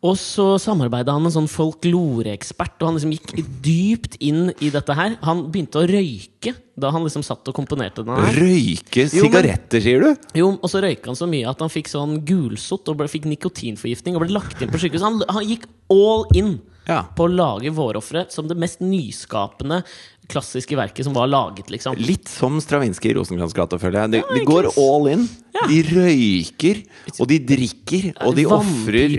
[0.00, 4.70] Og så samarbeida han med en sånn folkloreekspert, og han liksom gikk dypt inn i
[4.72, 5.18] dette her.
[5.26, 8.38] Han begynte å røyke da han liksom satt og komponerte den her.
[8.40, 10.24] Røyke sigaretter, sier du?
[10.40, 13.28] Jo, og så røyka han så mye at han fikk sånn gulsott og ble, fikk
[13.28, 15.04] nikotinforgiftning og ble lagt inn på sykehus.
[15.04, 16.56] Han, han gikk all in
[16.88, 17.02] Ja.
[17.14, 19.84] på å lage 'Vårofre' som det mest nyskapende
[20.30, 21.98] klassiske verket som var laget, liksom.
[22.00, 24.16] Litt som Stravinskij i Rosenkrantz gate, føler jeg.
[24.18, 25.28] De, de går all in.
[25.50, 25.64] Ja.
[25.66, 26.78] De røyker,
[27.18, 29.16] og de drikker, og de ofrer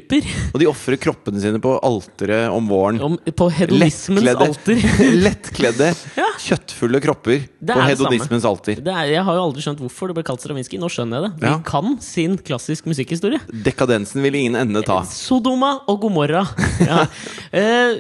[0.54, 3.02] Og de ofrer kroppene sine på alteret om våren.
[3.04, 5.10] Om, på hedonismens Lettkledde, alter.
[5.26, 5.90] lettkledde
[6.22, 6.30] Ja.
[6.40, 8.80] kjøttfulle kropper på hedonismens alter.
[8.80, 10.80] Det er, jeg har jo aldri skjønt hvorfor det ble kalt Stravinskij.
[10.82, 11.34] Nå skjønner jeg det.
[11.44, 11.58] De Ja.
[11.68, 13.42] kan sin klassisk musikkhistorie.
[13.68, 15.02] Dekadensen vil ingen ende ta.
[15.12, 16.46] Sodoma og Gomorra.
[16.80, 17.04] Ja.
[17.52, 17.98] Eh,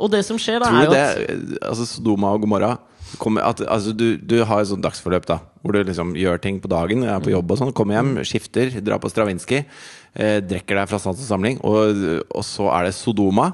[0.00, 2.76] og det som skjer, da, Tror er jo det at Altså Sodoma og Gomorra
[3.18, 6.60] kommer, at, altså, du, du har et sånt dagsforløp da hvor du liksom gjør ting
[6.62, 9.64] på dagen, er på jobb og sånn, kommer hjem, skifter, drar på Stravinskij,
[10.14, 13.50] eh, drikker deg fra sans og samling, og, og så er det Sodoma.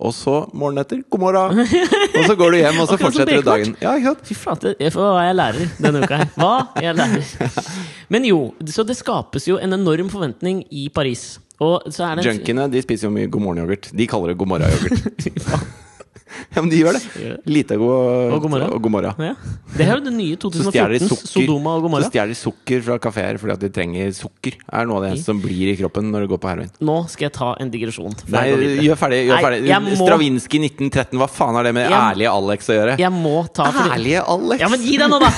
[0.00, 1.58] Og så morgenen etter god morgen!
[2.20, 3.74] Og så går du hjem, og så fortsetter du dagen.
[3.82, 4.22] Ja, ikke sant?
[4.28, 6.30] Fy flate, hva er jeg lærer denne uka her?
[6.40, 7.68] Hva jeg lærer?
[8.12, 8.38] Men jo,
[8.72, 11.34] så det skapes jo en enorm forventning i Paris.
[11.60, 13.90] Og så det Junkiene de spiser jo mye god morgen-yoghurt.
[13.92, 15.68] De kaller det god morgen-yoghurt.
[16.54, 17.76] Ja, men de gjør det.
[17.80, 18.72] God Og god morgen.
[18.74, 19.22] Og god morgen.
[19.24, 19.34] Ja.
[19.76, 22.08] Det er jo det nye Så stjeler de 2014s Sodoma og sukker, så Gomorra.
[22.10, 24.56] stjeler de sukker fra kafeer fordi at de trenger sukker.
[24.70, 26.70] Er noe av det eneste som blir i kroppen når du går på heroin.
[26.80, 28.14] Nå skal jeg ta en digresjon.
[28.34, 28.44] Nei,
[28.86, 29.22] gjør ferdig.
[29.28, 29.96] Gjør Nei, ferdig.
[30.00, 32.98] Stravinskij 1913, hva faen har det med Jeg- ærlige Alex å gjøre?
[32.98, 34.60] Jeg må ta fordi- Ærlige Alex?
[34.60, 35.30] Ja, men gi deg nå, da!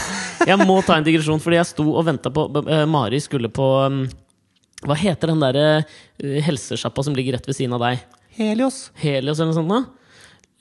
[0.46, 3.86] Jeg må ta en digresjon, fordi jeg sto og venta på uh, Mari skulle på
[3.86, 4.08] um,
[4.82, 8.00] Hva heter den derre uh, helsesjappa som ligger rett ved siden av deg?
[8.36, 8.90] Helios.
[8.98, 9.68] Helios eller noe sånt?
[9.70, 9.82] nå?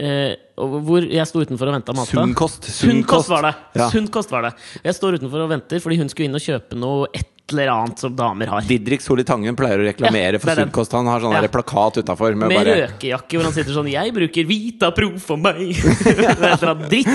[0.01, 2.09] Eh, hvor jeg sto utenfor og venta mata.
[2.09, 2.65] Sunnkost.
[2.73, 3.51] Sunnkost var det!
[3.77, 3.89] Ja.
[3.93, 7.09] Sunnkost var det Jeg står utenfor og venter fordi hun skulle inn og kjøpe noe
[7.13, 8.63] et eller annet som damer har.
[8.63, 10.55] Didrik Solli Tangen pleier å reklamere Ja, for.
[10.55, 10.95] Sunnkost.
[10.95, 11.49] Han har sånn Ja.
[11.51, 15.37] plakat utafor med, Med bare røkejakke hvor han sitter sånn 'Jeg bruker Vita Pro for
[15.37, 15.75] meg!'
[16.05, 17.07] det er dritt.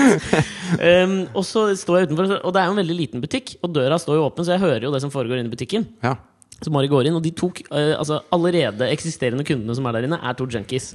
[0.77, 3.73] Um, og så står jeg utenfor, og det er jo en veldig liten butikk, og
[3.73, 5.87] døra står jo åpen, så jeg hører jo det som foregår inne i butikken.
[6.03, 6.15] Ja.
[6.61, 10.07] Så Mari går inn, og de tok, uh, altså, allerede eksisterende kundene som er der
[10.07, 10.93] inne, er to junkies.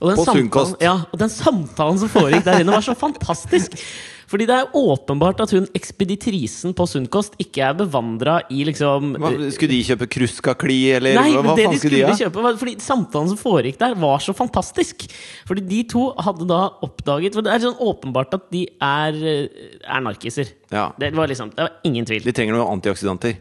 [0.00, 3.78] Og den På samtalen- Ja, og den samtalen som foregikk der inne, var så fantastisk!
[4.26, 9.30] Fordi det er åpenbart at hun ekspeditrisen på Sunnkost ikke er bevandra i liksom Hva,
[9.52, 12.42] skulle de kjøpe Kruskakli, eller Nei, hva, hva det faen skulle de skulle de kjøpe
[12.46, 15.06] var, Fordi samtalen som foregikk der, var så fantastisk.
[15.46, 19.78] Fordi de to hadde da oppdaget For det er sånn åpenbart at de er, eh,
[19.84, 20.50] er narkiser.
[20.72, 20.88] Ja.
[20.98, 22.24] Det var liksom, det var ingen tvil.
[22.24, 23.36] De trenger noen antioksidanter.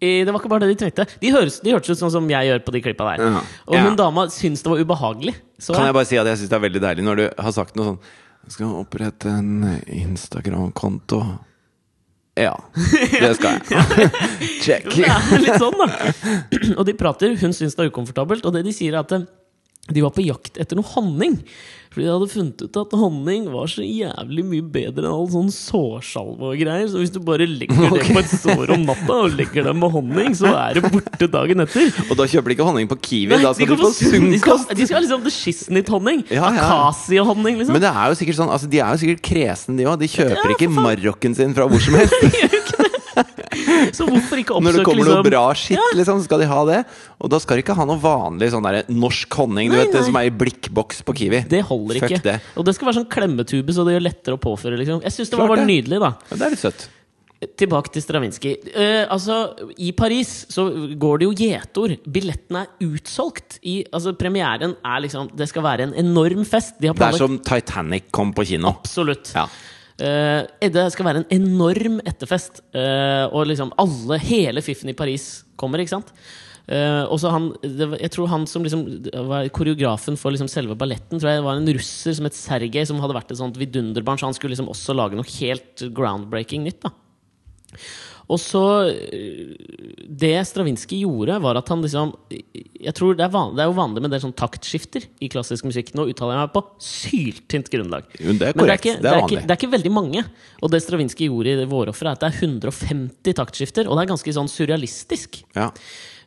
[0.00, 1.06] Det var ikke bare det de trengte.
[1.22, 3.22] De, høres, de hørtes ut sånn som jeg gjør på de klippa der.
[3.24, 3.42] Ja.
[3.68, 3.82] Og Ja.
[3.86, 5.34] hun dama syns det var ubehagelig.
[5.58, 7.52] Så Kan jeg bare si at jeg syns det er veldig deilig når du har
[7.56, 7.98] sagt noe sånn
[8.44, 11.22] Jeg skal opprette en Instagram-konto.
[12.36, 14.10] Ja, det skal jeg.
[14.64, 14.88] Check.
[14.90, 15.86] Det er litt sånn, da.
[16.78, 19.14] Og de prater, hun syns det er ukomfortabelt, og det de sier er at
[19.92, 21.40] de var på jakt etter noe honning.
[21.94, 25.50] Fordi de hadde funnet ut at honning var så jævlig mye bedre enn all sånn
[25.54, 26.88] sårsalve og greier.
[26.90, 29.94] Så hvis du bare legger det på et sår om natta, og legger det med
[29.94, 31.92] honning, så er det borte dagen etter.
[32.08, 34.74] Og da kjøper de ikke honning på Kiwi, da de, skal de, de, få sunnkost.
[34.74, 36.24] de skal ha liksom the shiznit-honning.
[36.34, 36.64] Ja, ja.
[36.66, 37.78] Akasiehonning, liksom.
[37.78, 40.00] Men det er jo sikkert sånn, altså de er jo sikkert kresne, de òg.
[40.02, 42.74] De kjøper Ja, ikke marokken sin fra hvor som helst.
[43.96, 46.42] Så hvorfor ikke oppsøke Når det kommer kommer noe liksom bra skitt, liksom, så skal
[46.42, 46.80] de ha det.
[47.20, 49.92] Og da skal de ikke ha noe vanlig sånn der norsk honning du Nei, vet,
[49.94, 50.08] det nei.
[50.08, 51.44] som er i blikkboks på Kiwi.
[51.50, 52.24] Det holder Fuck ikke.
[52.26, 52.36] det.
[52.58, 54.80] Og det skal være sånn klemmetube, så det gjør lettere å påføre.
[54.80, 55.02] Liksom.
[55.06, 55.70] Jeg syns det var bare det.
[55.72, 56.12] nydelig, da.
[56.30, 56.86] Ja, det er litt søtt.
[57.60, 58.54] Tilbake til Stravinskij.
[58.72, 59.36] Uh, altså,
[59.76, 60.64] I Paris så
[60.96, 61.96] går det jo gjetord.
[62.08, 63.58] Billettene er utsolgt.
[63.60, 66.78] I, altså, premieren er liksom Det skal være en enorm fest.
[66.80, 68.72] De Det er som Titanic kom på kino.
[68.78, 69.34] Absolutt.
[69.36, 69.44] Ja.
[70.02, 72.62] Eh, Edde skal være en enorm etterfest.
[72.74, 76.10] Uh, og liksom alle, hele fiffen i Paris kommer, ikke sant?
[76.64, 78.82] Uh, og så han, var- jeg tror han som liksom
[79.28, 82.98] var koreografen for liksom selve balletten, tror jeg var en russer som het Sergej, som
[83.04, 84.18] hadde vært et sånt vidunderbarn.
[84.18, 86.82] Så han skulle liksom også lage noe helt groundbreaking nytt.
[86.88, 86.94] da
[88.24, 89.50] og så øh,
[90.08, 92.14] Det Stravinskij gjorde, var at han liksom
[92.80, 95.28] Jeg tror Det er, van, det er jo vanlig med en del sånn taktskifter i
[95.32, 95.92] klassisk musikk.
[95.96, 98.08] Nå uttaler jeg meg på syltynt grunnlag.
[98.20, 98.86] Jo, det er Men korrekt.
[98.88, 100.24] ikke, Det er ikke, det er ikke veldig mange.
[100.62, 103.88] Og det Stravinskij gjorde i Vårofferet, er at det er 150 taktskifter.
[103.88, 105.42] Og det er ganske sånn surrealistisk.
[105.56, 105.70] Ja.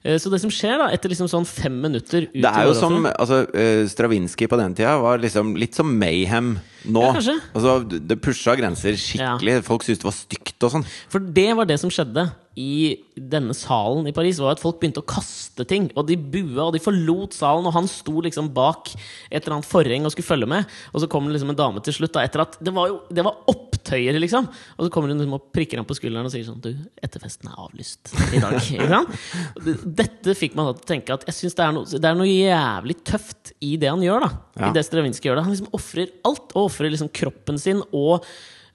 [0.03, 3.05] Eh, Så det som skjer da, etter liksom sånn fem minutter Det er jo som
[3.09, 7.03] altså, uh, Stravinskij på den tida var liksom litt som Mayhem nå.
[7.03, 9.59] Ja, altså, det pusha grenser skikkelig.
[9.67, 10.85] Folk syntes det var stygt og sånn.
[11.11, 14.39] For det var det som skjedde i denne salen i Paris.
[14.41, 15.91] var at Folk begynte å kaste ting.
[15.95, 18.89] Og de bua, og de forlot salen, og han sto liksom bak
[19.29, 20.65] et eller annet forheng og skulle følge med.
[20.93, 22.97] Og så kommer det liksom en dame til slutt, da, etter at det var jo
[23.13, 24.49] det var opptøyer, liksom.
[24.77, 26.71] Og så kommer hun liksom og prikker ham på skulderen og sier sånn Du,
[27.05, 28.57] etterfesten er avlyst i dag.
[28.73, 29.85] ikke sant?
[30.01, 32.29] Dette fikk meg da til å tenke at jeg synes det, noe- det er noe
[32.31, 34.25] jævlig tøft i det han gjør.
[34.27, 34.69] da Ja.
[34.71, 38.25] I det Stravinskij gjør det Han liksom ofrer alt, og ofrer liksom kroppen sin og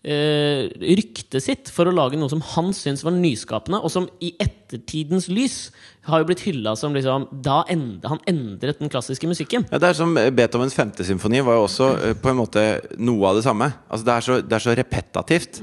[0.02, 4.32] eh, ryktet sitt for å lage noe som han syntes var nyskapende, og som i
[4.42, 5.70] ettertidens lys
[6.08, 9.66] har jo blitt hylla som liksom Da end, han endret den klassiske musikken.
[9.70, 12.66] Ja, det er som eh, Beethovens femte symfoni var jo også eh, på en måte
[12.98, 13.70] noe av det samme.
[13.88, 15.62] Altså, det, er så, det er så repetativt.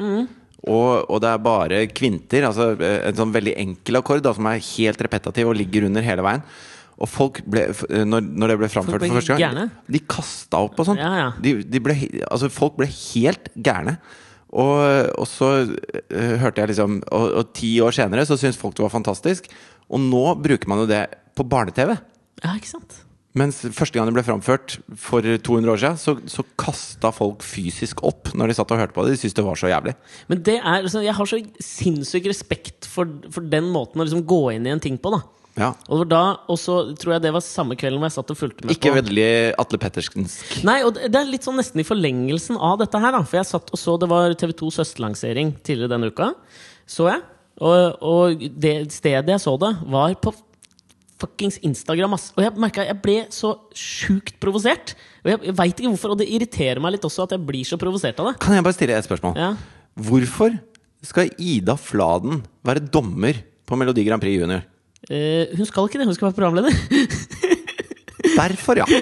[0.60, 2.50] Og, og det er bare kvinter.
[2.50, 6.26] Altså en sånn veldig enkel akkord da, som er helt repetativ og ligger under hele
[6.26, 6.44] veien.
[7.00, 9.68] Og folk ble, når, når det ble framført for første gang, gærne.
[9.88, 11.00] de kasta opp og sånn.
[11.00, 11.30] Ja, ja.
[11.40, 11.80] De, de
[12.28, 13.96] altså, folk ble helt gærne.
[14.50, 14.80] Og,
[15.14, 18.86] og så uh, hørte jeg liksom og, og ti år senere så syntes folk det
[18.86, 19.50] var fantastisk.
[19.90, 21.04] Og nå bruker man jo det
[21.38, 21.96] på barne-TV.
[22.44, 23.04] Ja, ikke sant?
[23.38, 28.02] Mens første gang det ble framført for 200 år siden, så, så kasta folk fysisk
[28.08, 29.14] opp når de satt og hørte på det.
[29.14, 29.94] De syntes det var så jævlig.
[30.32, 34.26] Men det er, altså, jeg har så sinnssyk respekt for, for den måten å liksom
[34.30, 35.14] gå inn i en ting på.
[35.14, 35.22] da
[35.60, 35.74] Ja.
[35.92, 38.66] Og da, og så tror jeg det var samme kvelden hvor jeg satt og fulgte
[38.66, 39.30] med Ikke på veldig
[39.60, 40.60] Atle Pettersensk.
[40.68, 43.24] Nei, og det det er litt sånn nesten i forlengelsen av dette her, da.
[43.28, 46.32] For jeg satt og så Det var TV2s høstlansering tidligere denne uka.
[46.90, 47.26] Så jeg.
[47.60, 50.32] Og, og det stedet jeg så det, var på
[51.20, 52.16] fuckings Instagram.
[52.16, 52.30] Ass.
[52.38, 54.96] Og jeg merka jeg ble så sjukt provosert.
[55.26, 57.68] Og jeg, jeg veit ikke hvorfor, og det irriterer meg litt også at jeg blir
[57.68, 58.38] så provosert av det.
[58.44, 59.36] Kan jeg bare stille et spørsmål?
[59.40, 59.54] Ja.
[60.00, 60.56] Hvorfor
[61.06, 64.64] skal Ida Fladen være dommer på Melodi Grand Prix Junior?
[65.08, 66.74] Eh, hun skal ikke det, hun skal være programleder.
[68.40, 68.86] Derfor, ja!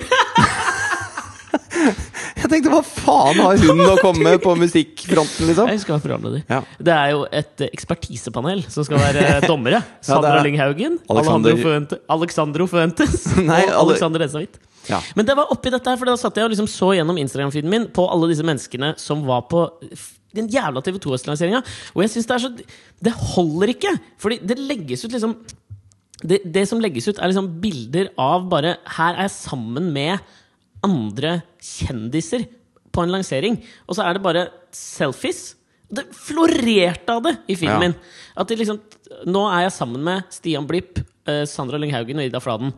[2.37, 5.69] Jeg tenkte, hva faen har hun å komme på musikkfronten, liksom?
[5.71, 6.43] Jeg skal være programleder.
[6.49, 6.59] Ja.
[6.87, 9.81] Det er jo et eh, ekspertisepanel som skal være dommere.
[10.05, 14.59] Sandra er- Lynghaugen, Alexander- Fuente, Alexandro Fuentes Nei, og Alexander Esavit.
[14.87, 15.01] Ja.
[15.17, 17.73] Men det var oppi dette her, for da satt jeg og liksom så gjennom Instagram-feeden
[17.73, 19.65] min på alle disse menneskene som var på
[20.37, 21.63] den jævla TV2 Øst-lanseringa.
[21.97, 22.53] Og jeg synes det er så
[23.09, 23.91] Det holder ikke!
[24.21, 25.35] Fordi det legges ut liksom
[26.23, 30.17] det, det som legges ut, er liksom bilder av bare Her er jeg sammen med
[30.85, 32.47] andre kjendiser
[32.93, 33.59] på en lansering.
[33.85, 35.51] Og så er det bare selfies.
[35.87, 37.95] Det florerte av det i filmen.
[38.35, 38.81] At de liksom
[39.29, 40.99] Nå er jeg sammen med Stian Blipp,
[41.29, 42.73] eh, Sandra Lynghaugen og Ida Fladen.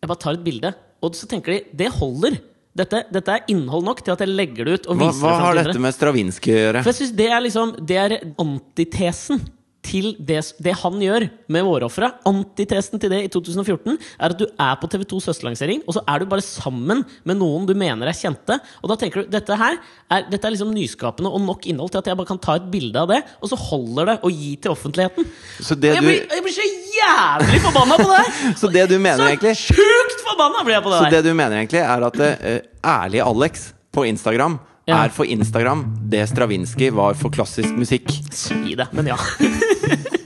[0.00, 0.72] Jeg bare tar et bilde,
[1.04, 2.40] og så tenker de det holder.
[2.76, 5.56] Dette, dette er innhold nok til at jeg legger det ut Hva, hva det har
[5.58, 6.82] dette med Stravinskij å gjøre?
[6.84, 9.40] For jeg synes det er liksom Det er antitesen
[9.84, 12.12] til det, det han gjør med Vårofra.
[12.28, 16.20] antitesten til det i 2014 er at du er på TV2s høstlansering, og så er
[16.20, 18.58] du bare sammen med noen du mener er kjente.
[18.82, 19.78] Og da tenker du dette her
[20.10, 22.68] er, dette er liksom nyskapende og nok innhold til at jeg bare kan ta et
[22.72, 25.28] bilde av det, og så holder det å gi til offentligheten.
[25.58, 26.70] Så det jeg, du, blir, jeg blir så
[27.00, 28.24] jævlig forbanna på det!
[28.24, 28.56] her!
[28.60, 31.30] så det du mener egentlig Så sjukt forbanna blir jeg på det Så det du
[31.32, 32.50] mener egentlig er at uh,
[32.96, 35.04] ærlig Alex på Instagram Ja.
[35.04, 38.10] er for Instagram det Stravinskij var for klassisk musikk.
[38.34, 39.18] Si det, men ja.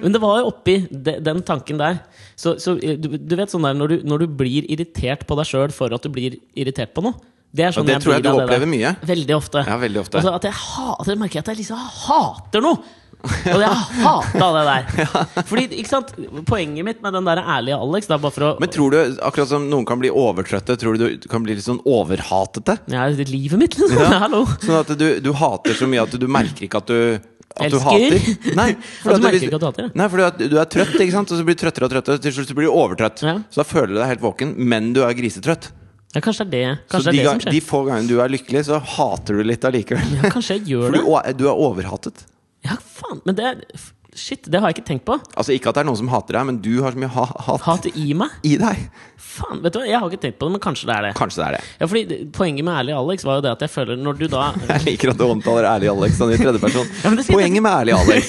[0.00, 2.00] Men det var jo oppi de, den tanken der
[2.34, 5.36] Så, så eh, du, du vet sånn der når du, når du blir irritert på
[5.38, 7.14] deg sjøl for at du blir irritert på noe
[7.54, 8.94] Det er sånn det tror jeg du opplever mye.
[9.06, 9.62] Veldig ofte.
[9.66, 10.20] Ja, veldig ofte.
[10.20, 12.78] Altså at jeg, ha, at jeg merker at jeg liksom hater noe!
[13.20, 15.08] Og jeg hata det der.
[15.48, 16.12] Fordi, ikke sant
[16.48, 19.50] Poenget mitt med den der ærlige Alex da, bare for å Men tror du, akkurat
[19.52, 22.78] som noen kan bli overtrøtte, tror du du kan bli litt sånn overhatete?
[22.92, 23.98] Ja, det er livet mitt, liksom.
[24.00, 24.22] Ja.
[24.24, 24.44] Hallo.
[24.62, 27.00] Sånn at du, du hater så mye at du merker ikke at du
[27.60, 28.14] at du Elsker?
[28.14, 28.54] hater.
[28.56, 28.68] Nei,
[29.04, 29.90] Ja, du merker ikke at du hater.
[29.98, 31.32] Nei, fordi at du er trøtt, ikke sant?
[31.34, 32.22] og så blir du trøttere og trøttere.
[32.22, 33.24] Til slutt blir du overtrøtt.
[33.26, 33.36] Ja.
[33.50, 35.70] Så da føler du deg helt våken, men du er grisetrøtt.
[36.14, 37.80] Ja, kanskje det er det, Så kanskje de, det, er det gang, som de få
[37.86, 40.14] gangene du er lykkelig, så hater du litt allikevel.
[40.18, 41.34] Ja, kanskje jeg gjør For det.
[41.34, 42.24] du, du er overhatet.
[42.66, 43.22] Ja, faen.
[43.24, 43.54] Men det
[44.10, 45.14] Shit, det har jeg ikke tenkt på.
[45.38, 47.24] Altså Ikke at det er noen som hater deg, men du har så mye ha
[47.46, 48.32] hat Hat i meg?
[48.42, 48.80] i deg.
[49.20, 51.12] Faen, vet du hva, Jeg har ikke tenkt på det, men kanskje det er det.
[51.18, 51.60] Kanskje det er det.
[51.78, 54.48] Ja, fordi Poenget med Ærlig Alex var jo det at jeg føler når du da
[54.72, 56.90] Jeg liker at du omtaler ærlig Alex sånn i tredjeperson.
[57.04, 58.22] Ja, men Poenget med ærlig Alex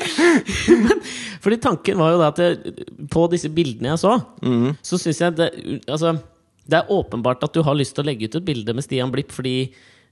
[1.44, 2.74] Fordi tanken var jo da at jeg,
[3.12, 4.68] på disse bildene jeg så, mm.
[4.84, 5.48] så syns jeg det
[5.84, 6.16] Altså,
[6.64, 9.12] det er åpenbart at du har lyst til å legge ut et bilde med Stian
[9.12, 9.58] Blipp fordi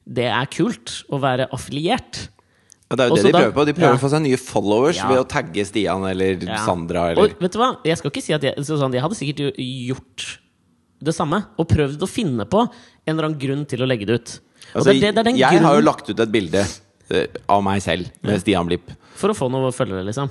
[0.09, 2.29] det er kult å være affiliert.
[2.89, 3.64] Ja, det er jo Også det de prøver på.
[3.68, 3.99] De prøver ja.
[3.99, 5.09] å få seg nye followers Ja.
[5.11, 6.41] ved å tagge Stian eller.
[6.64, 7.70] Sandra eller Og vet du hva?
[7.84, 10.26] Jeg skal ikke si at jeg, sånn, jeg hadde sikkert gjort
[11.05, 11.43] det samme.
[11.61, 14.34] Og prøvd å finne på en eller annen grunn til å legge det ut.
[14.72, 17.80] Og Altså, det, det, det Jeg har jo lagt ut et bilde eh, av meg
[17.84, 18.91] selv med Stian Blipp.
[19.18, 20.28] for å få noe følgere, liksom.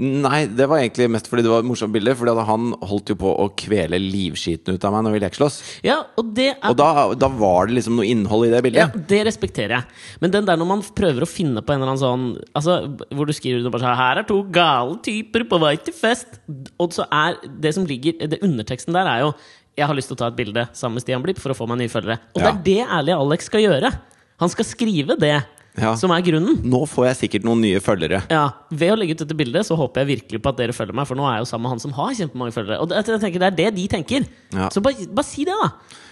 [0.00, 2.14] Nei, det var egentlig mest fordi det var et morsomt bilde.
[2.16, 5.58] Fordi han holdt jo på å kvele livskiten ut av meg når vi lekeslåss.
[5.84, 6.88] Ja, og det er Og da,
[7.20, 8.80] da var det liksom noe innhold i det bildet.
[8.96, 9.04] Ja.
[9.12, 10.00] Det respekterer jeg.
[10.24, 12.26] Men den der når man prøver å finne på en eller annen sånn
[12.56, 12.78] Altså,
[13.12, 16.40] Hvor du skriver det bare sånn Her er to gale typer på vei til fest.
[16.80, 19.34] Og så er det som ligger Det Underteksten der er jo
[19.76, 21.68] Jeg har lyst til å ta et bilde sammen med Stian Blipp for å få
[21.68, 22.18] meg nye følgere.
[22.34, 22.50] Og Ja.
[22.52, 23.92] det er det ærlige Alex skal gjøre.
[24.40, 25.36] Han skal skrive det
[25.78, 25.92] Ja.
[25.96, 26.58] som er grunnen.
[26.66, 28.22] Nå får jeg sikkert noen nye følgere.
[28.32, 30.96] Ja, Ved å legge ut dette bildet så håper jeg virkelig på at dere følger
[30.98, 32.80] meg, for nå er jeg jo sammen med han som har kjempemange følgere.
[32.82, 34.26] Og jeg tenker, det er det de tenker.
[34.56, 34.68] Ja.
[34.74, 35.70] Så bare, bare si det, da!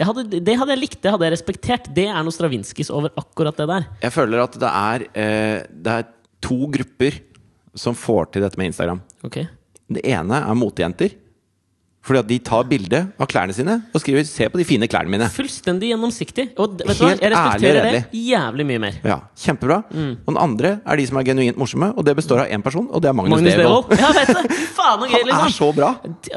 [0.09, 1.91] Hadde, det hadde jeg likt, det hadde jeg respektert.
[1.97, 3.89] Det er noe Stravinskis over akkurat det der.
[4.07, 6.11] Jeg føler at det er, eh, det er
[6.45, 7.19] to grupper
[7.79, 9.03] som får til dette med Instagram.
[9.27, 9.49] Okay.
[9.91, 11.17] Det ene er motejenter.
[12.09, 15.13] Fordi at de tar bilde av klærne sine og skriver 'se på de fine klærne
[15.13, 15.29] mine'.
[15.29, 16.47] Fullstendig gjennomsiktig.
[16.57, 17.11] Og vet du hva?
[17.21, 18.95] Jeg respekterer ærlig, det jævlig mye mer.
[19.05, 19.83] Ja, Kjempebra.
[19.93, 20.17] Mm.
[20.25, 22.89] Og den andre er de som er genuint morsomme, og det består av én person,
[22.91, 23.93] og det er Magnus, Magnus Devold.
[23.99, 24.55] Ja, vet du!
[24.79, 25.53] Faen og gøy, Han er liksom!
[25.53, 25.91] så bra!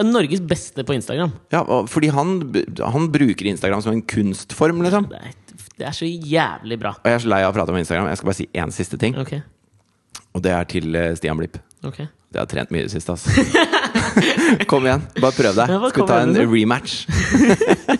[0.03, 1.31] Norges beste på Instagram.
[1.53, 2.35] Ja, fordi han,
[2.83, 5.07] han bruker Instagram som en kunstform, liksom.
[5.07, 5.31] Det er,
[5.79, 6.89] det er så jævlig bra.
[6.99, 8.07] Og jeg er så lei av å prate om Instagram.
[8.11, 9.33] Jeg skal bare si én siste ting, Ok.
[10.35, 11.57] og det er til eh, Stian Blipp.
[11.83, 11.97] ok
[12.31, 13.27] Det har trent mye i det siste, ass.
[14.71, 15.73] Kom igjen, bare prøv deg.
[15.73, 17.03] Ja, Skal vi ta en rematch?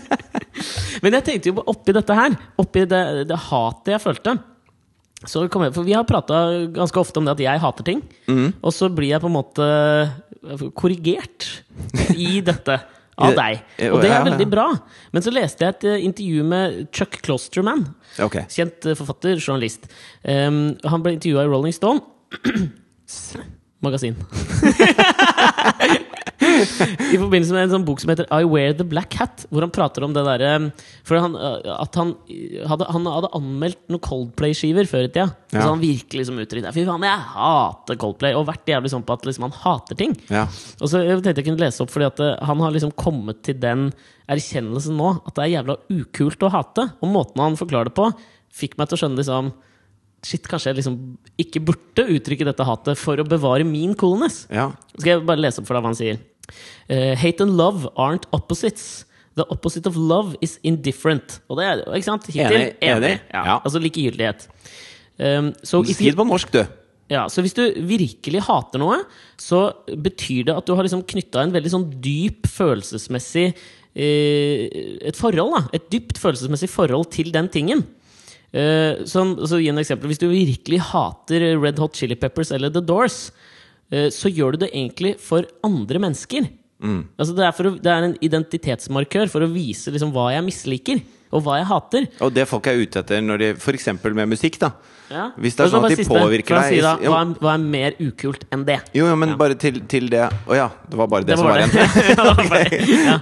[1.02, 4.38] Men jeg tenkte jo på oppi dette her, oppi det, det hatet jeg følte
[5.30, 6.38] så kom jeg, For vi har prata
[6.74, 8.00] ganske ofte om det at jeg hater ting.
[8.26, 8.54] Mm.
[8.58, 9.68] Og så blir jeg på en måte
[10.78, 11.46] korrigert
[12.16, 12.80] i dette
[13.22, 13.62] av deg.
[13.92, 14.68] Og det er veldig bra.
[15.14, 17.86] Men så leste jeg et eh, intervju med Chuck Klosterman.
[18.18, 18.48] Okay.
[18.50, 19.86] Kjent eh, forfatter, journalist.
[20.26, 22.02] Um, han ble intervjua i Rolling Stone.
[23.86, 24.18] Magasin.
[26.62, 29.74] I forbindelse med en sånn bok som heter I Wear the Black Hat, hvor han
[29.74, 30.52] prater om det derre
[31.08, 32.14] For han, at han
[32.70, 35.28] hadde, han hadde anmeldt noen Coldplay-skiver før i tida.
[35.52, 35.64] Ja.
[35.66, 38.38] så han virkelig liksom uttrykte Fy faen, jeg hater Coldplay!
[38.38, 40.16] Og vært jævlig sånn på at liksom han hater ting.
[40.32, 40.46] Ja.
[40.80, 43.60] Og så jeg tenkte jeg kunne lese opp fordi at han har liksom kommet til
[43.62, 43.90] den
[44.32, 46.88] erkjennelsen nå at det er jævla ukult å hate.
[47.02, 48.08] Og måten han forklarer det på,
[48.62, 49.52] fikk meg til å skjønne liksom
[50.22, 50.96] Shit, kanskje jeg liksom
[51.42, 54.44] ikke burde uttrykke dette hatet for å bevare min coolness.
[54.54, 54.68] ja.
[54.94, 56.20] Skal jeg bare lese opp for deg hva han sier?
[56.90, 59.06] Eh, hate and love aren't opposites.
[59.40, 61.40] The opposite of love is indifferent.
[61.48, 62.28] Og det er ikke sant?
[62.28, 63.14] Hittil Enig, enig.
[63.32, 63.44] Ja.
[63.48, 63.58] Ja.
[63.64, 64.48] Altså likegyldighet.
[65.22, 66.64] Um, so det på norsk, du.
[67.12, 68.98] ja, så hvis du virkelig hater noe,
[69.38, 74.66] så betyr det at du har liksom knytta en veldig sånn dyp følelsesmessig eh,
[75.12, 75.62] Et forhold, da.
[75.78, 77.86] Et dypt følelsesmessig forhold til den tingen.
[78.52, 80.12] Eh, som, så Gi en eksempel.
[80.12, 83.30] Hvis du virkelig hater Red Hot Chili Peppers eller The Doors,
[83.92, 86.48] så gjør du det egentlig for andre mennesker.
[86.82, 91.02] Altså det, er å, det er en identitetsmarkør for å vise liksom hva jeg misliker,
[91.32, 92.08] og hva jeg hater.
[92.26, 93.86] Og det folk er ute etter når de F.eks.
[94.04, 94.72] med musikk, da.
[95.12, 95.28] Ja.
[95.38, 97.64] Hvis det er sånn at de siste, påvirker deg si da, hva, er, hva er
[97.76, 98.80] mer ukult enn det?
[98.96, 99.38] Jo, jo, men Ja.
[99.40, 102.00] bare til, til det Å ja, det var bare det, Det som var var igjen.
[102.16, 102.76] Ja, var
[103.12, 103.18] ja.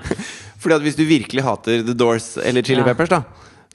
[0.61, 2.85] Fordi at hvis du virkelig hater The Doors eller Chili.
[2.85, 3.23] Peppers, da,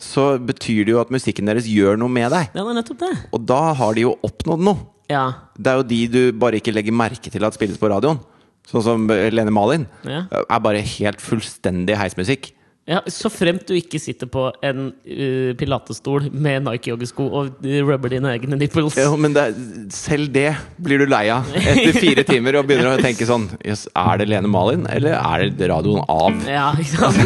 [0.00, 2.50] så betyr det jo at musikken deres gjør noe med deg.
[2.54, 3.12] Ja, det er nettopp det.
[3.34, 4.93] Og da har de jo oppnådd noe.
[5.10, 5.24] Ja.
[5.56, 8.18] Det er jo de du bare ikke legger merke til at spilles på radioen.
[8.64, 9.84] Sånn som Lene Malin.
[10.08, 10.22] Ja.
[10.48, 12.54] Er bare helt fullstendig heismusikk.
[12.88, 18.32] ja, Så fremt du ikke sitter på en uh, pilatestol med Nike-joggesko og rubber dine
[18.32, 18.96] egne nipples.
[18.96, 19.44] Jo, men det,
[19.92, 23.84] selv det blir du lei av etter fire timer og begynner å tenke sånn Jøss,
[23.92, 26.32] er det Lene Malin, eller er det radioen av?
[26.48, 27.20] Ja, ikke sant?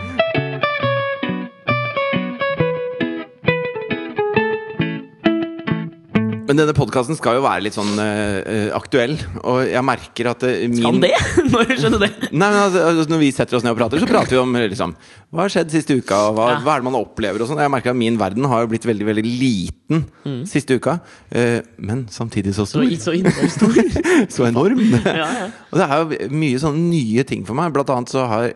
[6.50, 9.12] Men denne podkasten skal jo være litt sånn eh, aktuell,
[9.46, 11.12] og jeg merker at uh, min Kan det?
[11.52, 12.08] Når du skjønner det?
[12.40, 14.58] Nei, men altså, altså, Når vi setter oss ned og prater, så prater vi om
[14.58, 14.96] liksom,
[15.30, 16.58] hva har skjedd siste uka, og hva, Ja.
[16.66, 17.44] hva er det man opplever.
[17.44, 20.02] og sånn Jeg merker at min verden har jo blitt veldig veldig liten
[20.50, 20.98] siste uka.
[21.30, 22.82] uh, men samtidig så stor.
[22.98, 23.80] Så, så stor.
[24.40, 24.82] Så enorm.
[25.06, 25.48] Ja, ja.
[25.70, 27.70] Og det er jo mye sånne nye ting for meg.
[27.78, 28.50] Blant annet så har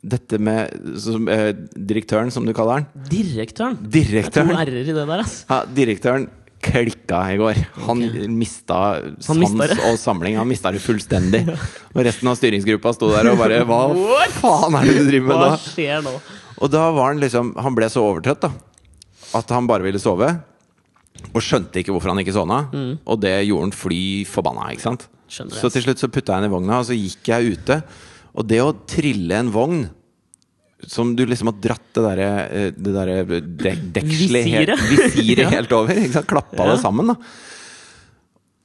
[0.00, 2.86] dette med som, eh, direktøren, som du kaller han.
[3.10, 3.76] Direktøren.
[3.82, 4.52] Det er to Direktøren.
[4.56, 5.44] r-er i det der, ass.
[5.48, 6.28] Ja, direktøren
[6.60, 7.60] klikka i går.
[7.86, 8.28] Han okay.
[8.32, 8.78] mista
[9.24, 9.54] sans
[9.88, 10.36] og samling.
[10.40, 11.42] Han mista det fullstendig.
[11.94, 13.80] Og resten av styringsgruppa sto der og bare Hva
[14.40, 15.48] faen er det du driver med da?
[15.54, 16.14] Hva skjer nå?
[16.60, 18.52] Og da var han liksom Han ble så overtrøtt, da.
[19.38, 20.28] At han bare ville sove.
[21.30, 22.64] Og skjønte ikke hvorfor han ikke sovna.
[23.04, 24.70] Og det gjorde han fly forbanna.
[24.74, 25.08] ikke sant?
[25.30, 27.80] Skjønner Så til slutt så putta jeg den i vogna, og så gikk jeg ute.
[28.34, 29.84] Og det å trille en vogn
[30.88, 34.84] som du liksom har dratt det derre eh, Det derre dek dekselet Visiret.
[34.90, 35.50] visiret Ja.
[35.52, 35.94] helt over.
[35.94, 36.26] Ikke sant?
[36.30, 36.72] Klappa Ja.
[36.74, 37.16] det sammen, da.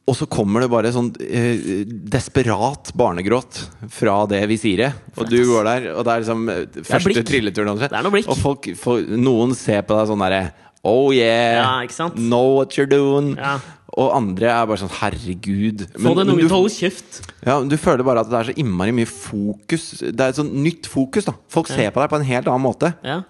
[0.06, 1.82] Og så kommer det bare sånn eh,
[2.14, 4.94] desperat barnegråt fra det visiret.
[5.18, 8.28] Og du går der, og det er liksom eh, første trilleturen omtrent.
[8.30, 10.44] Og folk, folk, noen ser på deg sånn derre
[10.86, 11.56] Oh yeah!
[11.58, 12.20] Ja, ikke sant?
[12.22, 13.32] Know what you're doing!
[13.42, 13.56] Ja.
[13.96, 15.86] Og andre er bare sånn herregud.
[15.96, 17.22] Få den ungen til å holde kjeft.
[17.48, 19.86] ja, du føler bare at det er så innmari mye fokus.
[20.04, 21.30] Det er et sånn nytt fokus.
[21.30, 22.92] da Folk ser på deg på en helt annen måte.
[23.06, 23.22] Ja.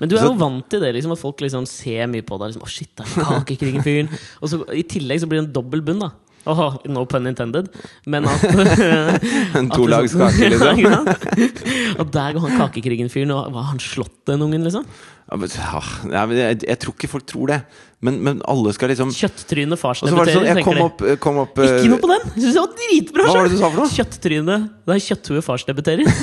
[0.00, 2.52] Men du er jo vant til det, liksom, at folk liksom ser mye på deg.
[2.52, 4.08] Liksom, å shit, det er Kakekrigen-fyren.
[4.42, 6.10] Og så I tillegg så blir det en dobbel bunn, da.
[6.46, 7.68] Åh, no pun intended.
[8.06, 8.44] Men at
[9.58, 11.08] En at tolags liksom- kake, liksom.
[12.00, 14.84] Og der går han Kakekrigen-fyren, og har han slått den ungen, liksom?
[15.26, 17.60] Ja, men jeg, jeg tror ikke folk tror det.
[18.04, 21.90] Men, men alle skal liksom Kjøtttryne det sånn, jeg kom opp, kom opp eh, Ikke
[21.94, 22.26] noe på den!
[22.34, 23.24] Jeg synes det var dritbra!
[23.24, 23.90] Hva var det du sa for noe?
[23.96, 24.56] Kjøtttryne.
[24.84, 26.06] Det er kjøtthue farsdebuterer.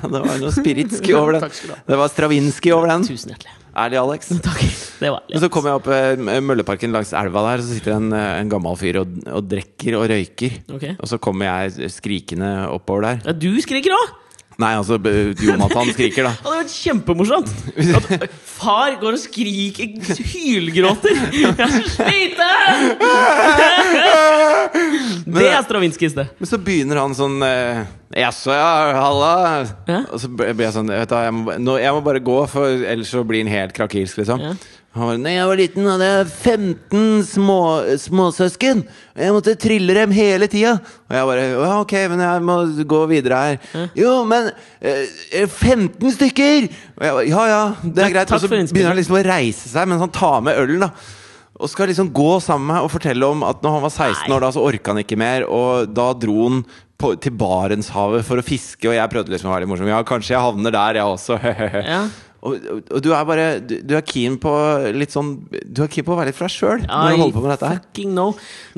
[0.00, 1.52] Det var noe spiritski over den.
[1.86, 3.04] Det var stravinski over den.
[3.06, 3.54] Tusen hjertelig.
[3.80, 4.32] Ærlig, Alex.
[4.48, 4.62] Takk.
[5.00, 8.10] Det var Men så kommer jeg opp eh, Mølleparken langs elva der, så sitter en,
[8.16, 10.58] eh, en gammel fyr og, og drikker og røyker.
[10.80, 10.96] Okay.
[10.98, 13.22] Og så kommer jeg skrikende oppover der.
[13.30, 14.16] ja, Du skriker òg!
[14.60, 14.98] Nei, altså
[15.40, 16.32] Jonathan skriker, da.
[16.40, 17.52] Det hadde vært kjempemorsomt!
[18.20, 19.94] At far går og skriker,
[20.34, 21.22] hylgråter.
[21.32, 23.00] Jeg er så sliten!
[25.30, 26.26] Det er Stravinskijs, det.
[26.40, 27.80] Men så begynner han sånn eh,
[28.20, 29.32] Jaså, ja, halla?
[29.86, 30.00] Ja.
[30.10, 33.12] Og så blir jeg sånn vet du, jeg, må, jeg må bare gå, for ellers
[33.14, 34.42] så blir han helt krakilsk, liksom.
[34.42, 34.54] Ja.
[34.90, 37.58] Han var, Når jeg var liten, hadde jeg 15 små,
[38.02, 38.80] småsøsken.
[39.14, 40.72] Og jeg måtte trille dem hele tida.
[41.06, 42.56] Og jeg bare Ja, ok, men jeg må
[42.90, 43.86] gå videre her.
[43.94, 44.50] Jo, men
[44.82, 46.66] eh, 15 stykker!
[46.98, 48.34] Og jeg bare Ja ja, det er greit.
[48.34, 50.90] Og så begynner han liksom å reise seg mens han tar med ølen, da.
[51.60, 54.24] Og skal liksom gå sammen med meg og fortelle om at når han var 16
[54.26, 54.34] Nei.
[54.34, 55.44] år, da så orka han ikke mer.
[55.46, 56.62] Og da dro han
[57.00, 59.88] på, til Barentshavet for å fiske, og jeg prøvde liksom å være litt morsom.
[59.92, 61.38] Ja, kanskje jeg havner der, jeg også.
[61.94, 62.02] Ja.
[62.40, 64.50] Og, og, og du er bare du, du er keen på
[64.96, 67.34] litt sånn Du er keen på å være litt for deg sjøl når du holder
[67.36, 67.80] på med dette her.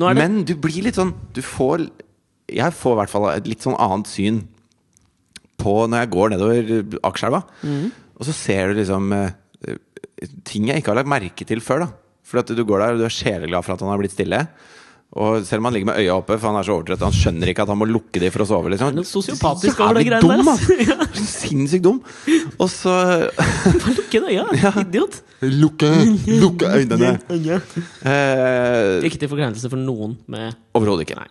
[0.09, 1.85] er det Men du blir litt sånn Du får
[2.51, 4.41] Jeg får i hvert fall et litt sånn annet syn
[5.63, 6.71] på når jeg går nedover
[7.07, 7.39] Akerselva.
[7.63, 7.85] Mm.
[8.19, 9.77] Og så ser du liksom eh,
[10.43, 11.85] ting jeg ikke har lagt merke til før.
[11.85, 11.87] da
[12.27, 14.41] For at du går der og du er sjeleglad for at han har blitt stille.
[15.13, 17.51] Og selv om han ligger med øya oppe, for han er så overtrøtt, han skjønner
[17.51, 18.71] ikke at han må lukke de for å sove.
[18.73, 21.19] liksom noe sosiopatisk Så over det greiene der.
[21.33, 21.99] Sinnssykt dum.
[22.57, 22.95] Og så
[23.37, 24.47] Bare lukke øya,
[24.87, 25.19] idiot.
[25.43, 25.91] Lukke,
[26.39, 27.17] lukke øynene!
[27.29, 31.27] Riktig Eh, til forkleinelse for noen med Overhodet ikke.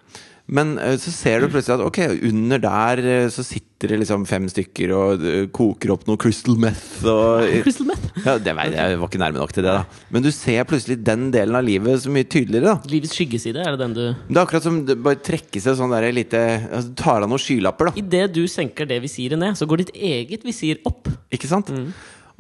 [0.53, 4.26] Men eh, så ser du plutselig at ok, under der eh, så sitter det liksom
[4.28, 8.11] fem stykker og eh, koker opp noe crystal meth og Crystal meth.
[8.26, 10.03] ja, det var, Jeg var ikke nærme nok til det, da.
[10.12, 12.76] Men du ser plutselig den delen av livet så mye tydeligere.
[12.76, 15.78] da Livets skyggeside, er det den du Det er akkurat som det bare trekker seg
[15.80, 18.03] sånn der lite altså, tar av noen skylapper, da.
[18.05, 21.09] Idet du senker det visiret ned, så går ditt eget visir opp.
[21.32, 21.72] Ikke sant?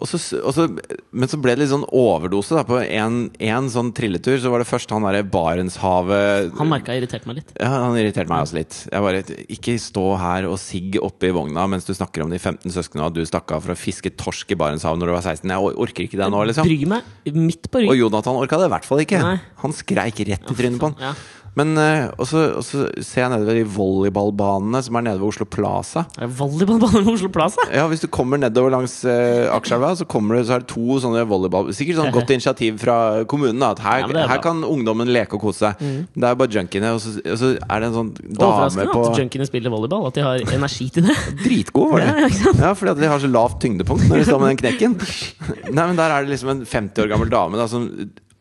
[0.00, 0.64] Og så, og så,
[1.12, 2.56] men så ble det litt sånn overdose.
[2.56, 7.28] da På en sånn trilletur så var det først han derre Barentshavet Han merka irriterte
[7.28, 7.52] meg litt.
[7.60, 8.78] Ja, han irriterte meg også litt.
[8.90, 9.22] Jeg bare,
[9.52, 13.06] Ikke stå her og sigg oppe i vogna mens du snakker om de 15 søsknene
[13.06, 15.52] og du stakk av for å fiske torsk i Barentshavet når du var 16.
[15.52, 16.68] Jeg orker ikke det nå, liksom.
[16.68, 17.94] Bryr meg midt på Og.
[17.98, 19.22] Jonathan orka det i hvert fall ikke.
[19.22, 19.38] Nei.
[19.62, 20.98] Han skreik rett i trynet på han.
[21.10, 21.14] Ja.
[21.58, 25.44] Men eh, og så ser jeg nede ved de volleyballbanene som er nede ved Oslo
[25.44, 26.06] Plaza.
[26.16, 27.66] Er det volleyballbane ved Oslo Plaza?
[27.74, 31.68] Ja, Hvis du kommer nedover langs eh, Akerselva, så, så er det to sånne volleyball...
[31.76, 32.96] Sikkert sånn godt initiativ fra
[33.28, 33.60] kommunen.
[33.60, 35.84] Da, at her, Ja, er her kan ungdommen leke og kose seg.
[36.16, 39.04] Det er bare junkiene, og så, og så er det en sånn dame Overraskende på
[39.10, 40.08] at junkiene spiller volleyball.
[40.08, 41.18] At de har energi til det.
[41.44, 42.08] Dritgod, var det.
[42.08, 42.56] Ja, ja.
[42.62, 44.96] Ja, fordi at de har så lavt tyngdepunkt når de står med den knekken.
[45.76, 47.90] Nei, men Der er det liksom en 50 år gammel dame da, som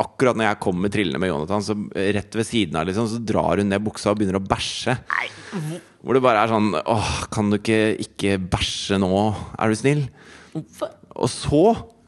[0.02, 1.76] akkurat når jeg kommer trillende med Jonathan, så
[2.18, 4.98] rett ved siden av liksom, så drar hun ned buksa og begynner å bæsje.
[6.02, 9.10] Hvor det bare er sånn Åh, kan du ikke ikke bæsje nå,
[9.62, 10.06] er du snill?
[10.56, 10.88] Hva?
[11.22, 11.64] Og så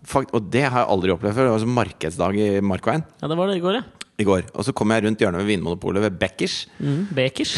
[0.08, 1.46] fakt- Og det har jeg aldri opplevd før.
[1.48, 3.84] Det var sånn markedsdag i Markveien Ja, det var det i går, ja.
[4.22, 4.44] I går.
[4.54, 6.68] Og så kom jeg rundt hjørnet ved Vinmonopolet ved Beckers.
[6.78, 7.56] Mm, Bekers.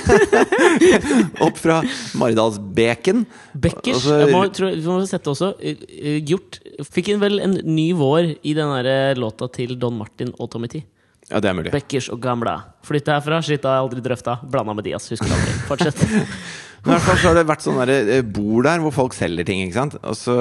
[1.44, 1.80] Opp fra
[2.20, 3.24] Maridalsbeken.
[3.52, 4.02] Beckers.
[4.06, 7.58] Så- Jeg må, tror, vi må sette også eh, eh, Gjort Fikk en vel en
[7.66, 10.82] ny vår i den der låta til Don Martin og Tommy T.
[11.30, 11.70] Ja, det er mulig.
[11.70, 12.56] Beckers og Gamla.
[12.82, 13.38] Flytta herfra.
[13.44, 14.38] Shit, det har jeg aldri drøfta.
[14.50, 15.06] Blanda med Dias.
[15.12, 15.52] Husker aldri.
[15.68, 16.00] Fortsett.
[16.80, 19.16] Men i hvert fall så har det vært sånne der, eh, bord der hvor folk
[19.16, 19.96] selger ting, ikke sant?
[20.00, 20.36] Og så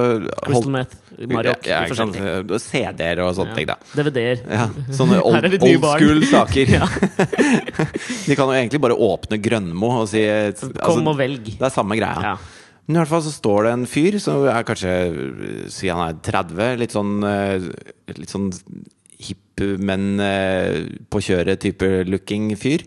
[0.46, 0.96] Crystal Meth.
[1.28, 1.66] Marok.
[1.68, 2.16] Ja, ikke sant?
[2.64, 3.76] CD-er og sånne ting, da.
[3.92, 4.46] DVD-er.
[4.48, 6.72] Ja, sånne old, old school saker.
[6.80, 6.86] Ja.
[8.30, 11.52] De kan jo egentlig bare åpne Grønmo og si altså, Kom og velg.
[11.58, 12.32] Det er samme greia.
[12.32, 12.60] Ja.
[12.90, 14.94] Men i hvert fall så står det en fyr som er kanskje
[15.70, 17.68] Si han er 30, litt sånn eh,
[18.18, 18.48] Litt sånn
[19.20, 22.86] hipp, men eh, på kjøret-type looking fyr.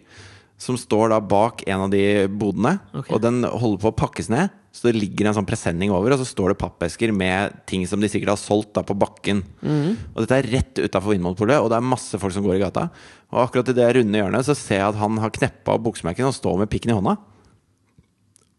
[0.62, 3.10] Som står da bak en av de bodene, Okay.
[3.16, 4.52] og den holder på å pakkes ned.
[4.72, 8.00] Så det ligger en sånn presenning over, og så står det pappesker med ting som
[8.00, 9.42] de sikkert har solgt da på bakken.
[9.60, 9.98] Mm.
[10.14, 12.86] Og dette er rett utafor Vinmonopolet, og det er masse folk som går i gata.
[13.34, 16.24] Og akkurat i det runde hjørnet så ser jeg at han har kneppa opp buksemerken
[16.30, 17.18] og står med pikken i hånda.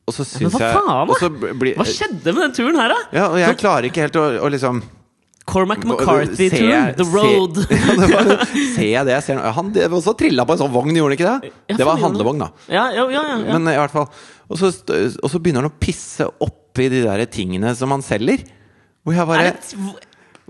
[0.05, 1.19] Og så Men syns hva jeg faen, og da?
[1.23, 1.29] så
[1.63, 2.99] blir- Hva skjedde med den turen her, da?
[3.15, 4.83] Ja, og jeg klarer ikke helt å, å liksom
[5.45, 6.93] Cormac McCarthy-turen.
[6.95, 7.57] The ser- Road.
[7.69, 9.51] Ja, det var, ser jeg det jeg ser nå?
[9.57, 11.51] Han det var også trilla på en sånn vogn, gjorde han ikke det?
[11.73, 12.49] Ja, Det var handlevogn, da.
[12.71, 13.57] Ja, ja, ja, ja, ja.
[13.57, 14.07] Men i hvert fall
[14.47, 18.43] Og så, og så begynner han å pisse oppi de der tingene som han selger.
[19.03, 19.51] Hvor jeg bare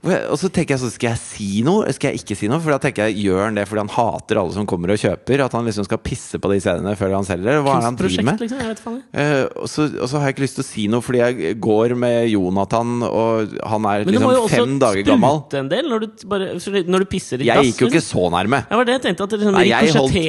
[0.04, 1.88] Og så tenker jeg så Skal jeg si noe?
[1.96, 2.60] Skal jeg ikke si noe?
[2.60, 5.44] For da tenker jeg Gjør han det fordi han hater alle som kommer og kjøper?
[5.46, 7.62] At han liksom skal pisse på de CD-ene før han selger?
[7.64, 8.44] Hva er det han driver med?
[8.44, 8.98] liksom?
[9.14, 11.56] Eh, og, så, og så har jeg ikke lyst til å si noe fordi jeg
[11.64, 15.40] går med Jonathan, og han er Men du må jo liksom også fem dager gammel.
[15.40, 17.90] sprute en del når du, t- bare, del når du pisser i Jeg gikk jo
[17.94, 18.28] ikke liksom.
[18.28, 18.60] så nærme.
[18.68, 20.20] Ja, var det jeg tenkte, at det liksom Nei, jeg holdt-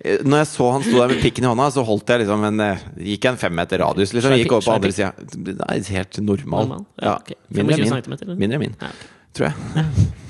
[0.00, 2.48] Eh, Når jeg så han sto der med pikken i hånda, så holdt jeg liksom
[2.48, 4.32] en eh, Gikk en fem meter radius, liksom.
[4.40, 5.12] Gikk over på andre sida.
[5.90, 6.68] Helt normal.
[6.70, 6.84] Normal?
[7.02, 7.32] Ja, ok.
[7.50, 8.38] Mindre 25 min.
[8.46, 9.09] Mindre min, Ja, ok.
[9.36, 9.54] Tror jeg.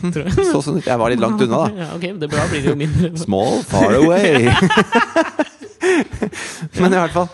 [0.00, 0.34] Tror jeg.
[0.48, 0.88] Så sånn ut.
[0.88, 1.70] Jeg var litt langt unna, da.
[1.84, 3.12] Ja, ok, det bra blir det jo mindre.
[3.26, 4.48] Small, far away.
[6.80, 7.30] Men i hvert fall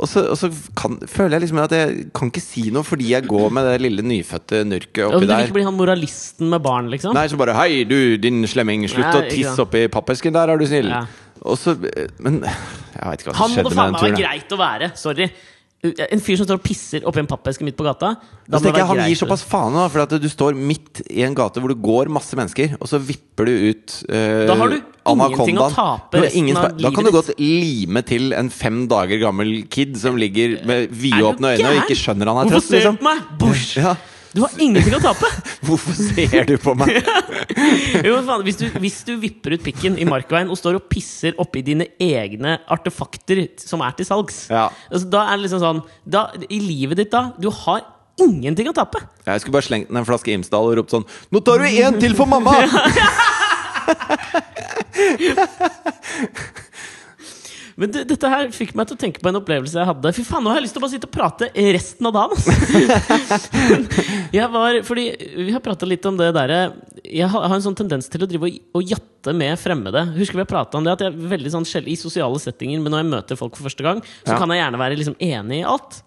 [0.00, 0.48] og så, og så
[0.78, 3.74] kan, føler jeg liksom at jeg kan ikke si noe fordi jeg går med det
[3.82, 5.26] lille nyfødte nurket oppi der.
[5.26, 7.12] du vil ikke bli han moralisten med barn, liksom?
[7.16, 10.62] Nei, så bare Hei, du, din slemming, slutt Nei, å tisse oppi pappesken der, er
[10.62, 10.88] du snill.
[10.94, 11.02] Ja.
[11.40, 11.74] Og så
[12.20, 14.60] Men jeg veit ikke hva Han som må skjedde faen meg den være greit å
[14.60, 14.90] være.
[15.00, 15.28] Sorry.
[15.80, 18.10] En fyr som står og pisser oppi en pappeske midt på gata.
[18.44, 21.22] Da må det jeg Han gir såpass faen, da, for at du står midt i
[21.24, 24.68] en gate hvor det går masse mennesker, og så vipper du ut eh, Da har
[24.74, 28.82] du ingenting å tape resten av livet Da kan du godt lime til en fem
[28.92, 32.68] dager gammel kid som ligger med vidåpne øyne og ikke skjønner han er Hvorfor trøtt.
[32.68, 33.00] ser du Liksom.
[33.00, 33.24] på meg?
[33.40, 33.78] Bush!
[33.80, 33.96] Ja.
[34.34, 35.26] Du har ingenting å tape!
[35.66, 37.00] Hvorfor ser du på meg?
[38.06, 41.32] Jo, faen, hvis, du, hvis du vipper ut pikken i Markveien og står og pisser
[41.42, 44.68] oppi dine egne artefakter som er til salgs Ja.
[44.90, 47.80] altså, Da er det liksom sånn da, I livet ditt da Du har
[48.20, 49.00] ingenting å tape!
[49.26, 51.98] Jeg skulle bare slengt ned en flaske Imsdal og ropt sånn Nå tar du én
[52.02, 52.54] til for mamma!
[57.80, 60.12] Men du, dette her fikk meg til å tenke på en opplevelse jeg hadde.
[60.12, 62.36] Fy faen, nå har jeg lyst til å bare sitte og prate resten av dagen!
[62.36, 63.48] Altså.
[64.38, 65.04] jeg var, fordi
[65.46, 66.58] Vi har prata litt om det derre
[67.06, 70.04] Jeg har, en sånn tendens til å drive og, jatte med fremmede.
[70.18, 72.84] Husker vi har pratet om det At jeg er veldig sånn skjell i sosiale settinger,
[72.84, 74.38] men når jeg møter folk for første gang, så Ja.
[74.40, 76.02] kan jeg gjerne være liksom enig i alt.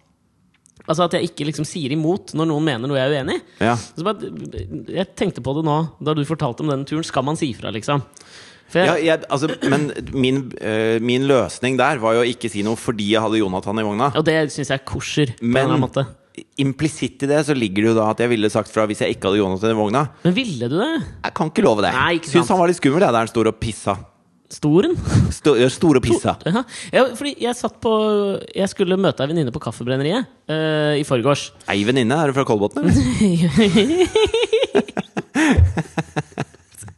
[0.84, 3.44] Altså At jeg ikke liksom sier imot når noen mener noe jeg er uenig i.
[3.64, 3.76] Ja.
[5.00, 7.06] Jeg tenkte på det nå da du fortalte om denne turen.
[7.08, 8.04] Skal man si ifra, liksom?
[8.74, 12.64] Jeg, Ja, jeg, altså, men min, eh, min løsning der var jo å ikke si
[12.66, 14.10] noe fordi jeg hadde Jonathan i vogna.
[14.18, 15.36] Og det syns jeg er kosher.
[15.38, 16.08] på en Men annen måte
[16.58, 19.16] implisitt i det så ligger det jo da at jeg ville sagt fra hvis jeg
[19.16, 20.02] ikke hadde Jonathan i vogna.
[20.24, 20.94] Men ville du det?
[21.28, 21.94] Jeg kan ikke love det.
[21.94, 22.32] Nei, ikke.
[22.34, 23.96] Syns han var litt skummel, jeg, der han står og pissa.
[24.54, 24.94] Storen?
[25.34, 26.36] Sto, stor og pissa.
[26.46, 26.62] Ja.
[26.94, 27.92] Ja, fordi jeg satt på
[28.54, 31.48] Jeg skulle møte ei venninne på Kaffebrenneriet uh, i forgårs.
[31.74, 32.94] Ei venninne, er du fra Kolbotn, eller?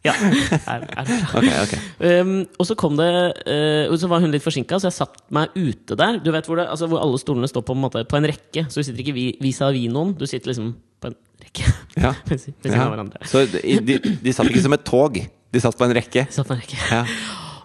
[0.05, 0.13] Ja.
[0.65, 1.73] Er, er okay, Ok, ok.
[1.99, 5.21] Um, og så kom det uh, Og så var hun litt forsinka, så jeg satt
[5.35, 6.19] meg ute der.
[6.23, 8.67] Du vet Hvor, det, altså, hvor alle stolene står på en, måte, på en rekke.
[8.69, 11.73] Så du sitter ikke vis-à-vis noen, du sitter liksom på en rekke.
[11.97, 12.13] Ja.
[12.29, 13.25] ved siden Ja.
[13.25, 15.17] Så de, de, de satt ikke som et tog.
[15.53, 16.27] De satt på en rekke.
[16.33, 16.79] Satt på en rekke.
[16.91, 17.03] Ja.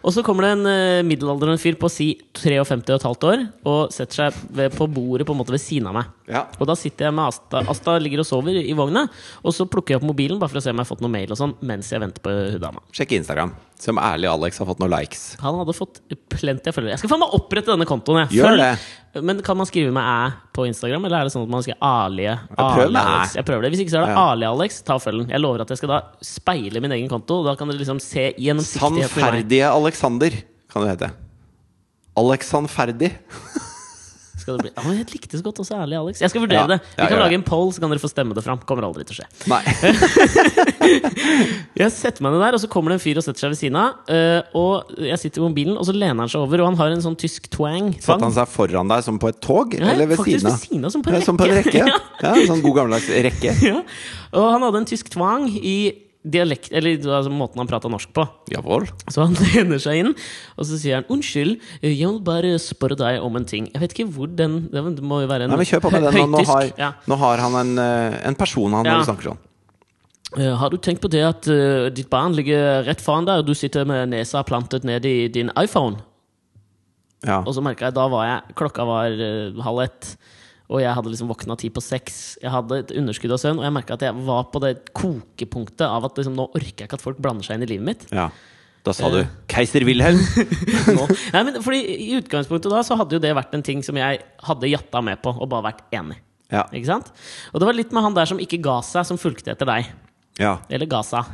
[0.00, 3.42] Og så kommer det en uh, middelaldrende fyr på si 53 og et halvt år
[3.68, 6.08] og setter seg ved, på bordet på en måte ved siden av meg.
[6.30, 6.44] Ja.
[6.60, 7.62] Og da sitter jeg med Asta.
[7.72, 9.06] Asta ligger og sover i vogna.
[9.44, 11.12] Og så plukker jeg opp mobilen bare for å se om jeg har fått noe
[11.12, 12.82] mail og sånn mens jeg venter på hun dama.
[12.96, 13.52] Sjekk Instagram.
[13.80, 15.22] Se om ærlig Alex har fått noen likes.
[15.40, 16.02] Han hadde fått
[16.32, 16.92] plenty av følgere.
[16.94, 18.26] Jeg skal faen meg opprette denne kontoen.
[18.26, 18.42] Jeg.
[18.42, 19.22] Gjør det.
[19.24, 21.80] Men kan man skrive med æ på Instagram, eller er det sånn at man skal
[21.82, 22.34] Alie?
[22.60, 23.38] Alex.
[23.38, 23.72] Jeg prøver det.
[23.74, 24.26] Hvis ikke så er det Ja.
[24.34, 24.82] Ali Alex.
[24.86, 25.32] Ta og følg den.
[25.32, 27.40] Jeg lover at jeg skal da speile min egen konto.
[27.46, 29.10] Da kan dere liksom se gjennomsiktigheten i meg.
[29.16, 30.38] Sannferdige Alexander
[30.70, 31.10] kan det hete.
[32.20, 33.14] Alexandferdig.
[34.50, 34.72] Skal det bli.
[34.76, 36.14] Ja, men jeg likte så godt også ærlig Alex.
[36.24, 36.66] Jeg skal vurdere Ja.
[36.74, 36.78] det.
[36.98, 38.58] Vi kan lage en poll, så kan dere få stemme det fram.
[38.66, 39.28] Kommer aldri til å skje.
[39.50, 39.62] Nei.
[41.80, 43.60] Jeg setter meg ned der, og så kommer det en fyr og setter seg ved
[43.60, 43.90] siden av.
[44.10, 46.90] eh, og jeg sitter i mobilen, og så lener han seg over, og han har
[46.94, 47.92] en sånn tysk twang.
[48.02, 49.76] Satte han seg foran deg som på et tog?
[49.78, 50.58] Nei, eller ved faktisk siden av?
[50.58, 51.70] ved siden av, som på en Ja, som på en rekke.
[51.70, 51.86] rekke.
[52.20, 52.34] Ja.
[52.34, 53.52] ja, en sånn god gammeldags rekke.
[53.70, 53.78] ja.
[54.36, 55.76] Og han hadde en tysk twang i
[56.20, 58.26] dialekt Eller altså, måten han prater norsk på.
[58.52, 58.86] Jawohl.
[59.08, 60.14] Så han lener seg inn,
[60.56, 63.70] og så sier han 'Unnskyld, jeg vil bare spørre deg om en ting'.
[63.72, 66.02] Jeg vet ikke hvor den Det må jo være en Nei, men Kjør på med
[66.04, 66.18] den.
[66.20, 66.72] Nå, nå, har.
[66.76, 66.92] Ja.
[67.08, 69.00] nå har han en, eh, en person han Ja.
[69.04, 69.38] snakker sånn.
[70.38, 73.46] Eh, Har du tenkt på det at uh, ditt barn ligger rett foran deg, og
[73.46, 75.98] du sitter med nesa plantet ned i din iPhone?
[77.26, 77.40] Ja.
[77.42, 80.16] Og så merka jeg, da var jeg Klokka var uh, halv ett.
[80.70, 82.38] Og jeg hadde liksom våkna ti på seks.
[82.42, 85.82] Jeg hadde et underskudd av søvn, og jeg merka at jeg var på det kokepunktet
[85.88, 88.06] av at liksom, nå orker jeg ikke at folk blander seg inn i livet mitt.
[88.14, 88.30] ja.
[88.80, 89.26] Da sa du Eh.
[89.46, 90.16] 'Keiser Wilhelm'.
[91.34, 94.22] Nei, men fordi I utgangspunktet da så hadde jo det vært en ting som jeg
[94.46, 96.16] hadde jatta med på, og bare vært enig.
[96.50, 96.64] Ja.
[96.72, 97.12] Ikke sant?
[97.52, 99.92] Og det var litt med han der som ikke ga seg, som fulgte etter deg.
[100.40, 100.56] Ja.
[100.70, 101.28] Eller ga seg.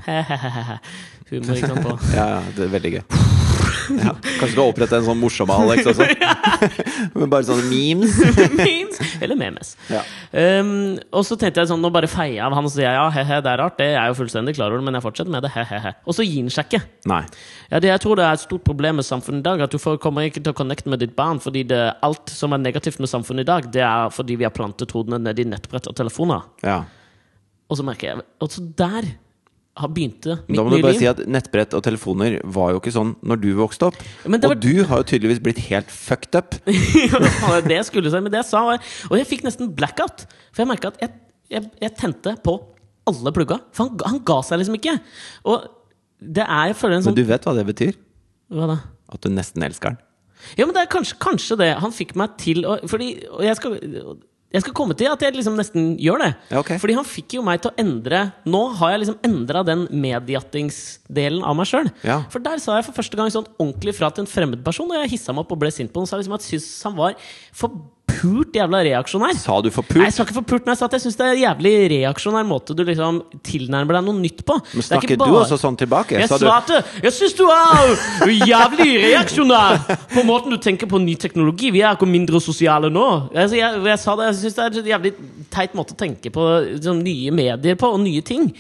[1.30, 1.86] Humor, ikke sant?
[1.86, 1.94] På.
[2.18, 3.45] ja, ja, det er veldig gøy.
[3.90, 4.12] Ja.
[4.22, 6.06] Kanskje skal opprette en sånn morsom Alex også?
[7.32, 8.16] Bare sånne memes?
[8.60, 9.00] Memes.
[9.22, 9.72] Eller memes.
[9.92, 10.02] Ja.
[10.32, 13.06] Um, og så tenkte jeg sånn, nå bare feier jeg av han og sier ja,
[13.12, 13.76] he-he, det er rart.
[13.78, 15.52] Det er jeg jo fullstendig klar over, men jeg fortsetter med det.
[15.56, 15.92] he-he-he.
[16.06, 16.82] Og så gir han seg ikke.
[17.12, 17.22] Nei.
[17.70, 19.64] Ja, det, jeg tror det er et stort problem med samfunnet i dag.
[19.66, 21.40] At du får, kommer ikke til å connecte med ditt barn.
[21.42, 24.54] Fordi det, alt som er negativt med samfunnet i dag, det er fordi vi har
[24.56, 26.46] plantet hodene ned i nettbrett og telefoner.
[26.66, 26.82] Ja.
[27.66, 29.08] Og så merker jeg Og så der
[29.92, 31.00] begynte mitt Da må du bare liv.
[31.02, 33.98] si at nettbrett og telefoner var jo ikke sånn når du vokste opp.
[34.24, 36.56] Var- Og du har jo tydeligvis blitt helt fucked up.
[37.68, 40.24] Det skulle seg, men det jeg sa var Og jeg fikk nesten blackout.
[40.54, 41.12] For jeg merka at jeg,
[41.52, 42.56] jeg, jeg tente på
[43.06, 43.60] alle plugga.
[43.76, 44.96] For han, han ga seg liksom ikke.
[45.44, 45.68] Og
[46.20, 47.98] det er jeg føler en Men sånn du vet hva det betyr?
[48.56, 48.78] Hva da?
[49.12, 50.00] At du nesten elsker han.
[50.58, 51.68] Ja, men det er kanskje, kanskje det.
[51.84, 53.76] Han fikk meg til å Fordi Og jeg skal
[54.54, 56.30] jeg skal komme til at jeg liksom nesten gjør det.
[56.62, 56.78] Okay.
[56.80, 61.42] Fordi han fikk jo meg til å endre Nå har jeg liksom endra den medjattingsdelen
[61.44, 61.90] av meg sjøl.
[62.06, 62.20] Ja.
[62.32, 65.02] For der sa jeg for første gang sånn ordentlig fra til en fremmed person, og
[65.02, 66.08] jeg hissa meg opp og ble sint på ham.
[66.08, 67.18] Sa liksom at jeg syntes han var
[68.16, 69.36] forpult jævla reaksjonær.
[69.38, 71.26] Sa du for Nei, jeg sa ikke forpult, men jeg sa at jeg syns det
[71.26, 74.58] er en jævlig reaksjonær måte du liksom tilnærmer deg noe nytt på.
[74.72, 75.32] Men snakket bare...
[75.32, 76.18] du også sånn tilbake?
[76.18, 79.82] jeg Sa du svarte Jeg syns du er jævlig reaksjonær
[80.14, 81.72] på måten du tenker på ny teknologi.
[81.74, 83.06] Vi er ikke mindre sosiale nå.
[83.34, 85.14] Altså, jeg, jeg sa det, jeg syns det er en jævlig
[85.52, 86.48] teit måte å tenke på
[86.82, 88.50] sånn, nye medier på, og nye ting.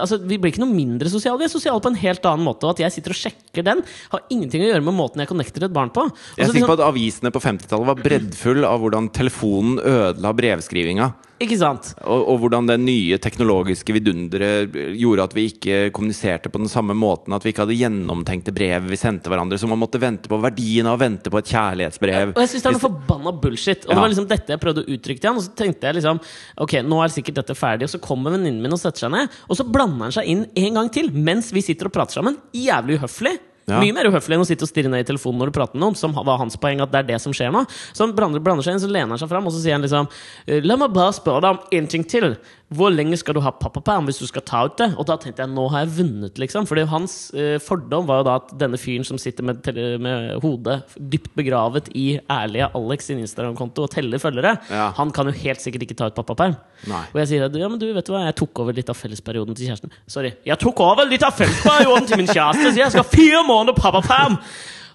[0.00, 1.40] Altså, Vi blir ikke noe mindre sosiale.
[1.40, 2.68] Vi er sosiale på en helt annen måte.
[2.68, 3.82] Og at jeg sitter og sjekker den,
[4.12, 6.06] har ingenting å gjøre med måten jeg connecter et barn på.
[6.08, 9.78] Også, Jeg er sikker på liksom, at avisene på 50-tallet var breddfull av hvordan telefonen
[9.78, 11.12] ødela brevskrivinga.
[11.44, 11.92] Ikke sant?
[12.02, 16.96] Og, og hvordan det nye teknologiske vidunderet gjorde at vi ikke kommuniserte på den samme
[16.98, 17.34] måten.
[17.36, 19.58] At vi ikke hadde gjennomtenkte brev vi sendte hverandre.
[19.60, 22.34] Så man måtte vente på verdien av å vente på et kjærlighetsbrev.
[22.34, 23.86] Og jeg synes det er noe forbanna bullshit.
[23.86, 25.40] Og det var liksom dette jeg prøvde å uttrykke til han.
[25.40, 26.22] Og så tenkte jeg liksom
[26.62, 27.88] Ok, nå er sikkert dette ferdig.
[27.88, 30.44] Og så kommer venninnen min og setter seg ned, og så blander han seg inn
[30.66, 32.38] en gang til mens vi sitter og prater sammen.
[32.56, 33.38] Jævlig uhøflig.
[33.70, 33.78] Ja.
[33.78, 35.84] Mye mer uhøflig enn å sitte og stirre ned i telefonen når du prater med
[35.84, 37.62] noen, som var hans poeng at det er det som skjer nå.
[37.94, 39.84] Så han blander, blander seg inn, så lener han seg fram, og så sier han
[39.84, 40.10] liksom
[40.66, 42.34] La meg bare spørre deg om én ting til.
[42.72, 44.88] Hvor lenge skal du ha pappaperm hvis du skal ta ut det?
[44.96, 46.66] Og da tenkte jeg nå har jeg vunnet, liksom.
[46.68, 49.68] Fordi hans eh, fordom var jo da at denne fyren som sitter med,
[50.02, 54.90] med hodet dypt begravet i ærlige Alex sin Instagram-konto og teller følgere, Ja.
[54.96, 56.56] han kan jo helt sikkert ikke ta ut pappaperm.
[57.12, 58.96] Og jeg sier at ja, men du vet du hva, jeg tok over litt av
[58.98, 59.92] fellesperioden til kjæresten.
[60.10, 60.32] Sorry.
[60.48, 63.76] Jeg tok over litt av fellesperioden til min kjæreste, så jeg skal ha fire måneder
[63.78, 64.38] pappaperm!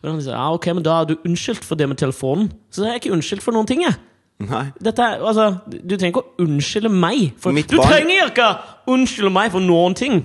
[0.03, 2.51] Og han sier ja, ok, men da er du unnskyldt for det med telefonen.
[2.69, 3.95] Så jeg er ikke unnskyldt for noen ting, jeg.
[4.37, 4.67] Nei.
[4.83, 7.31] Dette er, altså, du trenger ikke å unnskylde meg.
[7.41, 8.49] For, Mitt du barn- trenger ikke
[8.85, 10.19] å unnskylde meg for noen ting!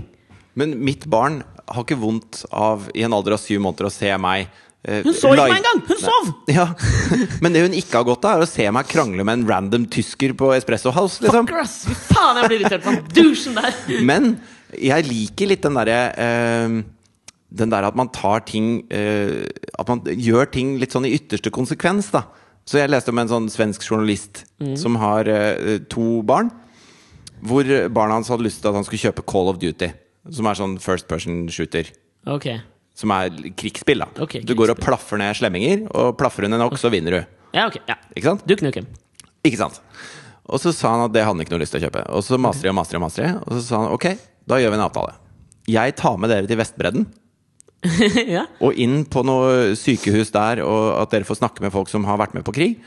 [0.54, 1.38] Men mitt barn
[1.72, 4.50] har ikke vondt av i en alder av syv måneder å se meg
[4.84, 5.80] eh, Hun så ikke meg engang!
[5.88, 6.28] Hun sov!
[6.58, 6.66] Ja,
[7.40, 9.86] Men det hun ikke har godt av, er å se meg krangle med en random
[9.88, 11.22] tysker på Espresso House.
[11.24, 11.48] Liksom.
[11.48, 11.78] Fuck ass!
[11.88, 13.80] Fy faen, jeg blir irritert på den douchen der!
[14.12, 14.34] Men
[14.76, 16.76] jeg liker litt den derre eh,
[17.64, 19.42] Den der at man tar ting eh,
[19.80, 22.26] At man gjør ting litt sånn i ytterste konsekvens, da.
[22.68, 24.44] Så jeg leste om en sånn svensk journalist
[24.78, 26.52] som har uh, to barn.
[27.42, 29.90] Hvor barna hans hadde lyst til at han skulle kjøpe Call of Duty.
[30.30, 31.90] Som er sånn first person shooter.
[32.30, 32.52] Ok.
[32.94, 34.10] Som er krigsspill, da.
[34.22, 37.38] Ok, du går og plaffer ned slemminger, og plaffer hun en nok, så vinner du.
[37.56, 37.80] Ja, ok.
[37.88, 37.96] Ja.
[38.12, 38.44] Ikke sant?
[38.46, 38.86] Du Nukem.
[39.42, 39.80] Ikke sant?
[40.46, 42.04] Og så sa han at det hadde han ikke noe lyst til å kjøpe.
[42.14, 44.06] Og så master de og master de, og master de, og så sa han ok,
[44.50, 45.16] da gjør vi en avtale.
[45.70, 47.06] Jeg tar med dere til Vestbredden,
[48.36, 48.44] ja.
[48.62, 52.20] og inn på noe sykehus der, og at dere får snakke med folk som har
[52.20, 52.78] vært med på krig.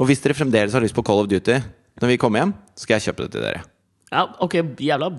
[0.00, 1.58] Og hvis dere fremdeles har lyst på Call of Duty
[2.00, 3.62] når vi kommer hjem, skal jeg kjøpe det til dere.
[4.08, 4.54] ja, ok.
[4.80, 5.10] Jævla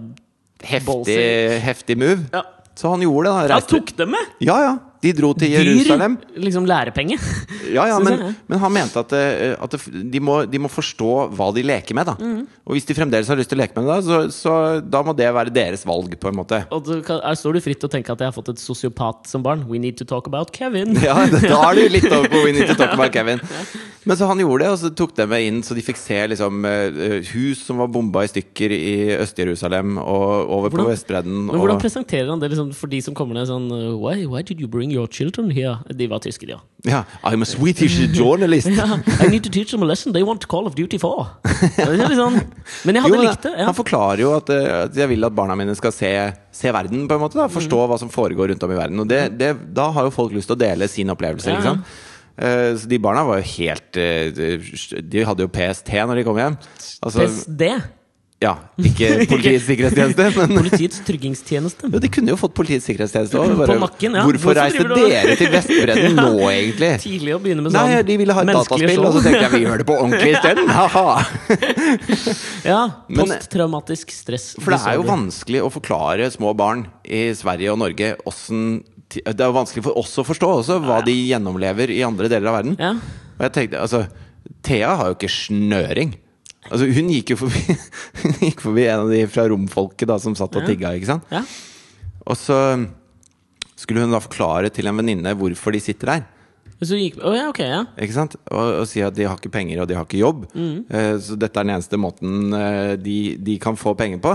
[0.61, 2.27] Heftig, heftig move.
[2.33, 2.41] Ja.
[2.77, 3.49] Så han gjorde det.
[3.49, 4.33] da Han tok det med!
[4.45, 4.73] Ja, ja.
[5.01, 6.17] De dro til Jerusalem.
[6.35, 7.17] Dyr liksom lærepenge.
[7.71, 11.47] Ja, ja, men, men han mente at, eh, at de, må, de må forstå hva
[11.55, 12.09] de leker med.
[12.09, 12.41] da Mm.
[12.67, 14.51] Og hvis de fremdeles har lyst til å leke med det, så, så
[14.83, 16.13] da må det være deres valg.
[16.19, 18.29] på en måte Og du kan, her står du fritt til å tenke at jeg
[18.29, 19.63] har fått et sosiopat som barn.
[19.69, 20.93] We need to talk about Kevin.
[21.07, 23.41] Ja, Da er du litt over på We Need to Talk About Kevin.
[24.05, 26.17] Men så han gjorde det, og så tok de meg inn, så de fikk se
[26.31, 31.35] liksom eh, hus som var bomba i stykker i Øst-Jerusalem, og over på Vestbredden.
[31.49, 34.23] Men hvordan Og, presenterer han det liksom for de som kommer ned sånn uh, why,
[34.25, 35.77] why did you bring your children here?
[35.95, 36.47] De var tyske,
[36.85, 38.67] ja, I'm a Swedish journalist.
[38.67, 40.13] yeah, I need to teach them a lesson.
[40.13, 41.25] They want Call of Duty 4.
[41.77, 42.39] Det er sånn,
[42.85, 43.53] men jeg hadde Jo, likt det.
[43.59, 43.67] Ja.
[43.69, 46.11] Han forklarer jo at, eh, at jeg vil at barna mine skal se,
[46.51, 47.89] se verden, på en måte da Forstå Mm.
[47.91, 48.99] hva som foregår rundt om i verden.
[49.03, 51.49] Og det, det, da har jo folk lyst til å dele sin opplevelse.
[51.53, 51.83] Ja, Liksom.
[52.41, 54.31] Eh, så de barna var jo helt eh,
[55.03, 56.55] De hadde jo PST når de kom hjem.
[57.03, 57.67] Altså, PSD.
[58.41, 61.89] Ja, ikke Politiets sikkerhetstjeneste, men Politiets tryggingstjeneste.
[61.93, 63.53] jo, de kunne jo fått Politiets sikkerhetstjeneste òg.
[63.59, 64.23] På nakken, ja.
[64.25, 66.89] Hvorfor Hvorfor reiste dere til Vestbredden nå, egentlig?
[67.03, 69.05] Tidlig å begynne med sånn Nei, de ville ha et dataspill, show.
[69.11, 70.71] og så tenkte jeg vi gjør det på ordentlig isteden.
[70.73, 71.05] Haha.
[72.65, 72.79] Ja,
[73.11, 74.47] Posttraumatisk stress.
[74.61, 78.81] For det er jo vanskelig å forklare små barn i Sverige og Norge åssen
[79.11, 82.49] Det er jo vanskelig for oss å forstå også hva de gjennomlever i andre deler
[82.51, 82.77] av verden.
[82.79, 82.93] Ja.
[83.37, 84.05] Og jeg tenkte, altså
[84.65, 86.13] Thea har jo ikke snøring.
[86.69, 87.77] Altså Hun gikk jo forbi
[88.21, 90.93] Hun gikk forbi en av de fra romfolket da som satt og tigga.
[90.97, 91.25] ikke sant?
[91.33, 91.45] ja.
[92.29, 92.57] Og så
[93.81, 96.27] skulle hun da forklare til en venninne hvorfor de sitter der.
[96.81, 97.81] Så gikk oh ja, okay, ja.
[98.01, 98.35] Ikke sant?
[98.49, 100.47] Og, og si at de har ikke penger og de har ikke jobb.
[100.57, 104.33] Eh, så dette er den eneste måten uh, de, de kan få penger på.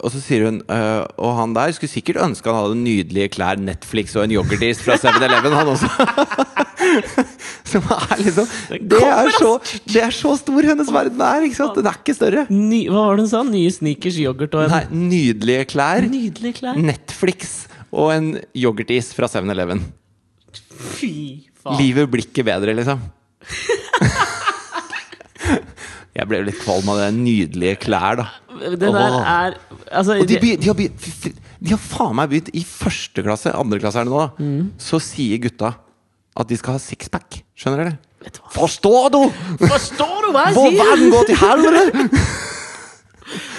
[0.00, 3.62] Og så sier hun uh, Og han der skulle sikkert ønske han hadde nydelige klær,
[3.62, 5.90] Netflix og en yoghurtis fra 7-Eleven, han også.
[7.70, 8.46] Som er liksom
[8.90, 9.50] det er, så,
[9.88, 11.76] det er så stor hennes verden er, ikke sant?
[11.78, 12.46] Den er ikke større.
[12.52, 13.42] Ny, hva var det hun sa?
[13.46, 14.82] Nye sneakers, yoghurt og en Nei,
[15.12, 16.78] nydelige klær, Nydelige klær.
[16.80, 17.56] Netflix
[17.96, 19.80] og en yoghurtis fra 7-Eleven.
[20.96, 21.12] Fy
[21.62, 21.78] faen.
[21.80, 23.00] Livet blir ikke bedre, liksom.
[26.16, 27.08] Jeg ble litt kvalm av det.
[27.16, 28.26] Nydelige klær, da.
[28.56, 29.58] Det der er
[29.92, 30.78] Altså, Og de, de, har,
[31.60, 34.30] de har faen meg begynt i første klasse, andre klasse er det nå, da.
[34.42, 34.70] Mm.
[34.82, 35.74] Så sier gutta
[36.36, 37.40] at de skal ha sixpack.
[37.56, 37.98] Skjønner dere?
[38.26, 38.52] Vet du hva?
[38.56, 39.22] Forstår du?!
[39.62, 40.82] Forstår du hva jeg Hvor sier?!
[40.84, 42.10] verden går til helvete!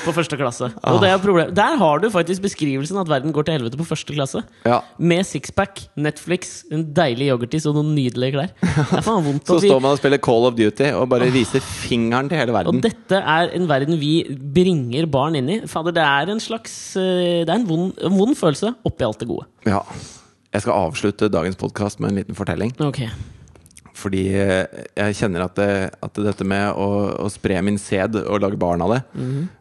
[0.08, 0.70] På første klasse.
[0.80, 0.94] Ah.
[0.96, 1.50] Og det er problem.
[1.56, 4.40] Der har du faktisk beskrivelsen at verden går til helvete på første klasse.
[4.64, 4.78] Ja.
[4.98, 8.54] Med sixpack, Netflix, en deilig yoghurtis og noen nydelige klær.
[8.62, 11.64] Det er faen vondt Så står man og spiller Call of Duty og bare viser
[11.64, 12.80] fingeren til hele verden.
[12.80, 14.14] Og dette er en verden vi
[14.56, 15.60] bringer barn inn i.
[15.68, 19.20] Fader, det er en slags eh, Det er en vond, en vond følelse oppi alt
[19.24, 19.50] det gode.
[19.68, 19.84] Ja.
[20.56, 22.72] Jeg skal avslutte dagens podkast med en liten fortelling.
[22.80, 23.10] Okay.
[23.98, 26.88] Fordi eh, jeg kjenner at, det, at dette med å,
[27.26, 29.00] å spre min sæd og lage barn av det,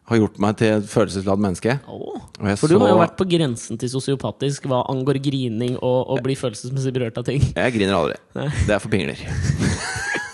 [0.07, 1.79] har gjort meg til et følelsesladd menneske.
[1.89, 2.21] Oh.
[2.53, 6.37] For du har jo vært på grensen til sosiopatisk hva angår grining og, å bli
[6.37, 7.41] følelsesmessig berørt av ting.
[7.49, 8.19] Jeg griner aldri.
[8.37, 8.49] Nei.
[8.69, 9.23] Det er for pingler.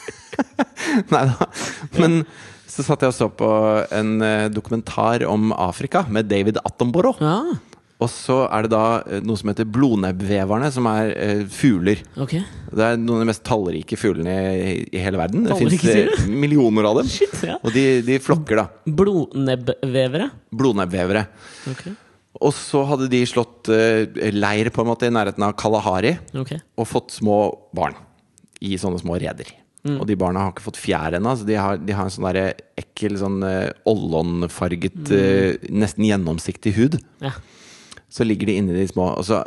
[1.14, 1.48] Nei da.
[1.96, 2.24] Men
[2.70, 3.50] så satt jeg og så på
[3.94, 7.24] en eh, dokumentar om Afrika med David Attenborough.
[7.24, 7.56] Ja,
[8.04, 12.02] Og så er det da eh, noe som heter blodnebbveverne, som er eh, fugler.
[12.20, 12.44] Okay.
[12.74, 15.46] Det er noen av de mest tallrike fuglene i, i hele verden.
[15.48, 17.12] Det fins sier millioner av dem.
[17.16, 17.60] Shit, ja.
[17.62, 18.68] Og de, de flokker, da.
[19.02, 20.30] Blodnebbvevere.
[20.54, 21.26] Blodnebbvevere.
[21.72, 21.96] Okay.
[22.44, 26.60] Og så hadde de slått eh, leir på en måte i nærheten av Kalahari okay.
[26.76, 27.38] og fått små
[27.78, 27.96] barn
[28.64, 29.52] i sånne små reder.
[29.84, 29.98] Mm.
[30.00, 32.28] Og de barna har ikke fått fjær ennå, så de har, de har en sånn
[32.30, 35.10] der ekkel, sånn uh, ollonfarget, Mm.
[35.18, 36.96] eh, nesten gjennomsiktig hud.
[37.24, 37.34] Ja.
[38.14, 39.42] Så ligger de inni de små og så,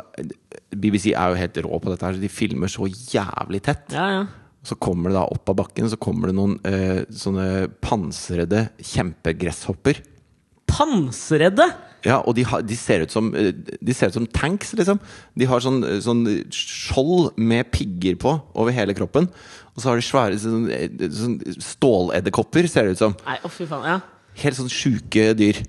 [0.75, 3.87] BBC er jo helt rå på dette, her så de filmer så jævlig tett.
[3.95, 4.27] ja, ja.
[4.67, 10.01] Så kommer det da opp av bakken Så kommer det noen eh, sånne pansrede kjempegresshopper.
[10.67, 11.69] Pansrede?!
[12.05, 14.99] Ja, og de, har, de, ser ut som, eh, de ser ut som tanks, liksom.
[15.39, 19.29] De har sånn, sånn skjold med pigger på over hele kroppen.
[19.73, 23.15] Og så har de svære sånn, eh, sånn ståledderkopper, ser det ut som.
[23.25, 23.87] Nei, å fy faen.
[23.87, 23.97] Ja.
[24.43, 25.63] Helt sånn sjuke dyr.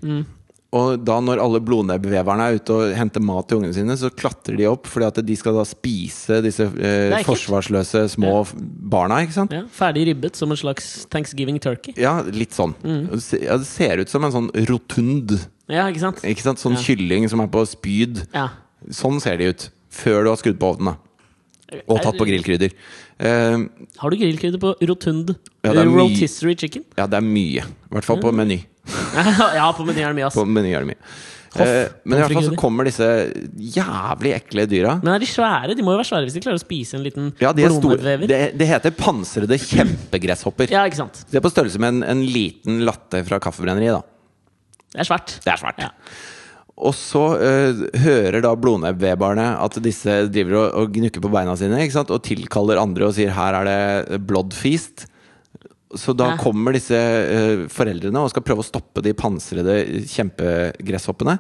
[0.77, 4.59] Og da når alle blodnebbveverne er ute og henter mat til ungene sine, så klatrer
[4.59, 8.67] de opp fordi at de skal da spise disse eh, forsvarsløse små ja.
[8.93, 9.55] barna, ikke sant?
[9.57, 9.65] ja.
[9.73, 11.97] Ferdig ribbet som en slags thanksgiving turkey.
[11.97, 12.77] Ja, litt sånn.
[12.85, 15.39] Det Ja, det ser ut som en sånn rotund.
[15.73, 16.21] Ja, ikke sant?
[16.27, 16.61] Ikke sant?
[16.61, 18.27] Sånn kylling som er på spyd.
[18.37, 18.51] Ja.
[18.93, 19.71] Sånn ser de ut.
[19.89, 20.93] før du har skrudd på ovnen.
[20.93, 21.08] da
[21.89, 22.73] Og tatt på grillkrydder.
[23.19, 23.65] Eh,
[24.01, 25.35] Har du grillkrydder på rotund
[25.67, 26.85] Ja, det rotisserie chicken?
[26.97, 27.65] ja, det er mye.
[27.67, 28.63] I hvert fall på Meny.
[29.59, 30.37] ja, på meny er det mye, ass.
[30.39, 31.03] På Meny er det mye.
[31.49, 33.07] Hoff, Eh, men i hvert fall så kommer disse
[33.75, 34.99] jævlig ekle dyra.
[35.03, 35.75] Men er de svære?
[35.77, 37.65] De må jo være svære hvis de klarer å spise en liten Ja, de
[38.29, 40.69] Det, det heter pansrede kjempegresshopper.
[40.73, 41.23] Ja, ikke sant?
[41.31, 43.97] De er på størrelse med en, en liten latte fra kaffebrenneriet.
[43.97, 44.03] da
[44.93, 45.39] Det er svært.
[45.45, 45.81] Det er svært.
[45.89, 45.91] Ja.
[46.79, 51.81] Og så uh, hører da blodnebbvebarene at disse driver og, og gnukker på beina sine
[51.83, 52.13] ikke sant?
[52.15, 55.09] og tilkaller andre og sier 'her er det blood feast'.
[55.97, 56.37] Så da Ja.
[56.37, 61.39] kommer disse uh, foreldrene og skal prøve å stoppe de pansrede kjempegresshoppene.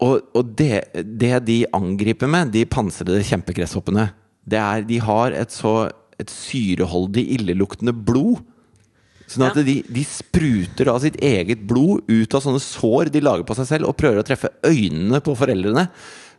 [0.00, 4.10] Og, og det, det de angriper med, de pansrede kjempegresshoppene,
[4.46, 8.42] det er de har et så et syreholdig, illeluktende blod.
[9.28, 13.44] Sånn at de, de spruter av sitt eget blod ut av sånne sår de lager
[13.48, 15.84] på seg selv, og prøver å treffe øynene på foreldrene.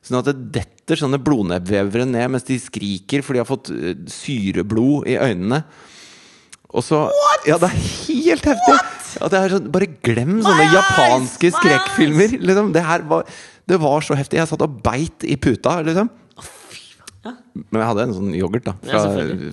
[0.05, 3.93] Sånn at det detter sånne blodnebbvevere ned mens de skriker, for de har fått eh,
[4.09, 5.61] syreblod i øynene.
[6.69, 7.07] Og så
[7.47, 8.79] Ja, det er helt heftig!
[9.19, 12.35] Er sånn, bare glem sånne My japanske skrekkfilmer.
[12.41, 12.73] Liksom.
[12.75, 13.25] Det var
[13.69, 14.37] Det var så heftig.
[14.39, 16.09] Jeg satt og beit i puta, liksom.
[17.55, 18.73] Men jeg hadde en sånn yoghurt, da.
[18.83, 18.99] Fra, ja,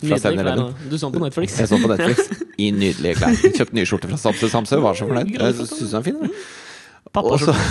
[0.03, 0.36] fra klær.
[0.36, 0.62] 7-Eleven.
[0.90, 1.57] Du så den på Netflix.
[1.61, 2.19] Jeg så på Netflix
[2.57, 3.32] i nydelige klær.
[3.59, 4.78] Kjøpte nye skjorter fra Samse Samse.
[4.85, 5.32] Var så fornøyd.
[5.36, 6.19] Jeg syns den er fin.
[7.16, 7.55] Og så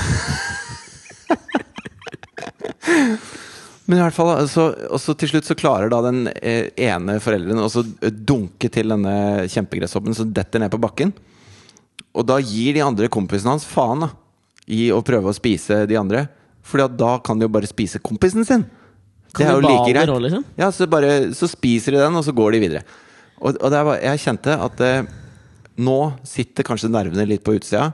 [3.86, 7.19] Men i hvert fall, altså, og så til slutt så klarer da den eh, ene
[7.22, 11.11] forelderen å så dunke til denne kjempegresshoppen som detter ned på bakken.
[12.15, 14.10] Og da gir de andre kompisene hans faen da
[14.65, 16.26] i å prøve å spise de andre.
[16.65, 18.65] Fordi da kan de jo bare spise kompisen sin.
[19.37, 20.09] Det er jo like greit.
[20.09, 20.45] også, liksom?
[20.59, 22.83] Ja, så, bare, så spiser de den, og så går de videre.
[23.41, 25.13] Og, og det bare, jeg kjente at eh,
[25.85, 27.89] nå sitter kanskje nervene litt på utsida.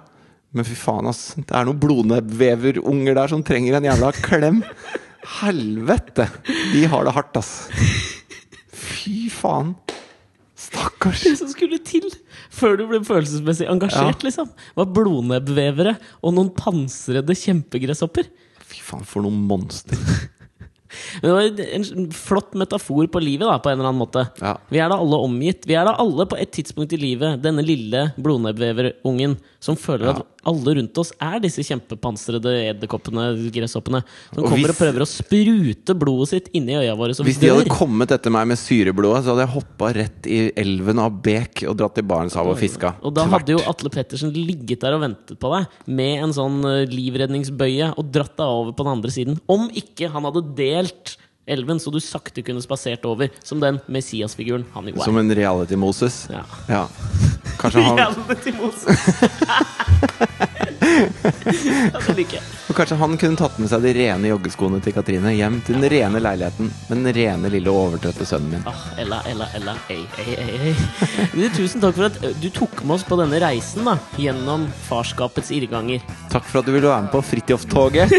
[0.52, 1.32] Men fy faen, ass.
[1.40, 4.60] Det er noen blodnebbveverunger der som trenger en jævla klem.
[5.40, 6.28] Helvete!
[6.74, 7.54] De har det hardt, ass.
[8.76, 9.74] Fy faen.
[10.62, 11.24] Stakkars.
[11.24, 12.06] Det som skulle til
[12.54, 18.28] før du ble følelsesmessig engasjert, liksom, var blodnebbvevere og noen pansrede kjempegresshopper.
[18.68, 19.98] Fy faen, for noen monster.
[21.22, 24.26] Men det var en en flott metafor på livet, da, på en eller annen måte.
[24.42, 24.56] Ja.
[24.70, 25.66] Vi er da alle omgitt.
[25.68, 30.12] Vi er da alle på et tidspunkt i livet denne lille blodnebbveverungen som føler Ja.
[30.12, 34.04] at alle rundt oss er disse kjempepansrede edderkoppene, gresshoppene,
[34.34, 37.48] som Og kommer hvis- og prøver å sprute blodet sitt inni øya våre, Hvis de
[37.50, 41.64] hadde kommet etter meg med syreblodet, så hadde jeg hoppa rett i elven av Bek
[41.68, 42.96] og dratt til Barentshavet og fiska.
[43.04, 46.66] Og da hadde jo Atle Pettersen ligget der og ventet på deg med en sånn
[46.66, 49.40] eh, livredningsbøye og dratt deg over på den andre siden.
[49.48, 51.21] Om ikke han hadde delt just
[51.52, 55.06] elven, så du sakte kunne spasert over, som den Messias-figuren han jo er.
[55.06, 56.24] Som en reality-Moses.
[56.32, 56.44] Ja.
[56.72, 56.86] Ja.
[57.62, 58.90] Kanskje han, Reality Moses.
[62.08, 62.44] det liker jeg.
[62.70, 65.86] og kanskje han kunne tatt med seg de rene joggeskoene til Katrine hjem til den
[65.94, 68.64] rene leiligheten med den rene, lille overtrøtte sønnen min.
[68.70, 70.76] Ah, Ella, Ella, Ella, ei, ei, ei, ei.
[71.58, 76.00] Tusen takk for at du tok med oss på denne reisen da gjennom farskapets irrganger.
[76.34, 78.08] Takk for at du ville være med på Fridtjof-toget.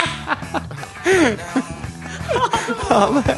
[2.88, 3.36] Ha det!